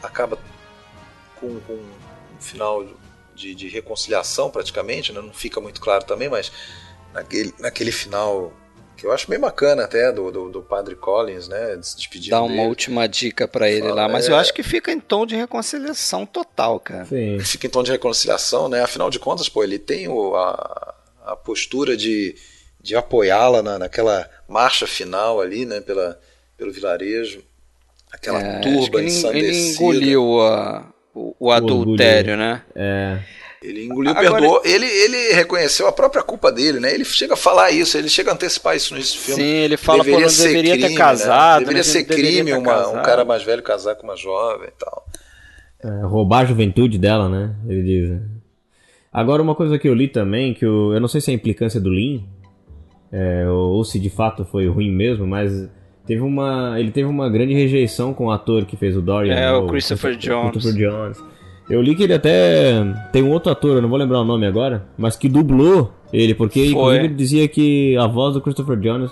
[0.00, 0.38] acaba
[1.34, 2.86] com, com um final
[3.34, 5.20] de, de reconciliação praticamente, né?
[5.20, 6.52] não fica muito claro também, mas
[7.14, 8.52] naquele, naquele final
[8.96, 12.42] que eu acho bem bacana até do, do, do Padre Collins, né, se despedindo Dá
[12.42, 12.68] uma dele.
[12.68, 14.32] última dica para ele Fala, lá, mas é...
[14.32, 17.04] eu acho que fica em tom de reconciliação total, cara.
[17.06, 17.38] Sim.
[17.40, 18.82] Fica em tom de reconciliação, né?
[18.82, 20.94] Afinal de contas, pô, ele tem o, a,
[21.26, 22.36] a postura de,
[22.80, 26.20] de apoiá-la na, naquela marcha final ali, né, pela,
[26.56, 27.42] pelo vilarejo,
[28.12, 29.48] aquela é, turba ele, ensandecida.
[29.48, 32.62] ele engoliu a, o, o adultério, né?
[32.74, 33.18] É.
[33.64, 34.60] Ele engoliu, Agora- perdoou.
[34.64, 36.92] Ele, ele reconheceu a própria culpa dele, né?
[36.92, 39.42] Ele chega a falar isso, ele chega a antecipar isso nesse filme.
[39.42, 41.60] Sim, ele fala, pô, deveria não ser deveria crime, ter casado.
[41.60, 41.66] Né?
[41.66, 41.82] Deveria né?
[41.84, 45.06] ser deveria crime ter uma- um cara mais velho casar com uma jovem e tal.
[45.82, 47.54] É, roubar a juventude dela, né?
[47.66, 48.10] Ele diz.
[48.10, 48.20] né?
[49.12, 51.36] Agora, uma coisa que eu li também, que eu, eu não sei se é a
[51.36, 52.26] implicância do Lin,
[53.12, 55.52] é, ou, ou se de fato foi ruim mesmo, mas
[56.06, 59.32] teve uma, ele teve uma grande rejeição com o ator que fez o Dorian.
[59.32, 60.50] É, né, o Christopher Jones.
[60.50, 61.33] Christopher Jones.
[61.68, 64.46] Eu li que ele até tem um outro ator, eu não vou lembrar o nome
[64.46, 66.68] agora, mas que dublou ele, porque Foi.
[66.68, 69.10] inclusive ele dizia que a voz do Christopher Jones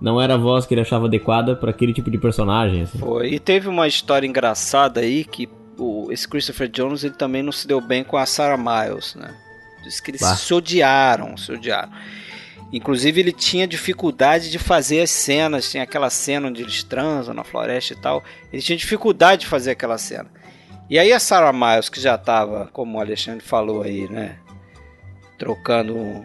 [0.00, 2.82] não era a voz que ele achava adequada para aquele tipo de personagem.
[2.82, 2.98] Assim.
[2.98, 3.34] Foi.
[3.34, 5.48] E teve uma história engraçada aí que
[5.78, 9.32] o, esse Christopher Jones ele também não se deu bem com a Sarah Miles, né?
[9.84, 10.34] Diz que eles bah.
[10.34, 11.90] se odiaram, se odiaram.
[12.72, 17.44] Inclusive ele tinha dificuldade de fazer as cenas, tinha aquela cena onde eles transam na
[17.44, 18.24] floresta e tal.
[18.52, 20.30] Ele tinha dificuldade de fazer aquela cena.
[20.88, 24.36] E aí a Sarah Miles, que já estava, como o Alexandre falou aí, né?
[25.38, 26.22] Trocando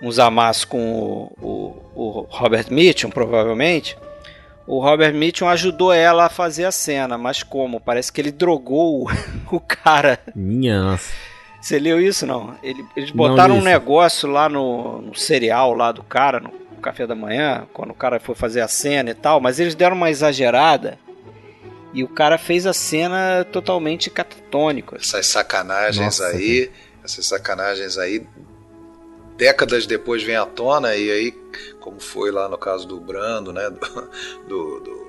[0.00, 3.96] uns amassos com o, o, o Robert Mitchum, provavelmente.
[4.66, 7.80] O Robert Mitchum ajudou ela a fazer a cena, mas como?
[7.80, 9.10] Parece que ele drogou
[9.50, 10.18] o cara.
[10.34, 11.12] Minha nossa.
[11.60, 12.54] Você leu isso não?
[12.62, 16.50] Ele, eles botaram não, um negócio lá no, no cereal lá do cara, no
[16.82, 19.96] café da manhã, quando o cara foi fazer a cena e tal, mas eles deram
[19.96, 20.98] uma exagerada
[21.94, 24.96] e o cara fez a cena totalmente catatônica.
[24.96, 26.70] Essas sacanagens Nossa, aí,
[27.04, 28.26] essas sacanagens aí,
[29.36, 31.34] décadas depois vem à tona e aí,
[31.80, 33.70] como foi lá no caso do Brando, né,
[34.48, 35.04] do, do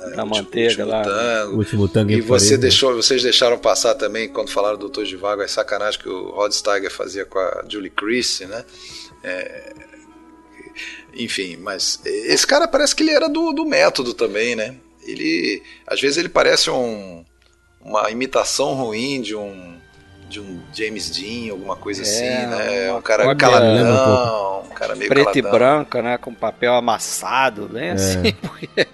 [0.00, 1.02] é, da manteiga lá.
[1.02, 1.56] Tango.
[1.56, 5.50] último tango e você deixou, vocês deixaram passar também, quando falaram do Doutor Vago, as
[5.50, 8.64] sacanagem que o Rod Steiger fazia com a Julie Christie, né?
[9.24, 9.72] É,
[11.14, 14.76] enfim, mas esse cara parece que ele era do, do método também, né?
[15.06, 17.24] Ele, às vezes ele parece um,
[17.80, 19.80] uma imitação ruim de um
[20.28, 22.92] de um James Dean, alguma coisa é, assim, né?
[22.94, 25.50] Um cara caladão, um cara meio preto caladão.
[25.50, 26.16] e branco, né?
[26.16, 27.92] Com papel amassado, bem é.
[27.92, 28.88] assim, porque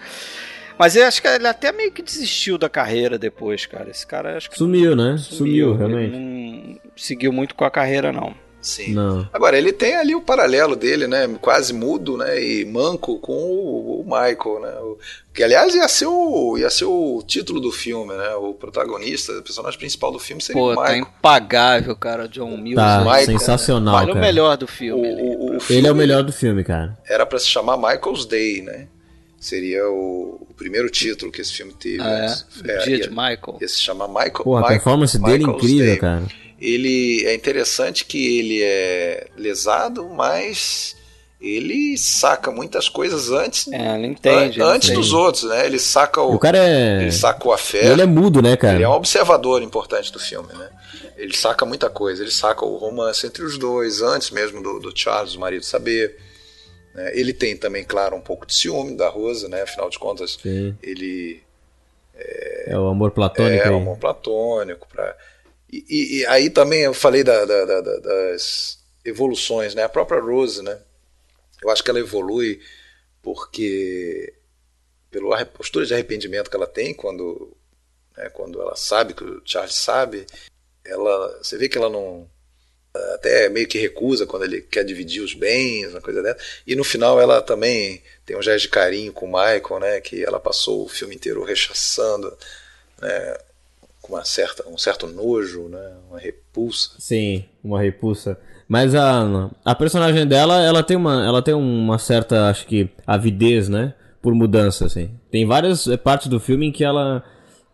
[0.79, 3.91] mas eu acho que ele até meio que desistiu da carreira depois, cara.
[3.91, 4.57] Esse cara acho que.
[4.57, 5.17] Sumiu, né?
[5.19, 6.17] Sumiu, sumiu realmente.
[6.17, 8.33] Não seguiu muito com a carreira, não.
[8.61, 8.93] Sim.
[8.93, 9.29] Não.
[9.33, 11.29] Agora, ele tem ali o paralelo dele, né?
[11.41, 12.43] Quase mudo, né?
[12.43, 14.71] E manco com o, o Michael, né?
[14.81, 14.99] O,
[15.33, 18.35] que, aliás, ia ser, o, ia ser o título do filme, né?
[18.35, 21.05] O protagonista, o personagem principal do filme seria Pô, o tá Michael.
[21.05, 22.29] tá impagável, cara.
[22.29, 22.75] John Mills.
[22.75, 25.09] Tá, Michael, sensacional, Ele é o melhor do filme.
[25.09, 26.99] O, o, filme ele é o melhor do filme, cara.
[27.09, 28.89] Era para se chamar Michael's Day, né?
[29.39, 32.03] Seria o, o, primeiro título que esse filme teve.
[32.03, 32.35] Ah,
[32.67, 32.73] é?
[32.73, 33.59] é, Dia de Michael.
[33.61, 34.43] Ia se chama Michael.
[34.43, 35.97] Pô, a performance dele é incrível, Day.
[35.97, 36.25] cara.
[36.61, 40.97] Ele é interessante que ele é lesado, mas
[41.41, 43.69] ele saca muitas coisas antes.
[43.69, 44.61] É, ele entende.
[44.61, 45.67] antes ele dos outros, né?
[45.67, 46.35] Ele saca o.
[46.35, 47.03] O cara é.
[47.03, 47.93] Ele sacou a fé.
[47.93, 48.75] Ele é mudo, né, cara?
[48.75, 50.69] Ele é um observador importante do filme, né?
[51.17, 52.23] Ele saca muita coisa.
[52.23, 56.17] Ele saca o romance entre os dois, antes mesmo do, do Charles, o marido, saber
[56.99, 57.13] né?
[57.15, 59.63] Ele tem também, claro, um pouco de ciúme da Rosa, né?
[59.63, 60.77] afinal de contas, Sim.
[60.83, 61.41] ele.
[62.13, 63.69] É, é, o amor platônico.
[63.69, 64.89] É, o amor platônico.
[64.89, 65.17] Pra...
[65.71, 69.83] E, e, aí também eu falei da, da, da, das evoluções, né?
[69.83, 70.79] A própria Rose, né?
[71.63, 72.61] Eu acho que ela evolui
[73.23, 74.33] porque
[75.11, 77.57] pela postura de arrependimento que ela tem quando,
[78.17, 80.27] né, quando ela sabe que o Charles sabe,
[80.85, 82.29] ela, você vê que ela não
[83.15, 86.43] até meio que recusa quando ele quer dividir os bens, uma coisa dessa.
[86.67, 90.25] E no final ela também tem um gesto de carinho com o Michael, né, que
[90.25, 92.37] ela passou o filme inteiro rechaçando,
[93.01, 93.39] né,
[94.09, 96.91] com uma certa, um certo nojo, né, uma repulsa.
[96.99, 98.39] Sim, uma repulsa.
[98.67, 103.69] Mas a, a personagem dela, ela tem uma, ela tem uma certa, acho que, avidez,
[103.69, 105.11] né, por mudança, assim.
[105.31, 107.23] Tem várias partes do filme em que ela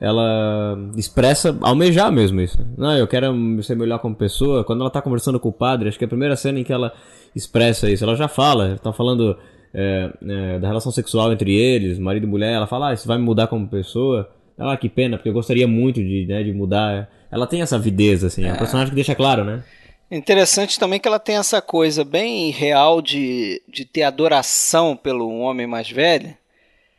[0.01, 2.59] ela expressa almejar mesmo isso.
[2.77, 3.33] Não, eu quero
[3.63, 4.63] ser melhor como pessoa.
[4.63, 6.73] Quando ela tá conversando com o padre, acho que é a primeira cena em que
[6.73, 6.93] ela
[7.35, 8.05] expressa isso.
[8.05, 9.39] Ela já fala, tá falando
[9.73, 12.53] é, é, da relação sexual entre eles, marido e mulher.
[12.53, 14.29] Ela fala, ah, isso vai me mudar como pessoa.
[14.59, 17.11] Ah, que pena, porque eu gostaria muito de, né, de mudar.
[17.31, 18.45] Ela tem essa avidez, assim.
[18.45, 19.63] É um personagem que deixa claro, né?
[20.11, 25.67] Interessante também que ela tem essa coisa bem real de, de ter adoração pelo homem
[25.67, 26.37] mais velho.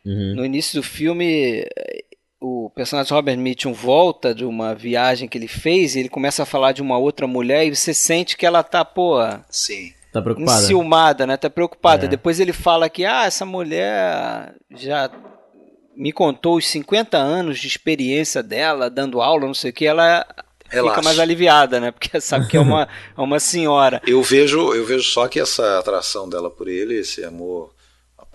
[0.06, 0.36] Uhum.
[0.36, 1.66] No início do filme,
[2.42, 6.46] o personagem Robert Mitchum volta de uma viagem que ele fez e ele começa a
[6.46, 9.18] falar de uma outra mulher e você sente que ela tá, pô.
[9.50, 9.94] Sim.
[10.12, 10.62] Tá preocupada.
[10.62, 11.38] Enciumada, né?
[11.38, 12.06] Tá preocupada.
[12.06, 12.08] É.
[12.08, 15.10] Depois ele fala que, ah, essa mulher já
[15.96, 20.26] me contou os 50 anos de experiência dela, dando aula, não sei o que, ela
[20.68, 20.96] Relaxa.
[20.96, 21.92] fica mais aliviada, né?
[21.92, 24.02] Porque sabe que é uma, é uma senhora.
[24.06, 27.74] Eu vejo, eu vejo só que essa atração dela por ele, esse amor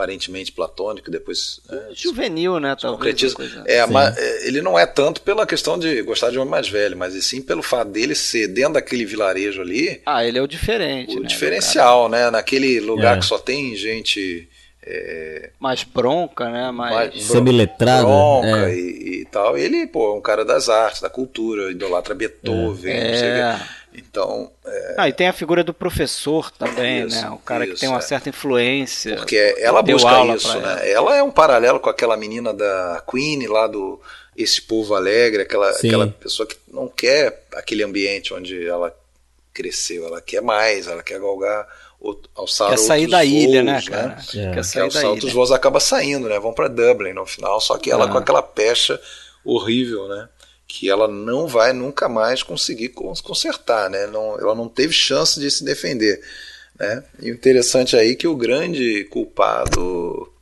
[0.01, 1.61] aparentemente platônico, depois.
[1.69, 2.75] Né, Juvenil, né?
[2.81, 3.35] Talvez.
[3.67, 6.69] É, mas, é, ele não é tanto pela questão de gostar de um homem mais
[6.69, 10.01] velho, mas sim pelo fato dele ser dentro daquele vilarejo ali.
[10.07, 11.17] Ah, ele é o diferente.
[11.17, 12.31] O né, diferencial, né?
[12.31, 13.21] Naquele lugar é.
[13.21, 14.49] que só tem gente.
[14.83, 16.71] É, mais bronca, né?
[16.71, 18.03] Mais, semiletrada.
[18.03, 18.75] Bronca é.
[18.75, 19.57] e, e, tal.
[19.59, 23.11] Ele, pô, é um cara das artes, da cultura, idolatra Beethoven, é.
[23.11, 23.81] não sei o que.
[23.93, 24.51] Então.
[24.65, 24.95] É...
[24.97, 27.31] Ah, e tem a figura do professor também, isso, né?
[27.31, 28.03] O cara isso, que tem uma é.
[28.03, 29.17] certa influência.
[29.17, 30.91] Porque ela busca isso, né?
[30.91, 31.11] Ela.
[31.11, 31.17] ela.
[31.17, 34.01] é um paralelo com aquela menina da Queen lá do
[34.35, 38.97] Esse Povo Alegre, aquela, aquela pessoa que não quer aquele ambiente onde ela
[39.53, 41.67] cresceu, ela quer mais, ela quer galgar
[42.35, 44.17] alçar Quer sair outros da ilha, né, voos, cara?
[44.21, 44.33] É.
[44.33, 45.35] Quer Que sair alçar da outros ilha.
[45.35, 46.39] voos acaba saindo, né?
[46.39, 48.09] Vão para Dublin no final, só que ela Ah.
[48.09, 49.01] com aquela pecha
[49.45, 50.29] horrível, né?
[50.67, 54.07] Que ela não vai nunca mais conseguir cons- consertar, né?
[54.07, 56.21] Não, ela não teve chance de se defender,
[56.79, 57.03] né?
[57.21, 60.33] E o interessante aí é que o grande culpado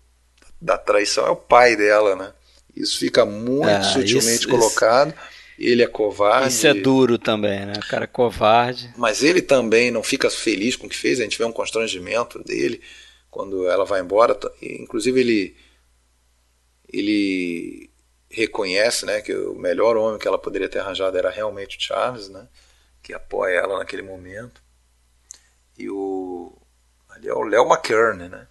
[0.60, 2.32] da traição é o pai dela, né?
[2.76, 5.12] Isso fica muito Ah, sutilmente isso- colocado.
[5.59, 6.48] Ele é covarde.
[6.48, 7.72] Isso é duro também, né?
[7.76, 8.94] O cara é covarde.
[8.97, 12.39] Mas ele também não fica feliz com o que fez, a gente vê um constrangimento
[12.44, 12.80] dele
[13.28, 14.39] quando ela vai embora.
[14.62, 15.56] Inclusive ele
[16.90, 17.90] ele
[18.30, 22.28] reconhece, né, que o melhor homem que ela poderia ter arranjado era realmente o Charles,
[22.28, 22.47] né,
[23.02, 24.62] que apoia ela naquele momento.
[25.76, 26.56] E o
[27.09, 28.47] ali é o Léo McKern, né?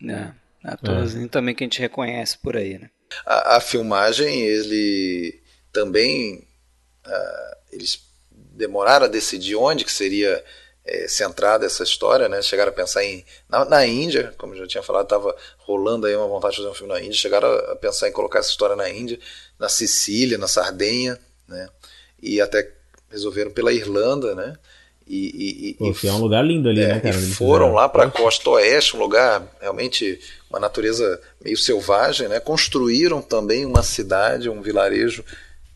[0.00, 0.34] né?
[0.62, 2.90] Atorzinho também que a gente reconhece por aí, né?
[3.24, 5.40] A, a filmagem, ele
[5.72, 6.46] também
[7.04, 10.44] ah, eles demoraram a decidir onde que seria
[10.84, 12.42] eh, centrada essa história, né?
[12.42, 16.26] Chegaram a pensar em na, na Índia, como já tinha falado, estava rolando aí uma
[16.26, 17.14] vontade de fazer um filme na Índia.
[17.14, 19.18] Chegaram a pensar em colocar essa história na Índia,
[19.58, 21.68] na Sicília, na Sardenha, né?
[22.20, 22.72] E até
[23.10, 24.56] resolveram pela Irlanda, né?
[25.08, 27.16] E, e- Pô, e é um lugar lindo ali, é, né, cara?
[27.16, 30.20] e foram lá para a costa oeste, um lugar realmente
[30.50, 32.38] uma natureza meio selvagem, né?
[32.40, 35.24] Construíram também uma cidade, um vilarejo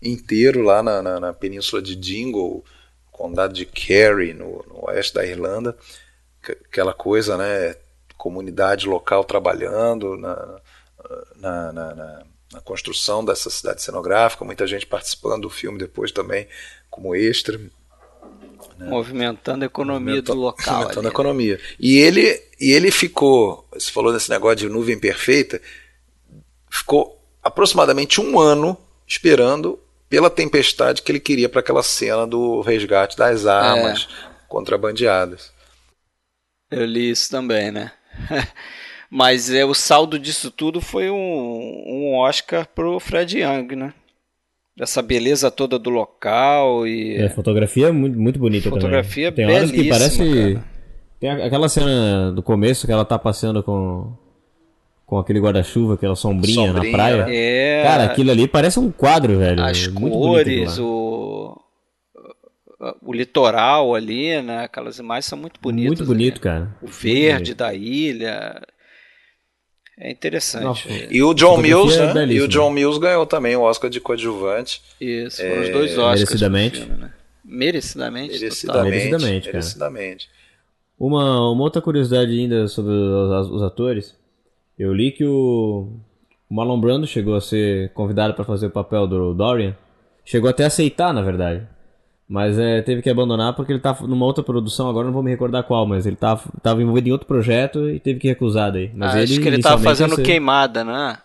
[0.03, 2.65] inteiro lá na, na- na península de Dingle,
[3.11, 5.77] condado de Kerry, no, no oeste da Irlanda.
[6.43, 7.77] Que- Aquela coisa, né?
[8.19, 10.61] Comunidade local trabalhando na,
[11.37, 12.23] na, na- na-
[12.53, 16.47] na construção dessa cidade cenográfica, muita gente participando do filme depois também
[16.91, 17.59] como extra.
[18.79, 20.75] Movimentando a economia do local.
[20.75, 21.09] Aumentando ali, a né?
[21.09, 21.61] economia.
[21.79, 25.61] E ele, e ele ficou, você falou desse negócio de nuvem perfeita,
[26.71, 28.77] ficou aproximadamente um ano
[29.07, 29.79] esperando
[30.09, 34.09] pela tempestade que ele queria para aquela cena do resgate das armas
[34.49, 35.53] contrabandeadas.
[36.71, 37.93] Eu li isso também, né?
[39.11, 41.17] Mas é, o saldo disso tudo foi um,
[41.87, 43.95] um Oscar pro Fred Young, né?
[44.77, 47.17] Dessa beleza toda do local e.
[47.17, 49.47] É, fotografia é muito, muito bonita Fotografia também.
[49.47, 50.19] Tem horas que parece...
[50.19, 50.65] cara.
[51.21, 54.13] Tem aquela cena do começo que ela tá passeando com...
[55.05, 57.27] Com aquele guarda-chuva, aquela sombrinha, Sombrinha, na praia.
[57.27, 57.37] né?
[57.37, 59.63] É, Cara, aquilo ali parece um quadro, velho.
[59.63, 61.61] as muito bonito aquilo cores, o.
[63.03, 64.65] O litoral ali, né?
[64.65, 65.99] Aquelas imagens são muito bonitas.
[65.99, 66.41] Muito bonito, ali.
[66.41, 66.77] cara.
[66.81, 68.61] O verde da ilha.
[69.99, 70.65] É interessante.
[70.65, 72.27] Nossa, E o John Fotografia Mills, é né?
[72.33, 74.83] E o John Mills ganhou também o Oscar de coadjuvante.
[75.01, 76.21] Isso, foram os dois Oscars.
[76.21, 76.79] merecidamente.
[76.81, 77.13] filme, né?
[77.45, 78.33] Merecidamente.
[78.33, 78.91] Merecidamente.
[78.91, 79.59] Merecidamente, cara.
[79.59, 80.31] merecidamente.
[80.99, 84.17] Uma, uma outra curiosidade ainda sobre os, os atores.
[84.79, 85.89] Eu li que o,
[86.49, 89.77] o Marlon Brando chegou a ser convidado para fazer o papel do Dorian.
[90.25, 91.67] Chegou até a aceitar, na verdade.
[92.29, 95.31] Mas é, teve que abandonar porque ele tá numa outra produção, agora não vou me
[95.31, 98.91] recordar qual, mas ele tava, tava envolvido em outro projeto e teve que recusar daí.
[98.95, 101.19] Mas Ah, ele, acho que ele tava fazendo ser- queimada, né?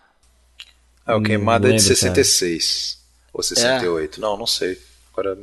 [1.06, 1.96] Ah, o Hum, Queimada é de lembro, cara.
[1.96, 2.98] 66
[3.32, 4.20] ou 68.
[4.20, 4.76] Não, não sei.
[5.12, 5.38] Agora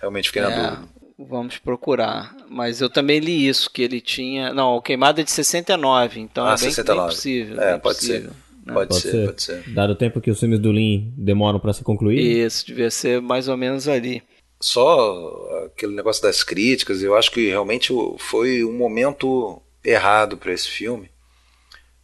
[0.00, 0.88] realmente fiquei na É, dúvida.
[1.18, 2.34] vamos procurar.
[2.48, 4.54] Mas eu também li isso, que ele tinha.
[4.54, 7.00] Não, o queimada é de 69, então Ah, é bem, 69.
[7.08, 7.60] bem possível.
[7.60, 8.36] É, bem pode possível, ser.
[8.64, 8.72] né?
[8.74, 9.26] Pode, Pode ser, ser.
[9.26, 9.62] pode ser.
[9.74, 12.18] Dado o tempo que os filmes do Lean demoram para se concluir.
[12.46, 14.22] Isso, devia ser mais ou menos ali.
[14.60, 20.68] Só aquele negócio das críticas, eu acho que realmente foi um momento errado para esse
[20.68, 21.10] filme.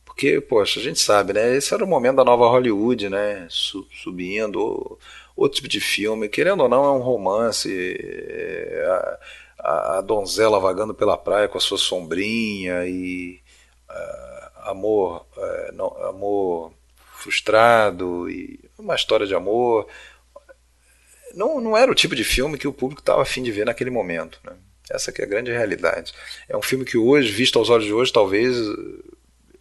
[0.05, 1.56] Porque, poxa, a gente sabe, né?
[1.56, 3.47] Esse era o momento da nova Hollywood, né?
[3.51, 4.98] Su- subindo, ou-
[5.36, 6.28] outro tipo de filme.
[6.28, 7.68] Querendo ou não, é um romance.
[8.01, 9.18] é,
[9.59, 13.40] a, a- donzela vagando pela praia com a sua sombrinha e
[13.89, 16.72] ah, amor, é, não- amor
[17.16, 19.86] frustrado e uma história de amor
[21.36, 23.90] não, não era o tipo de filme que o público estava afim de ver naquele
[23.90, 24.39] momento.
[24.44, 24.52] Né?
[24.90, 26.12] Essa que é a grande realidade.
[26.48, 28.56] É um filme que hoje, visto aos olhos de hoje, talvez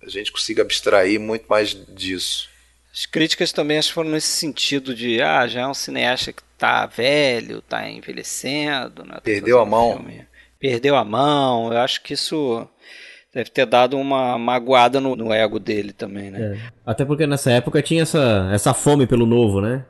[0.02, 2.50] a gente consiga abstrair muito mais disso.
[2.94, 6.86] As críticas também acho foram nesse sentido de, ah, já é um cineasta que tá
[6.86, 9.16] velho, tá envelhecendo, né?
[9.16, 9.94] Tá Perdeu a mão.
[9.94, 10.28] filme.
[10.60, 11.74] Perdeu a mão.
[11.74, 12.68] Eu acho que isso
[13.34, 16.56] deve ter dado uma magoada no, no ego dele também, né?
[16.56, 16.72] É.
[16.86, 19.84] Até porque nessa época tinha essa, essa fome pelo novo, né?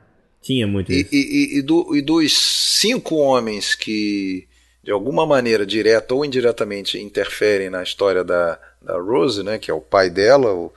[0.44, 1.08] Tinha muito E, isso.
[1.14, 2.36] e- e- do- e dos
[2.78, 4.46] cinco homens que,
[4.82, 9.74] de alguma maneira, direta ou indiretamente, interferem na história da, da Rose, né, que é
[9.74, 10.70] o pai dela, o,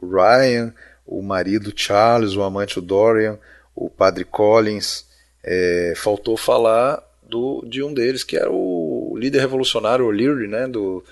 [0.00, 0.74] o Ryan,
[1.06, 3.38] o marido Charles, o amante o Dorian,
[3.76, 5.06] o padre Collins,
[5.44, 11.04] é, faltou falar do, de um deles, que era o líder revolucionário O'Leary, né, do,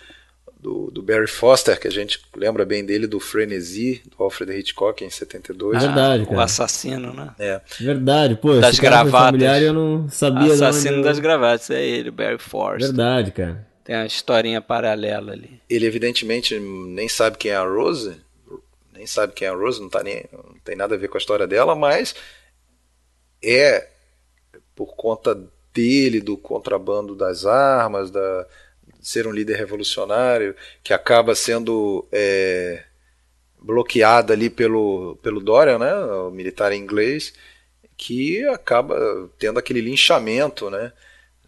[0.62, 5.03] do, do Barry Foster, que a gente lembra bem dele do Frenesi, do Alfred Hitchcock,
[5.03, 5.82] em 72.
[5.82, 6.45] Verdade, O cara.
[6.45, 7.35] assassino, né?
[7.39, 7.61] É.
[7.81, 8.55] Verdade, pô.
[8.61, 9.11] Das gravatas.
[9.27, 12.89] familiar eu não sabia Assassino onde- das gravatas, é ele, Barry Forster.
[12.89, 13.66] Verdade, cara.
[13.82, 15.61] Tem uma historinha paralela ali.
[15.69, 18.20] Ele evidentemente nem sabe quem é a Rose,
[18.93, 21.16] nem sabe quem é a Rose, não, tá nem, não tem nada a ver com
[21.16, 22.15] a história dela, mas
[23.43, 23.89] é
[24.77, 25.37] por conta
[25.73, 28.47] dele, do contrabando das armas, da
[29.01, 32.85] ser um líder revolucionário, que acaba sendo é,
[33.60, 37.32] bloqueada ali pelo, pelo Dorian, né, o militar inglês,
[37.97, 38.97] que acaba
[39.39, 40.93] tendo aquele linchamento, né?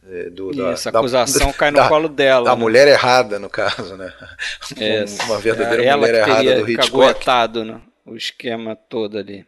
[0.05, 2.45] É, do, Isso, da, a acusação da, cai no da, colo dela.
[2.45, 2.61] Da né?
[2.61, 4.13] mulher errada, no caso, né?
[4.79, 7.27] É, uma verdadeira ela mulher errada do Hitchcock.
[7.65, 7.81] Né?
[8.05, 9.47] O esquema todo ali.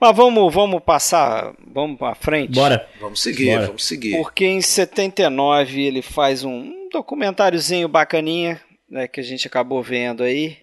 [0.00, 2.52] Mas vamos, vamos passar, vamos para frente.
[2.52, 2.86] Bora.
[3.00, 3.66] Vamos seguir, Bora.
[3.66, 4.16] vamos seguir.
[4.16, 10.58] Porque em 79 ele faz um documentáriozinho bacaninha, né, que a gente acabou vendo aí,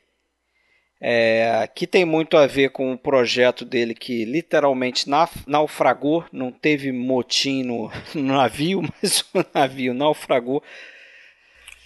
[1.00, 5.08] é, que tem muito a ver com o projeto dele que literalmente
[5.46, 10.64] naufragou, não teve motim no, no navio, mas o navio naufragou.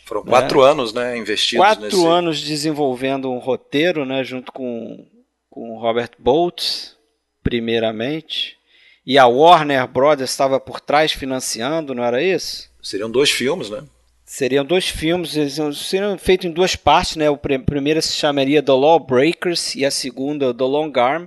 [0.06, 0.72] Foram quatro né?
[0.72, 2.08] anos, né, investidos Quatro nesse...
[2.08, 5.06] anos desenvolvendo um roteiro, né, junto com,
[5.50, 6.98] com Robert Boltz,
[7.44, 8.58] primeiramente.
[9.06, 12.70] E a Warner Brothers estava por trás financiando, não era isso?
[12.82, 13.84] Seriam dois filmes, né?
[14.32, 17.28] Seriam dois filmes, eles seriam feitos em duas partes, né?
[17.32, 21.26] O primeiro se chamaria The Lawbreakers e a segunda The Long Arm.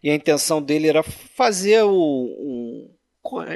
[0.00, 2.88] E a intenção dele era fazer o, um,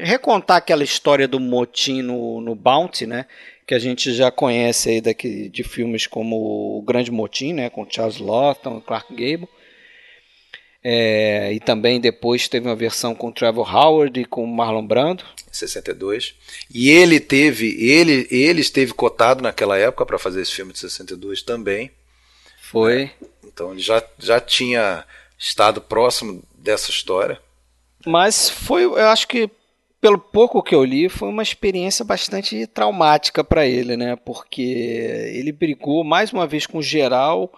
[0.03, 3.27] recontar aquela história do motim no, no Bounty, né?
[3.65, 6.35] Que a gente já conhece aí daqui de filmes como
[6.77, 7.71] O Grande Motim, né?
[7.71, 9.49] Com Charles Lawton, Clark Gable.
[10.83, 15.25] É, e também depois teve uma versão com Trevor Howard e com Marlon Brando.
[15.51, 16.35] 62.
[16.73, 21.43] E ele teve, ele, ele esteve cotado naquela época para fazer esse filme de 62
[21.43, 21.91] também.
[22.61, 23.05] Foi.
[23.05, 23.11] Né?
[23.45, 25.05] Então ele já, já tinha
[25.39, 27.41] estado próximo dessa história.
[28.07, 29.51] Mas foi, eu acho que
[30.01, 34.15] pelo pouco que eu li, foi uma experiência bastante traumática para ele, né?
[34.15, 37.53] Porque ele brigou mais uma vez com o geral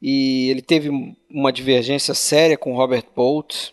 [0.00, 0.90] e ele teve
[1.30, 3.70] uma divergência séria com Robert Bolt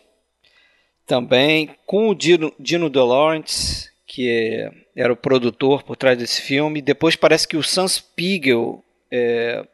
[1.06, 6.80] também, com o Dino, Dino DeLaurentis, que é, era o produtor por trás desse filme.
[6.80, 9.66] Depois parece que o Sam Spiegel é,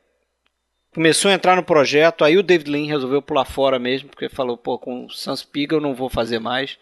[0.92, 4.56] começou a entrar no projeto, aí o David Lean resolveu pular fora mesmo, porque falou,
[4.56, 6.78] pô, com o Sam Spiegel não vou fazer mais.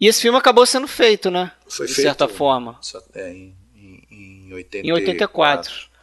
[0.00, 1.52] E esse filme acabou sendo feito, né?
[1.68, 2.80] Foi de feito, certa forma.
[3.14, 4.88] É, em, em, em 84.
[4.88, 5.93] Em 84.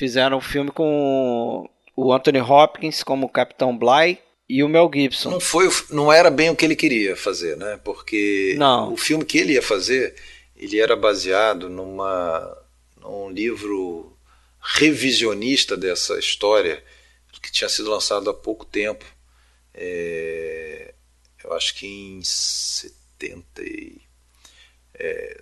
[0.00, 4.18] Fizeram um filme com o Anthony Hopkins como Capitão Bly
[4.48, 5.28] e o Mel Gibson.
[5.28, 7.78] Não foi, não era bem o que ele queria fazer, né?
[7.84, 8.94] Porque não.
[8.94, 10.14] o filme que ele ia fazer,
[10.56, 12.56] ele era baseado numa
[12.98, 14.16] num livro
[14.58, 16.82] revisionista dessa história
[17.42, 19.04] que tinha sido lançado há pouco tempo.
[19.74, 20.94] É,
[21.44, 23.62] eu acho que em 70
[25.00, 25.40] é,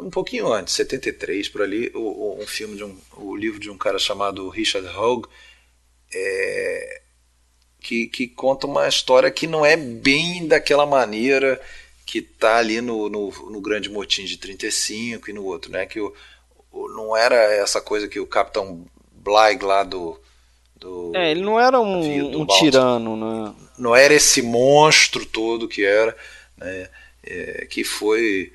[0.00, 3.76] um pouquinho antes, 73 por ali, o, um filme de um, o livro de um
[3.76, 5.28] cara chamado Richard Hogue,
[6.14, 7.00] é,
[7.80, 11.60] que, que conta uma história que não é bem daquela maneira
[12.06, 15.86] que está ali no, no, no, Grande Motim de 35 e no outro, né?
[15.86, 16.12] Que o,
[16.70, 20.20] o, não era essa coisa que o Capitão Bligh lá do,
[20.76, 23.54] do é, ele não era um, um tirano, né?
[23.78, 26.16] Não era esse monstro todo que era,
[26.56, 26.88] né?
[27.24, 28.52] É, que foi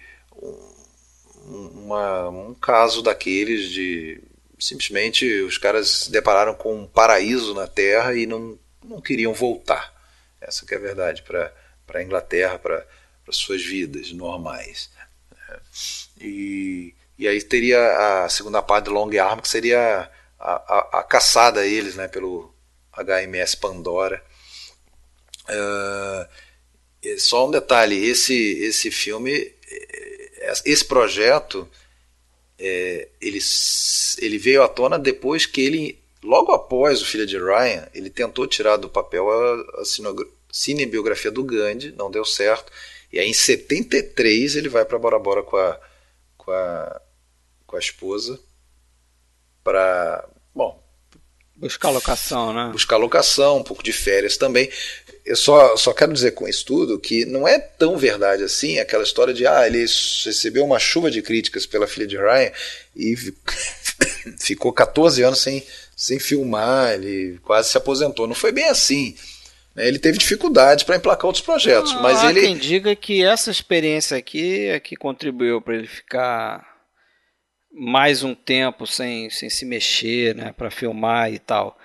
[1.47, 4.21] uma, um caso daqueles de
[4.59, 9.95] simplesmente os caras se depararam com um paraíso na Terra e não, não queriam voltar.
[10.41, 11.53] Essa que é a verdade para
[11.93, 12.85] a Inglaterra, para
[13.31, 14.89] suas vidas normais.
[16.19, 20.09] E, e aí teria a segunda parte do Long Arm, que seria
[20.39, 22.53] a, a, a caçada a eles né, pelo
[22.93, 24.23] HMS Pandora.
[25.49, 26.27] Uh,
[27.19, 29.56] só um detalhe, esse, esse filme
[30.65, 31.67] esse projeto
[32.59, 33.39] é, ele,
[34.19, 38.47] ele veio à tona depois que ele, logo após o Filho de Ryan, ele tentou
[38.47, 39.83] tirar do papel a, a
[40.51, 42.71] cinebiografia do Gandhi, não deu certo.
[43.11, 45.79] E aí em 73 ele vai para Bora Bora com a,
[46.37, 47.01] com a,
[47.65, 48.39] com a esposa
[49.63, 50.81] para, bom,
[51.55, 52.69] buscar locação, né?
[52.71, 54.69] Buscar locação, um pouco de férias também
[55.27, 59.03] eu só, só quero dizer com isso tudo que não é tão verdade assim aquela
[59.03, 62.51] história de ah, ele recebeu uma chuva de críticas pela filha de Ryan
[62.95, 63.15] e
[64.39, 65.63] ficou 14 anos sem,
[65.95, 68.27] sem filmar, ele quase se aposentou.
[68.27, 69.15] Não foi bem assim.
[69.75, 69.87] Né?
[69.87, 72.41] Ele teve dificuldades para emplacar outros projetos, ah, mas ele.
[72.41, 76.65] quem diga que essa experiência aqui é que contribuiu para ele ficar
[77.71, 81.77] mais um tempo sem, sem se mexer, né, para filmar e tal.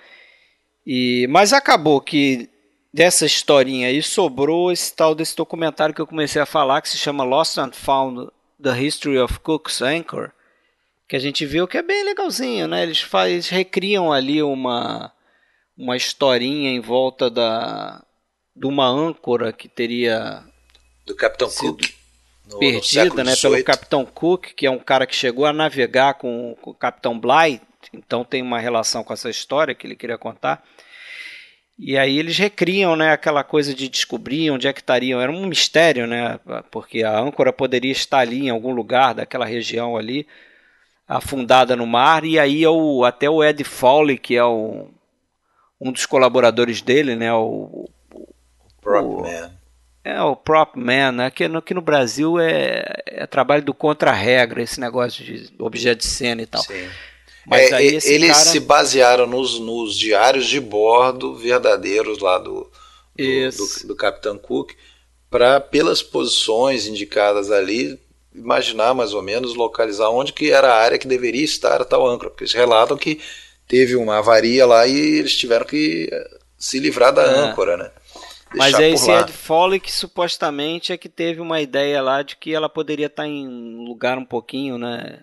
[0.85, 2.49] E, mas acabou que
[2.93, 6.97] dessa historinha aí sobrou esse tal desse documentário que eu comecei a falar que se
[6.97, 8.29] chama Lost and Found:
[8.61, 10.31] The History of Cook's Anchor,
[11.07, 12.83] que a gente viu que é bem legalzinho, né?
[12.83, 15.11] Eles, faz, recriam ali uma
[15.75, 18.03] uma historinha em volta da
[18.55, 20.43] de uma âncora que teria
[21.05, 21.81] do Capitão Cook
[22.51, 26.15] no, perdida, no né, pelo Capitão Cook, que é um cara que chegou a navegar
[26.15, 27.59] com, com o Capitão Bligh,
[27.91, 30.63] então tem uma relação com essa história que ele queria contar.
[31.77, 35.19] E aí eles recriam, né, aquela coisa de descobrir onde é que estariam.
[35.19, 36.39] Era um mistério, né,
[36.69, 40.27] porque a âncora poderia estar ali em algum lugar daquela região ali,
[41.07, 42.23] afundada no mar.
[42.23, 44.87] E aí o, até o Ed Fowley, que é o,
[45.81, 48.29] um dos colaboradores dele, né, o, o
[48.79, 49.51] Prop Man.
[50.03, 54.61] É, o Prop Man, né, que, no, que no Brasil é, é trabalho do contra-regra,
[54.61, 56.61] esse negócio de objeto de cena e tal.
[56.61, 56.87] Sim.
[57.45, 58.33] Mas é, eles cara...
[58.33, 62.71] se basearam nos, nos, diários de bordo verdadeiros lá do,
[63.15, 64.71] do, do, do Capitão Cook,
[65.29, 67.99] para pelas posições indicadas ali
[68.33, 72.07] imaginar mais ou menos localizar onde que era a área que deveria estar a tal
[72.07, 73.19] âncora, porque eles relatam que
[73.67, 77.39] teve uma avaria lá e eles tiveram que eh, se livrar da é.
[77.39, 77.91] âncora, né?
[78.53, 82.35] Deixar Mas é esse Ed Foley que supostamente é que teve uma ideia lá de
[82.35, 85.21] que ela poderia estar em um lugar um pouquinho, né?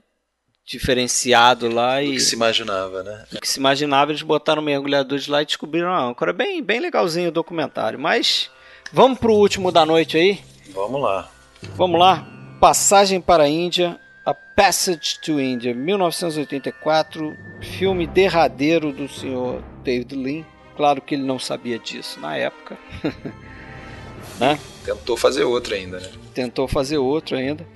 [0.70, 3.24] Diferenciado lá do e que se imaginava, né?
[3.28, 6.32] Do que se imaginava, eles botaram mergulhadores lá e descobriram a âncora.
[6.32, 7.98] Bem, bem legalzinho o documentário.
[7.98, 8.48] Mas
[8.92, 10.40] vamos pro último da noite aí?
[10.72, 11.28] Vamos lá.
[11.74, 12.24] Vamos lá.
[12.60, 20.44] Passagem para a Índia, A Passage to India, 1984, filme derradeiro do senhor David Lean.
[20.76, 22.78] Claro que ele não sabia disso na época.
[24.38, 24.56] né?
[24.84, 26.10] Tentou fazer outro ainda, né?
[26.32, 27.66] Tentou fazer outro ainda.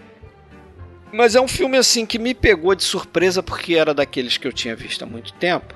[1.14, 4.52] Mas é um filme assim que me pegou de surpresa porque era daqueles que eu
[4.52, 5.72] tinha visto há muito tempo.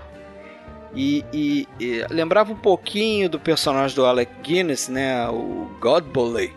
[0.93, 5.29] E, e, e lembrava um pouquinho do personagem do Alec Guinness, né?
[5.29, 6.53] O Godboley.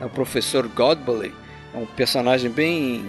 [0.00, 1.34] É o professor Godboley.
[1.74, 3.04] É um personagem bem.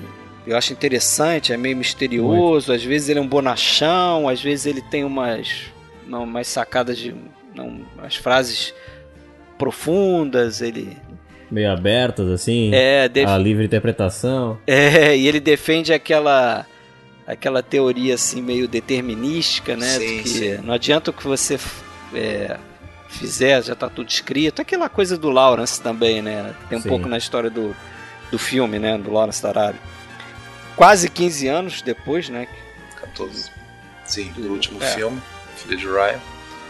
[0.46, 2.68] Eu acho interessante, é meio misterioso.
[2.68, 2.74] Muito.
[2.74, 5.72] Às vezes ele é um bonachão, às vezes ele tem umas,
[6.06, 7.16] umas sacadas de.
[7.56, 8.74] Não, umas frases
[9.58, 10.62] profundas.
[10.62, 10.98] Ele
[11.52, 12.72] meio abertas, assim.
[12.74, 13.28] É, def...
[13.28, 14.58] a livre interpretação.
[14.66, 16.66] É, e ele defende aquela
[17.28, 19.88] aquela teoria assim meio determinística, né?
[19.88, 20.58] Sim, que sim.
[20.64, 21.60] não adianta o que você
[22.14, 22.58] é,
[23.08, 24.62] fizer, já está tudo escrito.
[24.62, 26.54] Aquela coisa do Lawrence também, né?
[26.70, 26.90] Tem um sim.
[26.90, 27.76] pouco na história do,
[28.32, 28.98] do filme, né?
[28.98, 29.78] Do Lawrence Tarari.
[30.76, 32.48] Quase 15 anos depois, né?
[33.00, 33.52] 14.
[34.06, 34.88] Sim, do último é.
[34.88, 35.22] filme,
[35.56, 36.20] Filho de Ryan.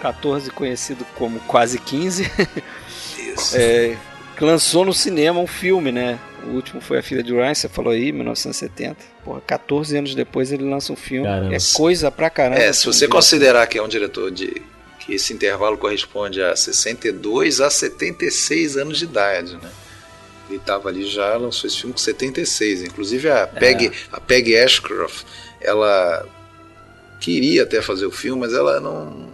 [0.02, 2.24] 14 conhecido como Quase 15.
[2.24, 3.58] Isso.
[3.58, 3.98] É,
[4.46, 6.20] lançou no cinema um filme, né?
[6.44, 8.98] O último foi A Filha de Ryan, você falou aí, 1970.
[9.24, 11.28] Porra, 14 anos depois ele lança um filme.
[11.28, 11.56] Caramba.
[11.56, 12.60] É coisa pra caramba.
[12.62, 14.62] É, se você considerar que é um diretor de.
[15.00, 19.70] que esse intervalo corresponde a 62 a 76 anos de idade, né?
[20.50, 22.84] Ele estava ali já, lançou esse filme com 76.
[22.84, 23.92] Inclusive a Peg, é.
[24.12, 25.26] a Peg Ashcroft,
[25.62, 26.26] ela
[27.20, 29.30] queria até fazer o filme, mas ela não,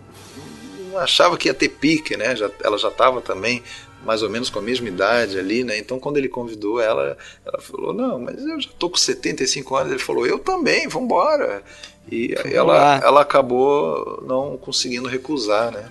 [0.91, 2.35] não achava que ia ter pique, né?
[2.35, 3.63] Já, ela já estava também
[4.07, 5.77] mais ou menos com a mesma idade ali, né?
[5.77, 9.91] Então quando ele convidou ela, ela falou: "Não, mas eu já tô com 75 anos".
[9.91, 11.61] Ele falou: "Eu também, vamos embora".
[12.09, 15.89] E ela, ela acabou não conseguindo recusar, né?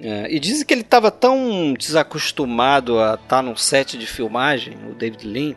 [0.00, 4.76] É, e dizem que ele estava tão desacostumado a estar tá num set de filmagem,
[4.90, 5.56] o David Lean,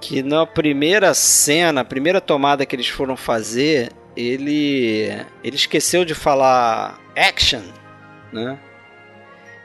[0.00, 5.08] que na primeira cena, a primeira tomada que eles foram fazer, ele
[5.42, 7.62] ele esqueceu de falar action,
[8.32, 8.58] né?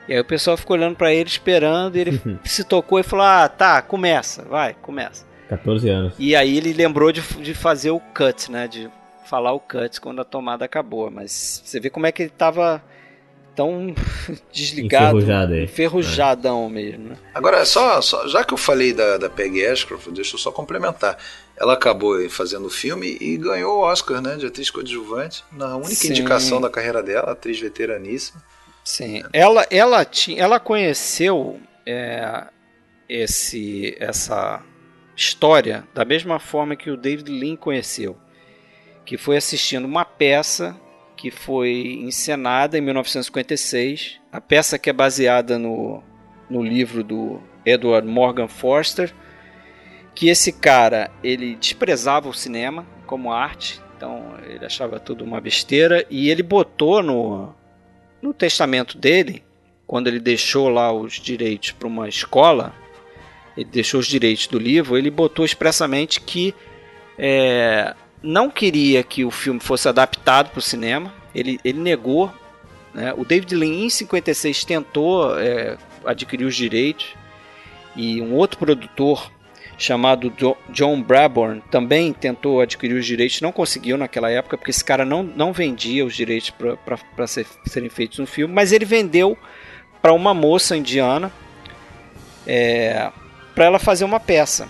[0.08, 3.26] E aí o pessoal ficou olhando para ele, esperando, e ele se tocou e falou:
[3.26, 5.26] Ah, tá, começa, vai, começa.
[5.50, 6.14] 14 anos.
[6.20, 8.68] E aí ele lembrou de, de fazer o cut, né?
[8.68, 8.90] De
[9.26, 11.10] falar o cut quando a tomada acabou.
[11.10, 12.84] Mas você vê como é que ele tava
[13.56, 13.96] tão
[14.52, 15.18] desligado.
[15.18, 15.64] Enferrujado aí.
[15.64, 16.70] Enferrujadão é.
[16.70, 17.18] mesmo, né?
[17.34, 21.18] Agora, só, só, já que eu falei da, da Peggy Ashcroft, deixa eu só complementar.
[21.58, 24.36] Ela acabou fazendo o filme e ganhou o Oscar, né?
[24.36, 26.10] De atriz coadjuvante, na única Sim.
[26.10, 28.42] indicação da carreira dela, atriz veteraníssima.
[28.88, 32.48] Sim, ela, ela, tinha, ela conheceu é,
[33.10, 34.64] esse, essa
[35.14, 38.18] história da mesma forma que o David Lean conheceu,
[39.06, 40.74] que foi assistindo uma peça
[41.18, 46.02] que foi encenada em 1956, a peça que é baseada no,
[46.50, 49.14] no livro do Edward Morgan Forster,
[50.16, 56.06] que esse cara ele desprezava o cinema como arte, então ele achava tudo uma besteira
[56.10, 57.54] e ele botou no
[58.22, 59.44] no testamento dele,
[59.86, 62.74] quando ele deixou lá os direitos para uma escola,
[63.56, 66.54] ele deixou os direitos do livro, ele botou expressamente que
[67.18, 71.14] é, não queria que o filme fosse adaptado para o cinema.
[71.34, 72.32] Ele, ele negou.
[72.94, 73.14] Né?
[73.16, 77.16] O David Lean, em 56, tentou é, adquirir os direitos
[77.96, 79.32] e um outro produtor
[79.78, 80.34] chamado
[80.70, 85.22] John Braborn também tentou adquirir os direitos, não conseguiu naquela época, porque esse cara não,
[85.22, 86.52] não vendia os direitos
[87.16, 89.38] para ser, serem feitos no filme, mas ele vendeu
[90.02, 91.32] para uma moça indiana
[92.46, 93.12] é,
[93.54, 94.68] para ela fazer uma peça.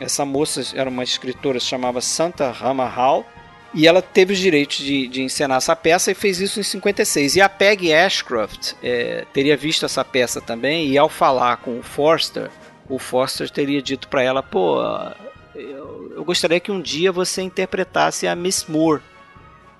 [0.00, 3.24] Essa moça era uma escritora, se chamava Santa Rama Hall,
[3.72, 7.36] e ela teve os direitos de, de encenar essa peça e fez isso em 56.
[7.36, 11.82] E a Peggy Ashcroft é, teria visto essa peça também, e ao falar com o
[11.82, 12.50] Forster,
[12.90, 14.82] o Forster teria dito para ela: pô,
[15.54, 19.00] eu, eu, gostaria que um dia você interpretasse a Miss Moore,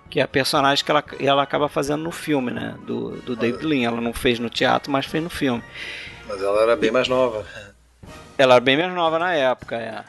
[0.08, 2.76] que é a personagem que ela, ela acaba fazendo no filme, né?
[2.86, 3.86] Do, do David Lean.
[3.88, 5.62] Ela não fez no teatro, mas fez no filme.
[6.26, 7.44] Mas ela era bem mais nova.
[8.38, 10.04] Ela era bem mais nova na época, é.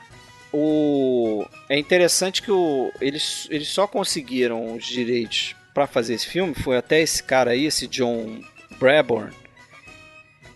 [0.54, 1.46] O...
[1.68, 2.92] É interessante que o...
[3.02, 7.66] eles, eles só conseguiram os direitos para fazer esse filme, foi até esse cara aí,
[7.66, 8.42] esse John
[8.78, 9.32] Braborn,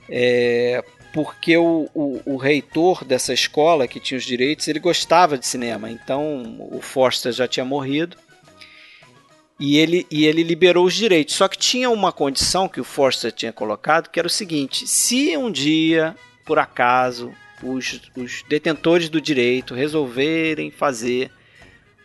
[0.10, 0.84] é,
[1.16, 5.90] porque o, o, o, reitor dessa escola que tinha os direitos, ele gostava de cinema,
[5.90, 8.18] então o Forster já tinha morrido
[9.58, 11.36] e ele, e ele liberou os direitos.
[11.36, 15.38] Só que tinha uma condição que o Forster tinha colocado, que era o seguinte: se
[15.38, 16.14] um dia,
[16.46, 17.32] por acaso,
[17.64, 21.32] os, os detentores do direito resolverem fazer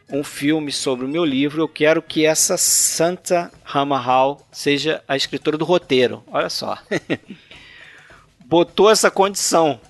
[0.08, 5.16] um filme sobre o meu livro, eu quero que essa Santa Rama Hall seja a
[5.16, 6.22] escritora do roteiro.
[6.28, 6.78] Olha só.
[8.50, 9.80] Botou essa condição.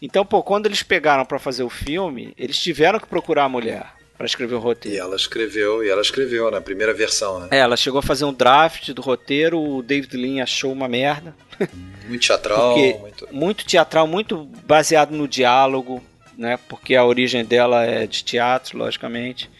[0.00, 3.92] Então, pô, quando eles pegaram para fazer o filme, eles tiveram que procurar a mulher
[4.16, 4.96] para escrever o roteiro.
[4.96, 7.48] E ela escreveu, e ela escreveu na primeira versão, né?
[7.50, 11.34] É, ela chegou a fazer um draft do roteiro, o David Lean achou uma merda.
[12.06, 13.28] Muito teatral, muito...
[13.32, 16.04] muito teatral, muito baseado no diálogo,
[16.36, 16.58] né?
[16.68, 19.50] Porque a origem dela é de teatro, logicamente.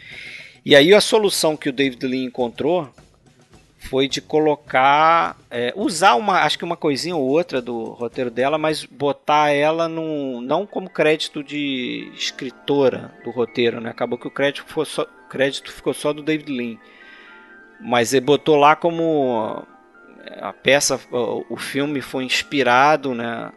[0.62, 2.92] E aí a solução que o David Lean encontrou
[3.84, 8.56] foi de colocar, é, usar uma, acho que uma coisinha ou outra do roteiro dela,
[8.56, 13.90] mas botar ela num, não como crédito de escritora do roteiro, né?
[13.90, 16.78] Acabou que o crédito, foi só, crédito ficou só do David Lean,
[17.80, 19.62] mas ele botou lá como
[20.24, 20.98] é, a peça,
[21.48, 23.52] o filme foi inspirado, né?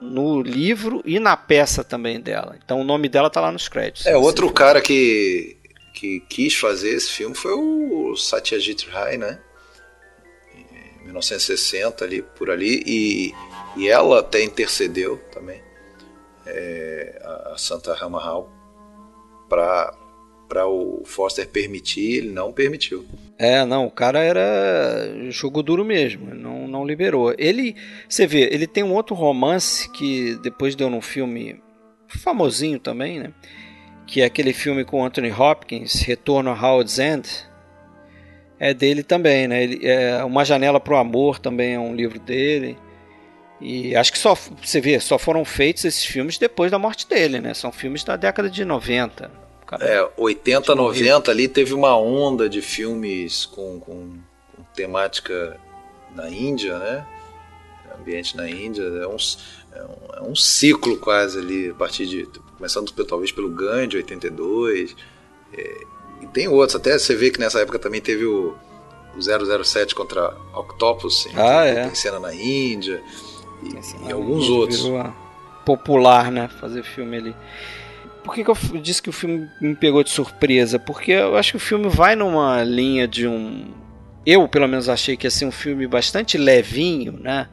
[0.00, 2.56] No livro e na peça também dela.
[2.64, 4.06] Então o nome dela tá lá nos créditos.
[4.06, 5.59] É, outro cara que
[6.00, 9.38] que quis fazer esse filme foi o Satyajit Ray, né?
[10.54, 13.34] Em 1960 ali por ali e,
[13.76, 15.60] e ela até intercedeu também
[16.46, 17.20] é,
[17.52, 18.50] a Santa Ramahal
[19.46, 19.94] para
[20.48, 23.06] para o Foster permitir, ele não permitiu.
[23.38, 27.32] É, não, o cara era jogo duro mesmo, não, não liberou.
[27.38, 27.76] Ele,
[28.08, 31.62] você vê, ele tem um outro romance que depois deu num filme
[32.08, 33.32] famosinho também, né?
[34.10, 37.28] Que é aquele filme com Anthony Hopkins, Retorno a Howard's End,
[38.58, 39.62] é dele também, né?
[39.62, 42.76] Ele, é Uma Janela para o Amor também é um livro dele.
[43.60, 47.40] E acho que só você vê, só foram feitos esses filmes depois da morte dele,
[47.40, 47.54] né?
[47.54, 49.30] São filmes da década de 90.
[49.64, 54.18] Cara, é, 80, 90 ali teve uma onda de filmes com, com,
[54.56, 55.56] com temática
[56.16, 57.06] na Índia, né?
[57.96, 59.16] Ambiente na Índia, é um,
[59.72, 64.94] é um, é um ciclo quase ali, a partir de começando talvez pelo Gandhi, 82,
[65.52, 65.80] é,
[66.22, 68.54] e tem outros, até você vê que nessa época também teve o,
[69.16, 71.84] o 007 contra Octopus, ah, é.
[71.84, 73.02] tem cena na Índia,
[73.62, 74.82] e, e alguns outros.
[75.64, 77.36] Popular, né, fazer filme ali.
[78.24, 80.78] Por que, que eu disse que o filme me pegou de surpresa?
[80.78, 83.72] Porque eu acho que o filme vai numa linha de um.
[84.26, 87.48] Eu, pelo menos, achei que ia ser um filme bastante levinho, né?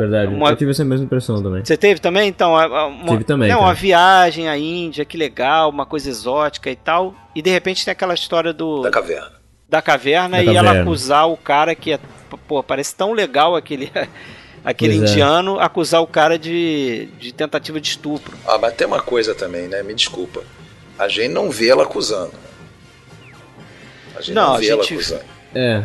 [0.00, 0.50] Verdade, uma...
[0.50, 1.64] eu tive essa mesma impressão também.
[1.64, 2.28] Você teve também?
[2.28, 6.76] Então, uma, tive também, não, uma viagem à Índia, que legal, uma coisa exótica e
[6.76, 7.14] tal.
[7.34, 8.80] E de repente tem aquela história do.
[8.82, 9.32] Da caverna.
[9.68, 10.70] Da caverna da e caverna.
[10.70, 12.00] ela acusar o cara que é.
[12.48, 13.92] Pô, parece tão legal aquele.
[14.64, 15.12] aquele pois é.
[15.12, 15.64] indiano é.
[15.64, 18.36] acusar o cara de, de tentativa de estupro.
[18.46, 19.82] Ah, mas tem uma coisa também, né?
[19.82, 20.42] Me desculpa.
[20.98, 22.32] A gente não vê ela acusando.
[24.16, 24.72] A gente não, não vê gente...
[24.72, 25.24] ela acusando.
[25.54, 25.84] É.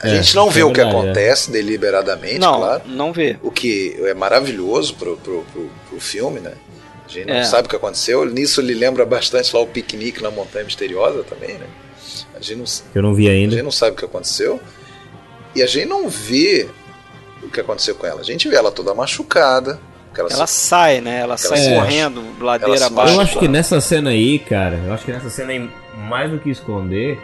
[0.00, 1.52] A é, gente não vê é o que acontece é.
[1.52, 2.82] deliberadamente, não, claro.
[2.86, 3.36] Não vê.
[3.42, 6.52] O que é maravilhoso pro, pro, pro, pro filme, né?
[7.06, 7.44] A gente não é.
[7.44, 8.24] sabe o que aconteceu.
[8.24, 11.66] Nisso ele lembra bastante lá o piquenique na Montanha Misteriosa também, né?
[12.34, 13.54] A gente não, Eu não vi ainda.
[13.54, 14.60] A gente não sabe o que aconteceu.
[15.54, 16.68] E a gente não vê
[17.42, 18.20] o que aconteceu com ela.
[18.20, 19.78] A gente vê ela toda machucada.
[20.18, 20.66] Ela, ela se...
[20.66, 21.16] sai, né?
[21.16, 23.14] Ela, ela sai correndo, ladeira abaixo.
[23.14, 25.70] Eu acho que nessa cena aí, cara, eu acho que nessa cena aí,
[26.08, 27.18] mais do que esconder,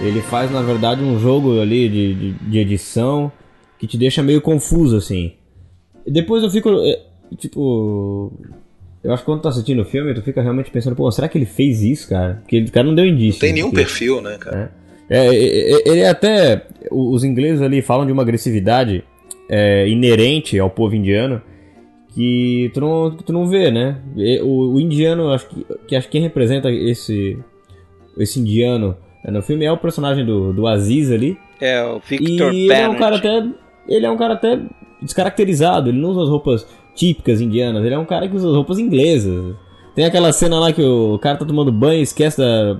[0.00, 3.30] ele faz, na verdade, um jogo ali de, de, de edição
[3.78, 5.32] que te deixa meio confuso, assim.
[6.06, 7.00] E depois eu fico, é,
[7.36, 8.32] tipo...
[9.02, 11.28] Eu acho que quando tu tá assistindo o filme, tu fica realmente pensando, pô, será
[11.28, 12.40] que ele fez isso, cara?
[12.42, 13.34] Porque o cara não deu indício.
[13.34, 14.72] Não tem nenhum porque, perfil, né, cara?
[14.80, 14.84] É.
[15.08, 16.66] É, é, é, ele é até.
[16.90, 19.04] Os ingleses ali falam de uma agressividade
[19.48, 21.42] é, inerente ao povo indiano
[22.14, 23.98] que tu não, tu não vê, né?
[24.42, 27.38] O, o indiano, acho que, que acho que quem representa esse
[28.16, 28.96] esse indiano
[29.30, 31.36] no filme é o personagem do, do Aziz ali.
[31.60, 33.42] É, o Victor E ele é um cara até
[33.88, 34.58] ele é um cara até
[35.00, 38.54] descaracterizado, ele não usa as roupas típicas indianas, ele é um cara que usa as
[38.54, 39.54] roupas inglesas.
[39.94, 42.72] Tem aquela cena lá que o cara tá tomando banho, esquece da,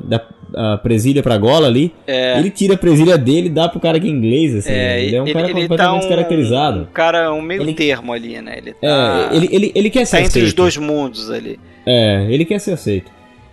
[0.52, 1.92] da presilha pra gola ali.
[2.06, 2.38] É.
[2.38, 4.72] Ele tira a presilha dele e dá pro cara que é inglês, assim.
[4.72, 6.80] É, ele é um ele- cara ele completamente tá um- descaracterizado.
[6.82, 8.54] Um cara, um meio Ele- termo ali, né?
[8.58, 11.58] Ele tá, É, ele, ele, ele quer ser tá entre os dois mundos ali.
[11.86, 13.12] É, ele quer ser aceito.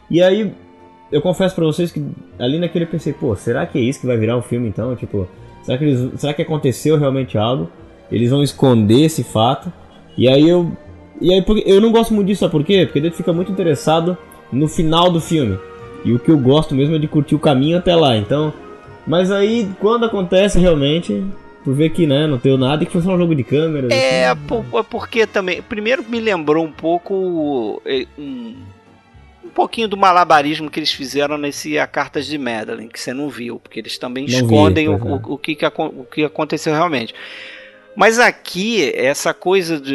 [0.09, 0.51] E aí,
[1.11, 2.03] eu confesso pra vocês que
[2.39, 4.95] ali naquele eu pensei, pô, será que é isso que vai virar um filme então?
[4.95, 5.27] Tipo,
[5.63, 7.69] será que, eles, será que aconteceu realmente algo?
[8.11, 9.71] Eles vão esconder esse fato?
[10.17, 10.71] E aí eu.
[11.19, 12.85] E aí porque- eu não gosto muito disso, sabe por quê?
[12.85, 14.17] Porque daí tu fica muito interessado
[14.51, 15.57] no final do filme.
[16.03, 18.17] E o que eu gosto mesmo é de curtir o caminho até lá.
[18.17, 18.51] Então.
[19.05, 21.23] Mas aí, quando acontece realmente,
[21.63, 23.91] tu vê que né, não deu nada e que foi só um jogo de câmeras.
[23.91, 24.41] É, assim.
[24.47, 25.61] po- é porque também.
[25.61, 27.81] Primeiro me lembrou um pouco.
[27.85, 28.55] eh, um
[29.53, 33.59] pouquinho do malabarismo que eles fizeram nesse A Cartas de Madeline, que você não viu,
[33.59, 35.15] porque eles também Não vi, escondem o, pois é.
[35.15, 37.13] o, o que, que, o que aconteceu realmente.
[37.95, 39.93] Mas aqui, essa coisa de.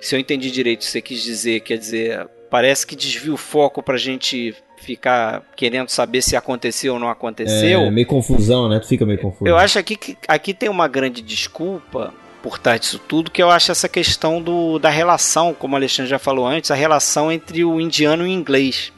[0.00, 3.96] Se eu entendi direito, você quis dizer, quer dizer, parece que desvia o foco pra
[3.96, 7.80] gente ficar querendo saber se aconteceu ou não aconteceu.
[7.80, 8.78] É, meio confusão, né?
[8.78, 9.48] Tu fica meio confuso.
[9.48, 12.14] Eu acho aqui que aqui tem uma grande desculpa
[12.48, 16.10] por trás disso tudo, que eu acho essa questão do, da relação, como o Alexandre
[16.10, 18.92] já falou antes, a relação entre o indiano e o inglês.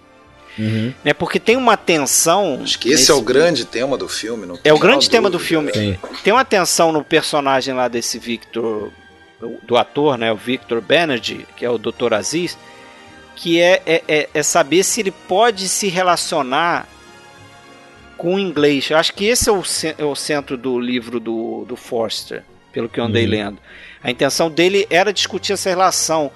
[0.59, 0.93] Uhum.
[1.05, 1.12] Né?
[1.14, 2.60] Porque tem uma tensão.
[2.62, 4.47] Acho que esse nesse- é o grande tema do filme.
[4.47, 5.48] não É o grande menor tema do dúvida.
[5.48, 5.72] filme.
[5.72, 5.98] Sim.
[6.22, 8.90] Tem uma tensão no personagem lá desse Victor,
[9.62, 10.31] do, ator, né?
[10.32, 12.12] O Victor Banerjee, que é o Dr.
[12.14, 12.59] Aziz,
[13.36, 16.86] que é, é, é- é saber se ele pode se relacionar
[18.18, 18.90] com o inglês.
[18.90, 22.43] Eu acho que esse é o, ce- é o centro do livro do, do Forster,
[22.73, 23.31] pelo que eu andei Uhum.
[23.31, 23.59] lendo.
[24.03, 26.31] A intenção dele era discutir essa relação.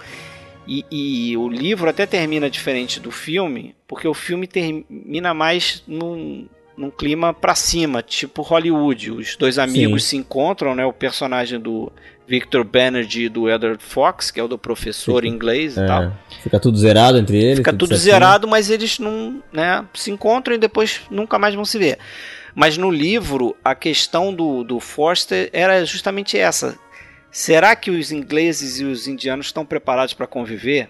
[0.67, 6.47] E, e o livro até termina diferente do filme, porque o filme termina mais num,
[6.77, 9.11] num clima pra cima, tipo Hollywood.
[9.11, 10.09] Os dois amigos Sim.
[10.09, 10.85] se encontram, né?
[10.87, 11.93] O personagem do
[12.27, 15.87] Victor Banerjee e do Edward Fox, que é o do professor Fica- inglês e É,
[15.87, 16.13] tal.
[16.43, 17.59] Fica tudo zerado entre eles.
[17.59, 18.13] Fica tudo certinho.
[18.13, 21.99] zerado, mas eles não né, se encontram e depois nunca mais vão se ver.
[22.55, 26.79] Mas no livro, a questão do, do Forster era justamente essa.
[27.31, 30.89] Será que os ingleses e os indianos estão preparados para conviver?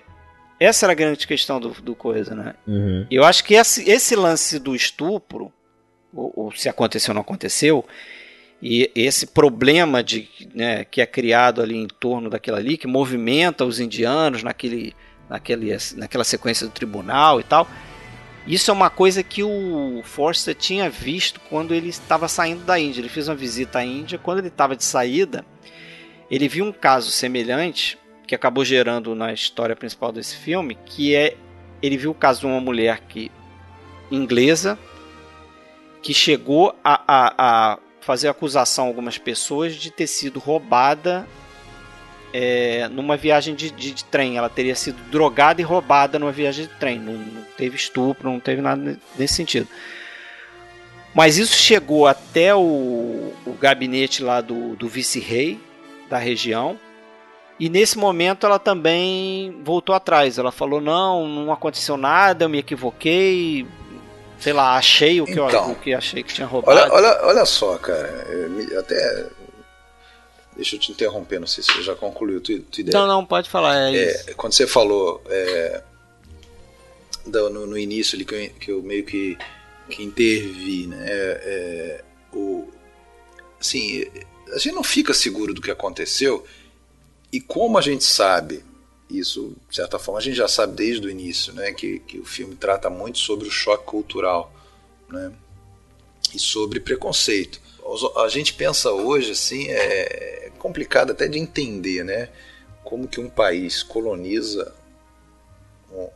[0.61, 2.55] Essa era a grande questão do, do coisa, né?
[2.67, 3.07] Uhum.
[3.11, 5.51] Eu acho que esse, esse lance do estupro,
[6.13, 7.85] ou, ou se aconteceu ou não aconteceu,
[8.63, 13.65] e esse problema de, né, que é criado ali em torno daquilo ali, que movimenta
[13.65, 14.95] os indianos naquele,
[15.29, 17.69] naquele, naquela sequência do tribunal e tal,
[18.47, 23.01] isso é uma coisa que o Forster tinha visto quando ele estava saindo da Índia.
[23.01, 24.19] Ele fez uma visita à Índia.
[24.19, 25.45] Quando ele estava de saída,
[26.31, 31.37] ele viu um caso semelhante que acabou gerando na história principal desse filme, que é
[31.83, 33.31] ele viu o caso de uma mulher que
[34.11, 34.79] inglesa
[36.03, 41.27] que chegou a, a, a fazer acusação a algumas pessoas de ter sido roubada
[42.37, 44.37] é, numa viagem de, de- de trem.
[44.37, 46.99] Ela teria sido drogada e roubada numa viagem de trem.
[46.99, 49.69] Não, não teve estupro, não teve nada nesse sentido.
[51.15, 55.61] Mas isso chegou até o, o gabinete lá do, do vice-rei
[56.11, 56.77] da região.
[57.61, 60.37] E nesse momento ela também voltou atrás.
[60.39, 63.65] Ela falou: não, não aconteceu nada, eu me equivoquei.
[64.41, 65.71] Sei lá, achei o que, eu, Então.
[65.71, 66.77] o que achei que tinha roubado.
[66.81, 68.27] Olha, olha, olha só, cara.
[68.51, 69.27] me- Até.
[70.57, 72.99] Deixa eu te interromper, não sei se você já concluiu tua, tua ideia.
[72.99, 73.93] Não, não, pode falar.
[73.95, 74.05] É.
[74.31, 75.83] É, quando você falou é,
[77.27, 79.37] do- no, no início ali que eu, que eu meio que,
[79.91, 81.05] que intervi, né?
[81.09, 82.05] É, é,
[82.37, 82.69] o,
[83.61, 84.05] assim,
[84.53, 86.45] a gente não fica seguro do que aconteceu
[87.33, 88.63] e como a gente sabe
[89.11, 91.73] isso, de certa forma, a gente já sabe desde o início, né?
[91.73, 94.53] Que, que o filme trata muito sobre o choque cultural,
[95.09, 95.33] né?
[96.35, 97.61] E sobre preconceito.
[98.17, 102.29] A gente pensa hoje, assim, é complicado até de entender, né?
[102.85, 104.73] como que um país coloniza,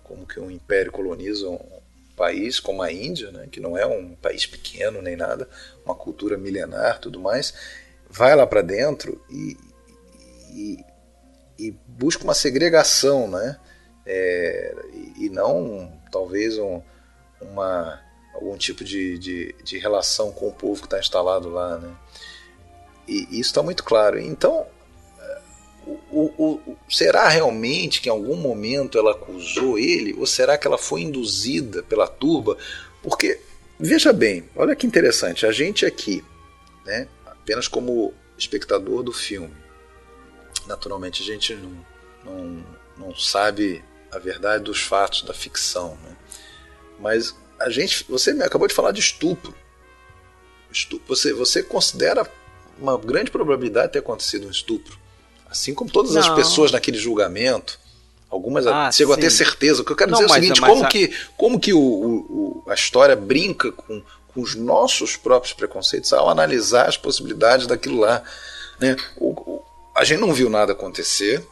[0.04, 1.80] como que um império coloniza um
[2.14, 5.48] país como a Índia, né, que não é um país pequeno nem nada,
[5.84, 7.54] uma cultura milenar, tudo mais,
[8.08, 9.56] vai lá para dentro e,
[10.50, 10.84] e,
[11.58, 13.58] e busca uma segregação, né,
[14.10, 16.80] É, e, e não talvez um,
[17.42, 18.00] uma
[18.38, 21.94] algum tipo de, de, de relação com o povo que está instalado lá, né.
[23.06, 24.18] E isso está muito claro.
[24.18, 24.66] Então,
[25.86, 30.14] o, o- o- será realmente que em algum momento ela acusou ele?
[30.18, 32.56] Ou será que ela foi induzida pela turba?
[33.02, 33.40] Porque,
[33.78, 36.22] veja bem, olha que interessante, a gente aqui,
[36.84, 39.54] né, apenas como espectador do filme,
[40.66, 41.86] naturalmente a gente não,
[42.24, 42.64] não,
[42.98, 43.82] não sabe
[44.12, 45.96] a verdade dos fatos, da ficção.
[46.04, 46.16] Né?
[47.00, 49.54] Mas a gente, você me acabou de falar de estupro.
[50.70, 52.30] estupro você, você considera
[52.78, 54.96] uma grande probabilidade de ter acontecido um estupro.
[55.50, 56.20] Assim como todas não.
[56.20, 57.78] as pessoas naquele julgamento,
[58.30, 59.20] algumas ah, chegam sim.
[59.20, 59.82] a ter certeza.
[59.82, 60.88] O que eu quero não, dizer é o seguinte: como, a...
[60.88, 66.28] que, como que o, o, a história brinca com, com os nossos próprios preconceitos ao
[66.28, 68.22] analisar as possibilidades daquilo lá.
[68.78, 68.96] Né?
[69.16, 69.62] O,
[69.94, 71.44] a gente não viu nada acontecer.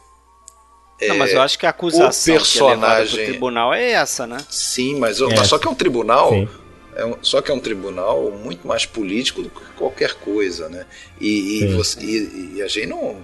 [0.99, 3.15] Não, é, mas eu acho que a acusação o personagem...
[3.15, 4.37] que é tribunal é essa, né?
[4.49, 5.35] Sim, mas, eu, é.
[5.35, 6.33] mas só que é um tribunal.
[6.95, 10.87] É um, só que é um tribunal muito mais político do que qualquer coisa, né?
[11.21, 13.17] E, e, você, e, e a gente não,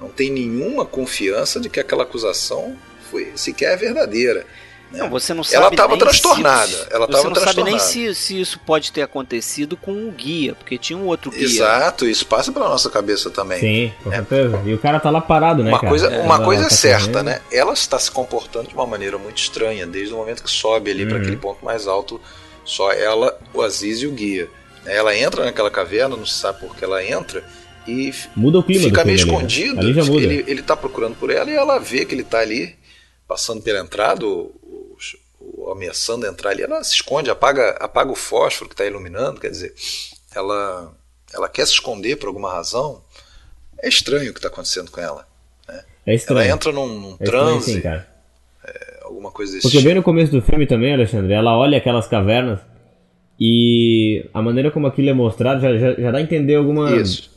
[0.00, 2.76] não tem nenhuma confiança de que aquela acusação
[3.08, 4.44] foi sequer verdadeira.
[4.92, 6.66] Não, você não sabe ela estava transtornada.
[6.66, 10.54] Se, ela você não sabe nem se, se isso pode ter acontecido com o guia,
[10.54, 11.44] porque tinha um outro guia.
[11.44, 13.60] Exato, isso passa pela nossa cabeça também.
[13.60, 14.16] Sim, com é.
[14.16, 14.60] certeza.
[14.64, 15.70] E o cara tá lá parado, né?
[15.70, 15.88] Uma cara?
[15.90, 17.40] coisa, é, uma coisa é tá certa, né?
[17.52, 21.04] Ela está se comportando de uma maneira muito estranha, desde o momento que sobe ali
[21.04, 21.08] uhum.
[21.08, 22.20] para aquele ponto mais alto,
[22.64, 24.48] só ela, o Aziz e o guia.
[24.84, 27.44] Ela entra naquela caverna, não se sabe por que ela entra
[27.86, 29.32] e muda o clima fica meio ali, né?
[29.34, 29.80] escondido.
[29.80, 30.22] Ali já muda.
[30.22, 32.74] Ele, ele tá procurando por ela e ela vê que ele tá ali
[33.26, 34.24] passando pela entrada,
[35.70, 39.74] ameaçando entrar ali, ela se esconde, apaga, apaga o fósforo que está iluminando, quer dizer,
[40.34, 40.92] ela,
[41.32, 43.02] ela quer se esconder por alguma razão.
[43.82, 45.26] É estranho o que está acontecendo com ela.
[45.66, 45.82] Né?
[46.06, 46.42] É estranho.
[46.42, 47.74] Ela entra num, num é transe.
[47.74, 48.06] Sim, cara.
[48.64, 49.88] É, alguma coisa desse Porque tipo.
[49.88, 52.60] bem no começo do filme também, Alexandre, ela olha aquelas cavernas
[53.38, 56.90] e a maneira como aquilo é mostrado já, já, já dá a entender alguma,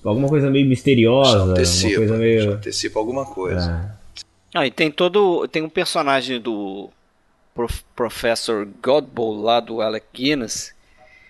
[0.03, 1.31] alguma coisa meio misteriosa.
[1.31, 2.41] Já antecipa, uma coisa meio...
[2.41, 3.97] já antecipa alguma coisa.
[3.99, 4.03] É.
[4.53, 5.47] Ah, e tem todo.
[5.47, 6.89] Tem um personagem do
[7.53, 10.73] Prof, Professor Godbowl lá do Alec Guinness.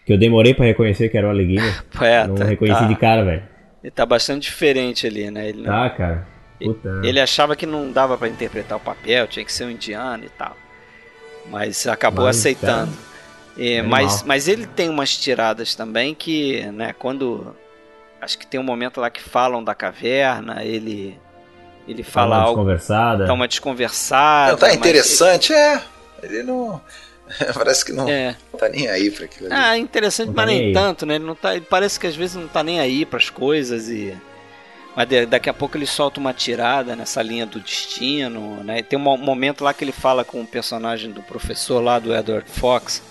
[0.06, 1.84] Que eu demorei para reconhecer que era o Alec Guinness.
[2.02, 3.44] é, não tá, reconheci tá, de cara, velho.
[3.84, 5.50] Ele tá bastante diferente ali, né?
[5.50, 6.28] Ele tá, não, cara.
[6.60, 7.02] Puta.
[7.04, 10.30] Ele achava que não dava para interpretar o papel, tinha que ser um indiano e
[10.30, 10.56] tal.
[11.50, 12.94] Mas acabou mas, aceitando.
[13.58, 17.56] É, mas, mas ele tem umas tiradas também que, né, quando.
[18.22, 21.20] Acho que tem um momento lá que falam da caverna, ele
[21.88, 22.56] ele fala algo.
[22.56, 23.26] Desconversada.
[23.26, 24.52] Tá uma desconversada.
[24.54, 25.62] Não, tá interessante, ele...
[25.62, 25.82] é.
[26.26, 26.82] Ele não.
[27.54, 28.36] parece que não é.
[28.58, 29.56] tá nem aí pra aquilo ali.
[29.56, 30.74] Ah, interessante, não mas tá nem aí.
[30.74, 31.16] tanto, né?
[31.16, 34.16] Ele, não tá, ele parece que às vezes não tá nem aí pras coisas e.
[34.96, 38.84] Mas daqui a pouco ele solta uma tirada nessa linha do destino, né?
[38.84, 42.48] Tem um momento lá que ele fala com o personagem do professor lá do Edward
[42.48, 43.02] Fox.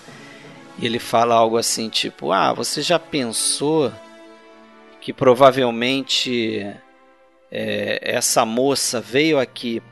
[0.79, 3.91] E ele fala algo assim, tipo: Ah, você já pensou
[5.01, 6.65] que provavelmente
[7.51, 9.83] é, essa moça veio aqui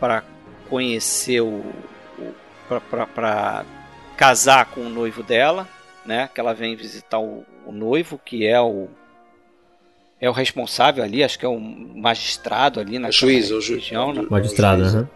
[0.00, 0.24] para
[0.68, 1.64] conhecer o
[2.68, 3.64] para
[4.16, 5.68] casar com o noivo dela,
[6.04, 6.28] né?
[6.32, 8.88] Que ela vem visitar o, o, noivo, que é o
[10.20, 14.26] é o responsável ali, acho que é o magistrado ali na juiz, região, né?
[14.28, 15.06] magistrado, uhum.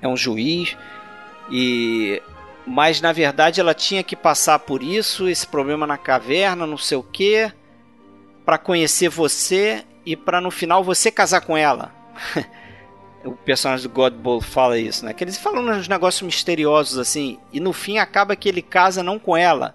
[0.00, 0.76] é um juiz
[1.50, 2.22] e
[2.64, 6.96] mas na verdade ela tinha que passar por isso, esse problema na caverna, não sei
[6.96, 7.50] o que,
[8.44, 11.92] para conhecer você e para no final você casar com ela.
[13.24, 15.12] o personagem do Godbowl fala isso, né?
[15.12, 19.18] Que eles falam uns negócios misteriosos assim, e no fim acaba que ele casa não
[19.18, 19.74] com ela,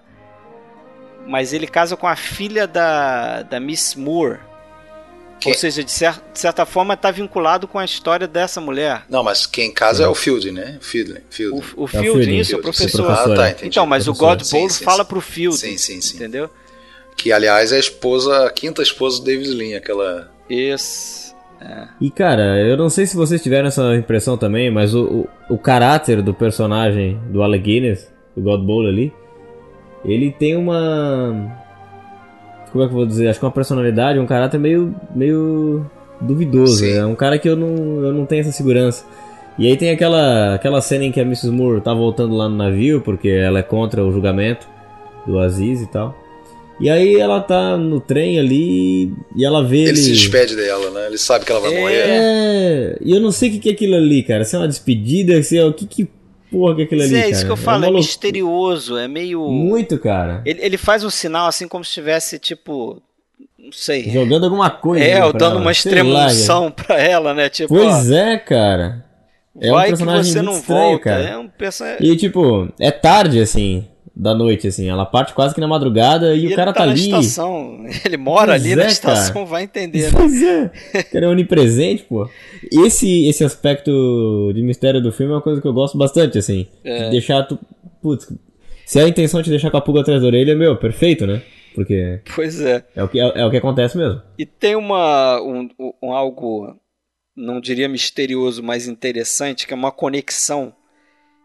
[1.25, 4.39] mas ele casa com a filha da, da Miss Moore.
[5.39, 5.49] Que?
[5.49, 9.03] Ou seja, de, cer de certa forma está vinculado com a história dessa mulher.
[9.07, 10.79] Não, mas quem casa é, é o Fielding, né?
[10.81, 11.21] Fielding.
[11.29, 11.63] Fielding.
[11.75, 13.11] O, o Fielding, é isso, o professor.
[13.11, 13.67] Ah, tá, entendi.
[13.67, 15.09] Então, mas o Godbowl fala sim.
[15.09, 15.57] pro Fielding.
[15.57, 16.15] Sim, sim, sim.
[16.15, 16.49] Entendeu?
[17.15, 20.31] Que, aliás, é a esposa, a quinta esposa do David Lean, aquela...
[20.49, 21.26] Isso.
[21.61, 21.87] É.
[21.99, 25.57] E, cara, eu não sei se vocês tiveram essa impressão também, mas o, o, o
[25.57, 29.11] caráter do personagem do Alec Guinness, do God Bowl ali,
[30.05, 31.55] ele tem uma...
[32.71, 33.29] Como é que eu vou dizer?
[33.29, 35.85] Acho que uma personalidade, um caráter meio, meio
[36.21, 36.79] duvidoso.
[36.79, 36.91] Sim.
[36.91, 39.05] É um cara que eu não, eu não tenho essa segurança.
[39.57, 41.49] E aí tem aquela, aquela cena em que a Mrs.
[41.49, 44.67] Moore tá voltando lá no navio, porque ela é contra o julgamento
[45.25, 46.15] do Aziz e tal.
[46.79, 49.89] E aí ela tá no trem ali e ela vê ele.
[49.89, 51.07] Ele se despede dela, né?
[51.07, 51.81] Ele sabe que ela vai é...
[51.81, 51.95] morrer.
[51.95, 54.45] É, e eu não sei o que é aquilo ali, cara.
[54.45, 56.07] Se é uma despedida, se é o que que
[56.51, 57.27] porra que é aquilo ali, é, cara.
[57.27, 59.47] É isso que eu falo, é, é misterioso, é meio...
[59.49, 60.43] Muito, cara.
[60.45, 63.01] Ele, ele faz um sinal assim como se estivesse, tipo,
[63.57, 64.09] não sei.
[64.11, 65.03] Jogando alguma coisa.
[65.03, 65.61] É, ou dando ela.
[65.61, 67.49] uma extremoção pra ela, né?
[67.49, 69.03] Tipo, pois ó, é, cara.
[69.59, 71.03] É um personagem que você não estranho, volta.
[71.03, 71.23] cara.
[71.23, 72.07] É um personagem...
[72.07, 73.87] E tipo, é tarde, assim
[74.17, 74.89] da noite, assim.
[74.89, 77.05] Ela parte quase que na madrugada e, e o cara tá, tá ali.
[77.05, 77.85] Estação.
[78.03, 79.45] Ele mora pois ali é, na estação, cara.
[79.45, 80.11] vai entender.
[80.11, 80.11] Né?
[80.11, 80.71] Pois é.
[80.99, 82.27] O cara é onipresente, pô.
[82.71, 86.67] Esse, esse aspecto de mistério do filme é uma coisa que eu gosto bastante, assim.
[86.83, 87.05] É.
[87.05, 87.59] De deixar tu.
[88.01, 88.31] Putz,
[88.85, 91.41] se a intenção é te deixar com a pulga atrás da orelha, meu, perfeito, né?
[91.75, 92.19] Porque.
[92.35, 92.83] Pois é.
[92.95, 94.21] É o que, é, é o que acontece mesmo.
[94.37, 95.39] E tem uma.
[95.41, 95.69] um,
[96.01, 96.75] um algo
[97.35, 100.73] não diria misterioso, mas interessante, que é uma conexão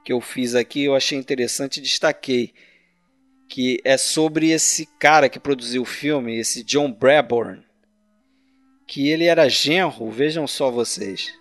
[0.04, 2.52] que eu fiz aqui, eu achei interessante e destaquei.
[3.48, 7.62] Que é sobre esse cara que produziu o filme, esse John Braborn.
[8.86, 11.32] Que ele era genro, vejam só vocês,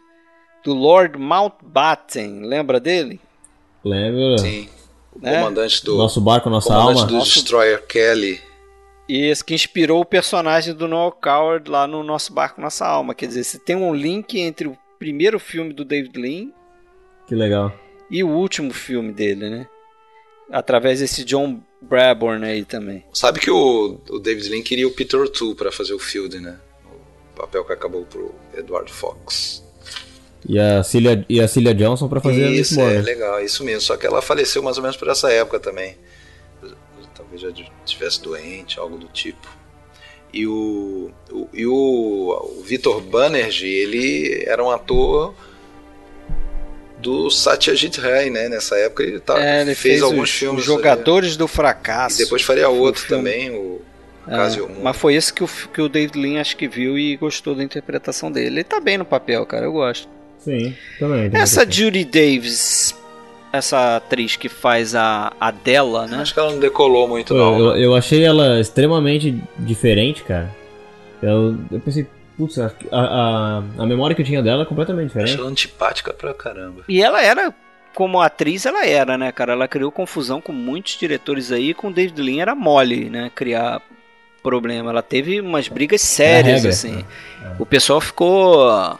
[0.63, 2.41] do Lord Mountbatten.
[2.45, 3.19] Lembra dele?
[3.83, 4.37] Lembro.
[4.37, 4.69] Sim.
[5.13, 5.39] O né?
[5.39, 5.97] comandante do.
[5.97, 7.07] Nosso barco, nossa comandante alma.
[7.07, 7.33] do Nosso...
[7.33, 8.41] Destroyer Kelly.
[9.09, 13.13] E esse que inspirou o personagem do Noel Coward lá no Nosso Barco, Nossa Alma.
[13.13, 16.51] Quer dizer, você tem um link entre o primeiro filme do David Lean.
[17.27, 17.73] Que legal.
[18.11, 19.67] E o último filme dele, né?
[20.51, 23.05] Através desse John Braborn aí também.
[23.13, 26.59] Sabe que o, o David Lean queria o Peter O'Toole para fazer o Field, né?
[26.85, 29.63] O papel que acabou pro Edward Fox.
[30.47, 33.63] E a Cilia, e a Cilia Johnson para fazer isso, a Isso, é legal, isso
[33.63, 33.81] mesmo.
[33.81, 35.95] Só que ela faleceu mais ou menos por essa época também.
[37.15, 37.49] Talvez já
[37.85, 39.47] estivesse doente, algo do tipo.
[40.33, 45.33] E o, o, e o, o Victor Banerjee, ele era um ator
[47.01, 48.47] do Satyajit Ray, né?
[48.49, 50.61] Nessa época ele, tá, é, ele fez, fez, alguns os, filmes.
[50.61, 52.21] Os Jogadores do Fracasso.
[52.21, 53.81] E depois faria outro também, o
[54.27, 57.55] é, Mas foi esse que o, que o David Lean acho que viu e gostou
[57.55, 58.47] da interpretação dele.
[58.47, 60.07] Ele tá bem no papel, cara, eu gosto.
[60.39, 61.29] Sim, também.
[61.33, 62.95] Essa Judy Davis,
[63.51, 66.17] essa atriz que faz a, a dela, né?
[66.17, 67.59] Acho que ela não decolou muito, não.
[67.59, 70.49] Eu, eu achei ela extremamente diferente, cara.
[71.21, 72.07] Eu, eu pensei,
[72.41, 75.29] putz, a, a, a memória que eu tinha dela é completamente diferente.
[75.29, 76.83] Achei ela antipática pra caramba.
[76.87, 77.53] E ela era,
[77.93, 79.53] como atriz, ela era, né, cara?
[79.53, 83.31] Ela criou confusão com muitos diretores aí, com o David Lean era mole, né?
[83.35, 83.81] Criar
[84.41, 84.89] problema.
[84.89, 87.05] Ela teve umas brigas sérias, assim.
[87.43, 87.55] É, é.
[87.59, 88.99] O pessoal ficou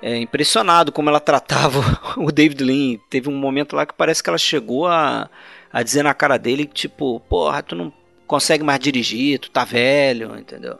[0.00, 1.80] é, impressionado como ela tratava
[2.16, 2.98] o David Lean.
[3.10, 5.28] Teve um momento lá que parece que ela chegou a,
[5.70, 7.92] a dizer na cara dele, tipo, porra, tu não
[8.26, 10.78] consegue mais dirigir, tu tá velho, entendeu?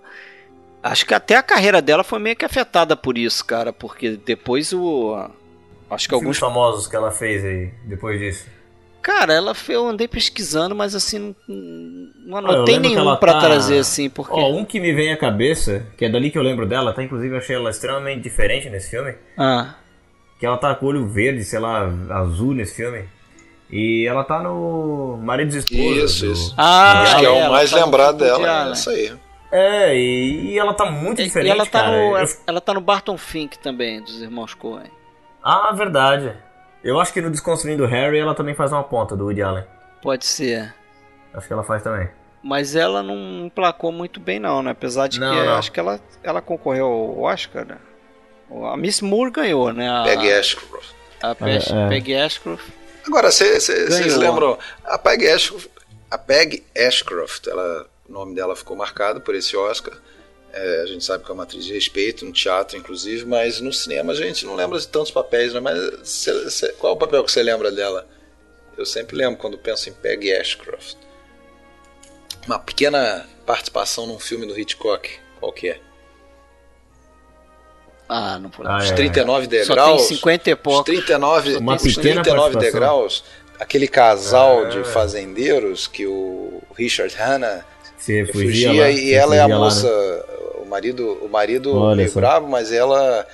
[0.83, 4.73] Acho que até a carreira dela foi meio que afetada por isso, cara, porque depois
[4.73, 5.29] o.
[5.91, 6.39] Acho que alguns.
[6.39, 8.47] famosos que ela fez aí, depois disso.
[9.03, 13.41] Cara, ela eu andei pesquisando, mas assim, não anotei ah, nenhum para tá...
[13.41, 14.35] trazer assim, porque.
[14.35, 17.03] Ó, um que me vem à cabeça, que é dali que eu lembro dela, tá?
[17.03, 19.15] Inclusive eu achei ela extremamente diferente nesse filme.
[19.37, 19.75] Ah.
[20.39, 23.05] Que ela tá com o olho verde, sei lá, azul nesse filme.
[23.71, 26.11] E ela tá no Maridos e Esposas.
[26.11, 26.33] Isso, do...
[26.33, 26.55] isso.
[26.57, 29.13] Ah, Acho que é o mais tá lembrado dela, é isso aí.
[29.51, 31.97] É, e, e, ela tá muito diferente, e ela tá cara.
[31.97, 32.27] No, eu...
[32.47, 34.91] Ela tá no Barton Fink também, dos irmãos Coen.
[35.43, 36.37] Ah, verdade.
[36.85, 39.65] Eu acho que no Desconstruindo Harry ela também faz uma ponta do Woody Allen.
[40.03, 40.75] Pode ser.
[41.33, 42.09] Acho que ela faz também.
[42.43, 44.71] Mas ela não placou muito bem não, né?
[44.71, 45.55] Apesar de não, que não.
[45.57, 47.79] acho que ela, ela concorreu ao Oscar, né?
[48.73, 49.91] A Miss Moore ganhou, né?
[49.91, 50.91] A, Peggy Ashcroft.
[51.23, 51.89] A Pe é, é.
[51.89, 52.69] Peggy Ashcroft.
[53.07, 53.69] Agora, vocês
[54.17, 54.59] lembram?
[54.85, 55.69] A Peggy Ashcroft,
[56.11, 59.97] a Peggy Ashcroft, ela, o nome dela ficou marcado por esse Oscar.
[60.53, 63.73] É, a gente sabe que é uma atriz de respeito, no teatro inclusive, mas no
[63.73, 65.61] cinema a gente não lembra de tantos papéis, né?
[65.61, 68.09] Mas cê, cê, qual é o papel que você lembra dela?
[68.77, 70.97] Eu sempre lembro quando penso em Peggy Ashcroft.
[72.47, 75.81] Uma pequena participação num filme do Hitchcock, qual que é?
[78.09, 78.69] Ah, não pode.
[78.69, 79.49] Ah, Os 39 é.
[79.49, 80.03] degraus.
[80.03, 80.81] Só tem 50 e poucos.
[80.81, 83.25] Os 39, Uma os 39 degraus.
[83.61, 84.69] Aquele casal é.
[84.71, 87.67] de fazendeiros que o Richard Hanna
[88.09, 90.23] se refugia, refugia e ela é a moça, lá, né?
[90.63, 92.21] o marido, o marido Olha meio só.
[92.21, 93.27] bravo, mas ela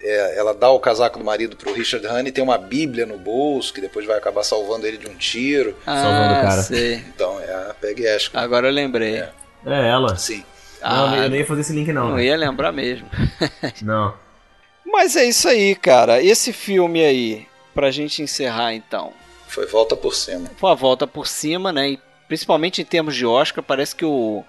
[0.00, 3.72] é, ela dá o casaco do marido pro Richard Honey, tem uma bíblia no bolso,
[3.72, 5.74] que depois vai acabar salvando ele de um tiro.
[5.86, 6.62] Ah, salvando o cara.
[6.62, 6.94] Sei.
[7.08, 8.44] Então, é a Peggy Ashcroft.
[8.44, 9.16] Agora eu lembrei.
[9.16, 9.32] É,
[9.66, 10.16] é ela.
[10.16, 10.44] Sim.
[10.82, 12.10] Ah, não, eu não ia fazer esse link não.
[12.10, 12.24] Não né?
[12.26, 13.08] ia lembrar mesmo.
[13.82, 14.14] não.
[14.84, 16.22] Mas é isso aí, cara.
[16.22, 19.12] Esse filme aí, pra gente encerrar então.
[19.48, 20.50] Foi Volta por Cima.
[20.56, 21.90] Foi a Volta por Cima, né?
[21.90, 24.44] E principalmente em termos de Oscar, parece que o,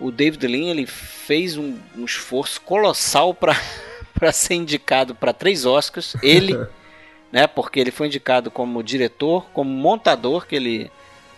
[0.00, 3.54] o David Lean ele fez um, um esforço colossal para
[4.32, 6.14] ser indicado para três Oscars.
[6.22, 6.54] Ele,
[7.32, 10.90] né, porque ele foi indicado como diretor, como montador, que ele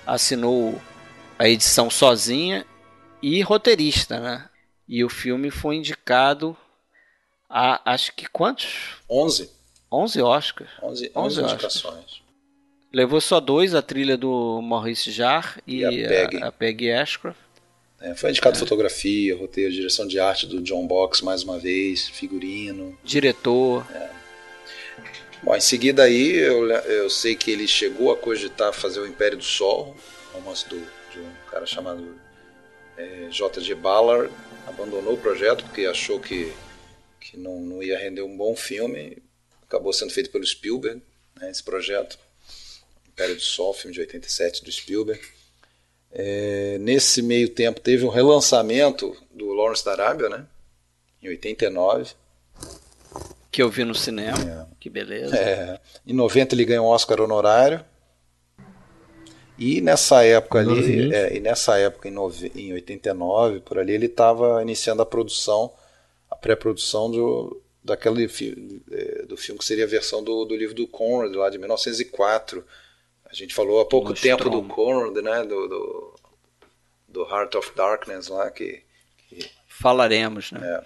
[0.07, 0.81] assinou
[1.39, 2.67] a edição sozinha,
[3.23, 4.49] e roteirista, né?
[4.89, 6.57] E o filme foi indicado
[7.49, 8.97] a, acho que quantos?
[9.09, 9.51] 11.
[9.93, 10.71] 11 Oscars.
[10.83, 12.23] 11, 11, 11 indicações.
[12.93, 16.91] Levou só dois, a trilha do Maurice Jarre e, e, a Peggy, a, a Peggy
[16.91, 17.39] Ashcroft.
[18.01, 18.59] É, foi indicado é.
[18.59, 22.99] fotografia, roteiro, direção de arte do John Box mais uma vez, figurino.
[23.05, 23.87] Diretor.
[23.95, 24.11] É.
[25.43, 29.39] Bom, em seguida aí eu, eu sei que ele chegou a cogitar fazer o Império
[29.39, 29.97] do Sol,
[30.33, 30.79] romance do,
[31.13, 32.19] de um cara chamado
[32.97, 33.75] é, J.G.
[33.75, 34.33] Ballard.
[34.67, 36.53] Abandonou o projeto porque achou que,
[37.21, 39.23] que não, não ia render um bom filme.
[39.63, 41.03] Acabou sendo feito pelo Spielberg,
[41.39, 42.19] né, esse projeto.
[43.21, 45.21] Império do Sol, filme de 87 do Spielberg.
[46.11, 50.47] É, nesse meio tempo teve um relançamento do Lawrence da Arábia, né?
[51.23, 52.15] Em 89.
[53.53, 54.39] Que eu vi no cinema.
[54.39, 54.75] É.
[54.81, 55.37] Que beleza.
[55.37, 55.79] É.
[56.07, 57.85] Em 90 ele ganhou um Oscar honorário.
[59.59, 64.07] E nessa época ali, é, e nessa época em, nove, em 89, por ali, ele
[64.07, 65.71] estava iniciando a produção,
[66.31, 68.25] a pré-produção do, daquele
[68.91, 72.65] é, do filme que seria a versão do, do livro do Conrad, lá de 1904.
[73.31, 75.45] A gente falou há pouco tempo do Conrad, né?
[75.45, 76.15] Do, do,
[77.09, 78.83] do, Heart of Darkness lá, que.
[79.29, 80.61] que Falaremos, né?
[80.63, 80.85] É.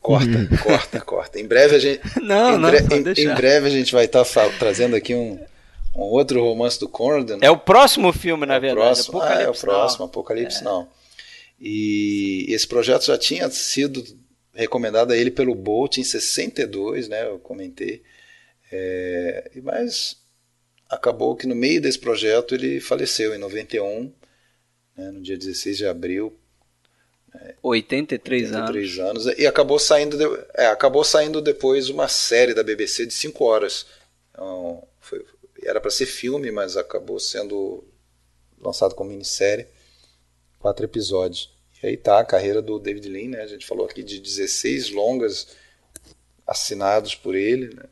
[0.00, 1.40] Corta, corta, corta.
[1.40, 2.00] Em breve a gente.
[2.20, 5.38] Não, em, não, em, em breve a gente vai estar tá trazendo aqui um,
[5.94, 7.30] um outro romance do Conrad.
[7.30, 7.38] Né?
[7.40, 8.86] É o próximo filme, na é verdade.
[8.86, 10.64] Próximo, ah, é o próximo, Apocalipse é.
[10.64, 10.88] não.
[11.58, 14.04] E esse projeto já tinha sido
[14.52, 17.26] recomendado a ele pelo Bolt em 62, né?
[17.26, 18.02] Eu comentei.
[18.70, 20.16] É, mas
[20.94, 24.12] acabou que no meio desse projeto ele faleceu em 91,
[24.96, 26.36] né, no dia 16 de abril.
[27.34, 29.26] É, 83, 83 anos.
[29.26, 29.38] anos.
[29.38, 33.86] E acabou saindo, de, é, acabou saindo depois uma série da BBC de 5 horas.
[34.30, 35.24] Então, foi,
[35.64, 37.84] era para ser filme, mas acabou sendo
[38.60, 39.66] lançado como minissérie.
[40.58, 41.52] Quatro episódios.
[41.82, 43.42] E aí tá a carreira do David Lean, né?
[43.42, 45.48] A gente falou aqui de 16 longas
[46.46, 47.84] assinados por ele, né?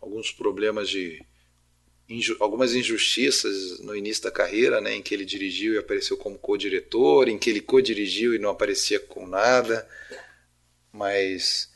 [0.00, 1.24] Alguns problemas de
[2.08, 6.38] inju algumas injustiças no início da carreira, né, em que ele dirigiu e apareceu como
[6.38, 9.86] co-diretor, em que ele co-dirigiu e não aparecia com nada,
[10.92, 11.70] mas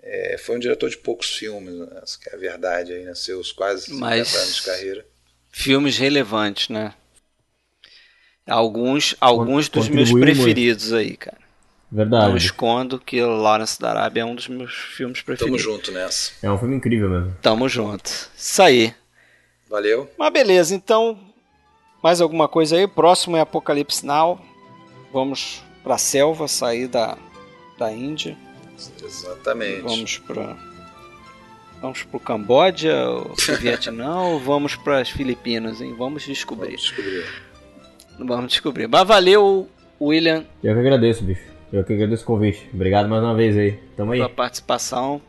[0.00, 3.52] é, foi um diretor de poucos filmes, né, essa é a verdade aí, né, seus
[3.52, 5.06] quase 50 mas anos de carreira.
[5.50, 6.94] Filmes relevantes, né?
[8.46, 10.96] Alguns, alguns dos meus preferidos muito.
[10.96, 11.38] aí, cara.
[11.90, 12.30] Verdade.
[12.30, 15.62] Não escondo que Lawrence da Arábia é um dos meus filmes preferidos.
[15.62, 16.32] Tamo junto nessa.
[16.42, 17.36] É um filme incrível mesmo.
[17.42, 18.10] Tamo junto.
[18.34, 18.94] Isso aí.
[19.72, 20.06] Valeu.
[20.18, 21.18] Mas beleza, então.
[22.02, 22.86] Mais alguma coisa aí?
[22.86, 24.38] Próximo é Apocalipse Now.
[25.10, 27.16] Vamos pra selva, sair da,
[27.78, 28.36] da Índia.
[29.02, 29.80] Exatamente.
[29.80, 30.58] Vamos pra.
[31.80, 35.94] Vamos pro Camboja, ou pro Vietnã, ou vamos para as Filipinas, hein?
[35.96, 36.76] Vamos descobrir.
[36.76, 37.24] Vamos descobrir.
[38.18, 38.86] Vamos descobrir.
[38.88, 39.66] Mas valeu,
[39.98, 40.44] William.
[40.62, 41.42] Eu que agradeço, bicho.
[41.72, 42.68] Eu que agradeço o convite.
[42.74, 43.72] Obrigado mais uma vez aí.
[43.96, 44.18] Tamo aí.
[44.18, 45.22] Pela participação.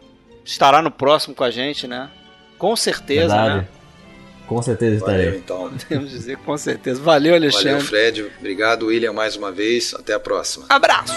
[0.43, 2.11] Estará no próximo com a gente, né?
[2.57, 3.55] Com certeza, Verdade.
[3.61, 3.82] né?
[4.47, 5.25] Com certeza estarei.
[5.25, 5.71] Valeu, então.
[5.87, 7.01] Podemos dizer com certeza.
[7.01, 7.69] Valeu, Alexandre.
[7.71, 8.31] Valeu, Fred.
[8.39, 9.93] Obrigado, William, mais uma vez.
[9.93, 10.65] Até a próxima.
[10.69, 11.13] Abraço.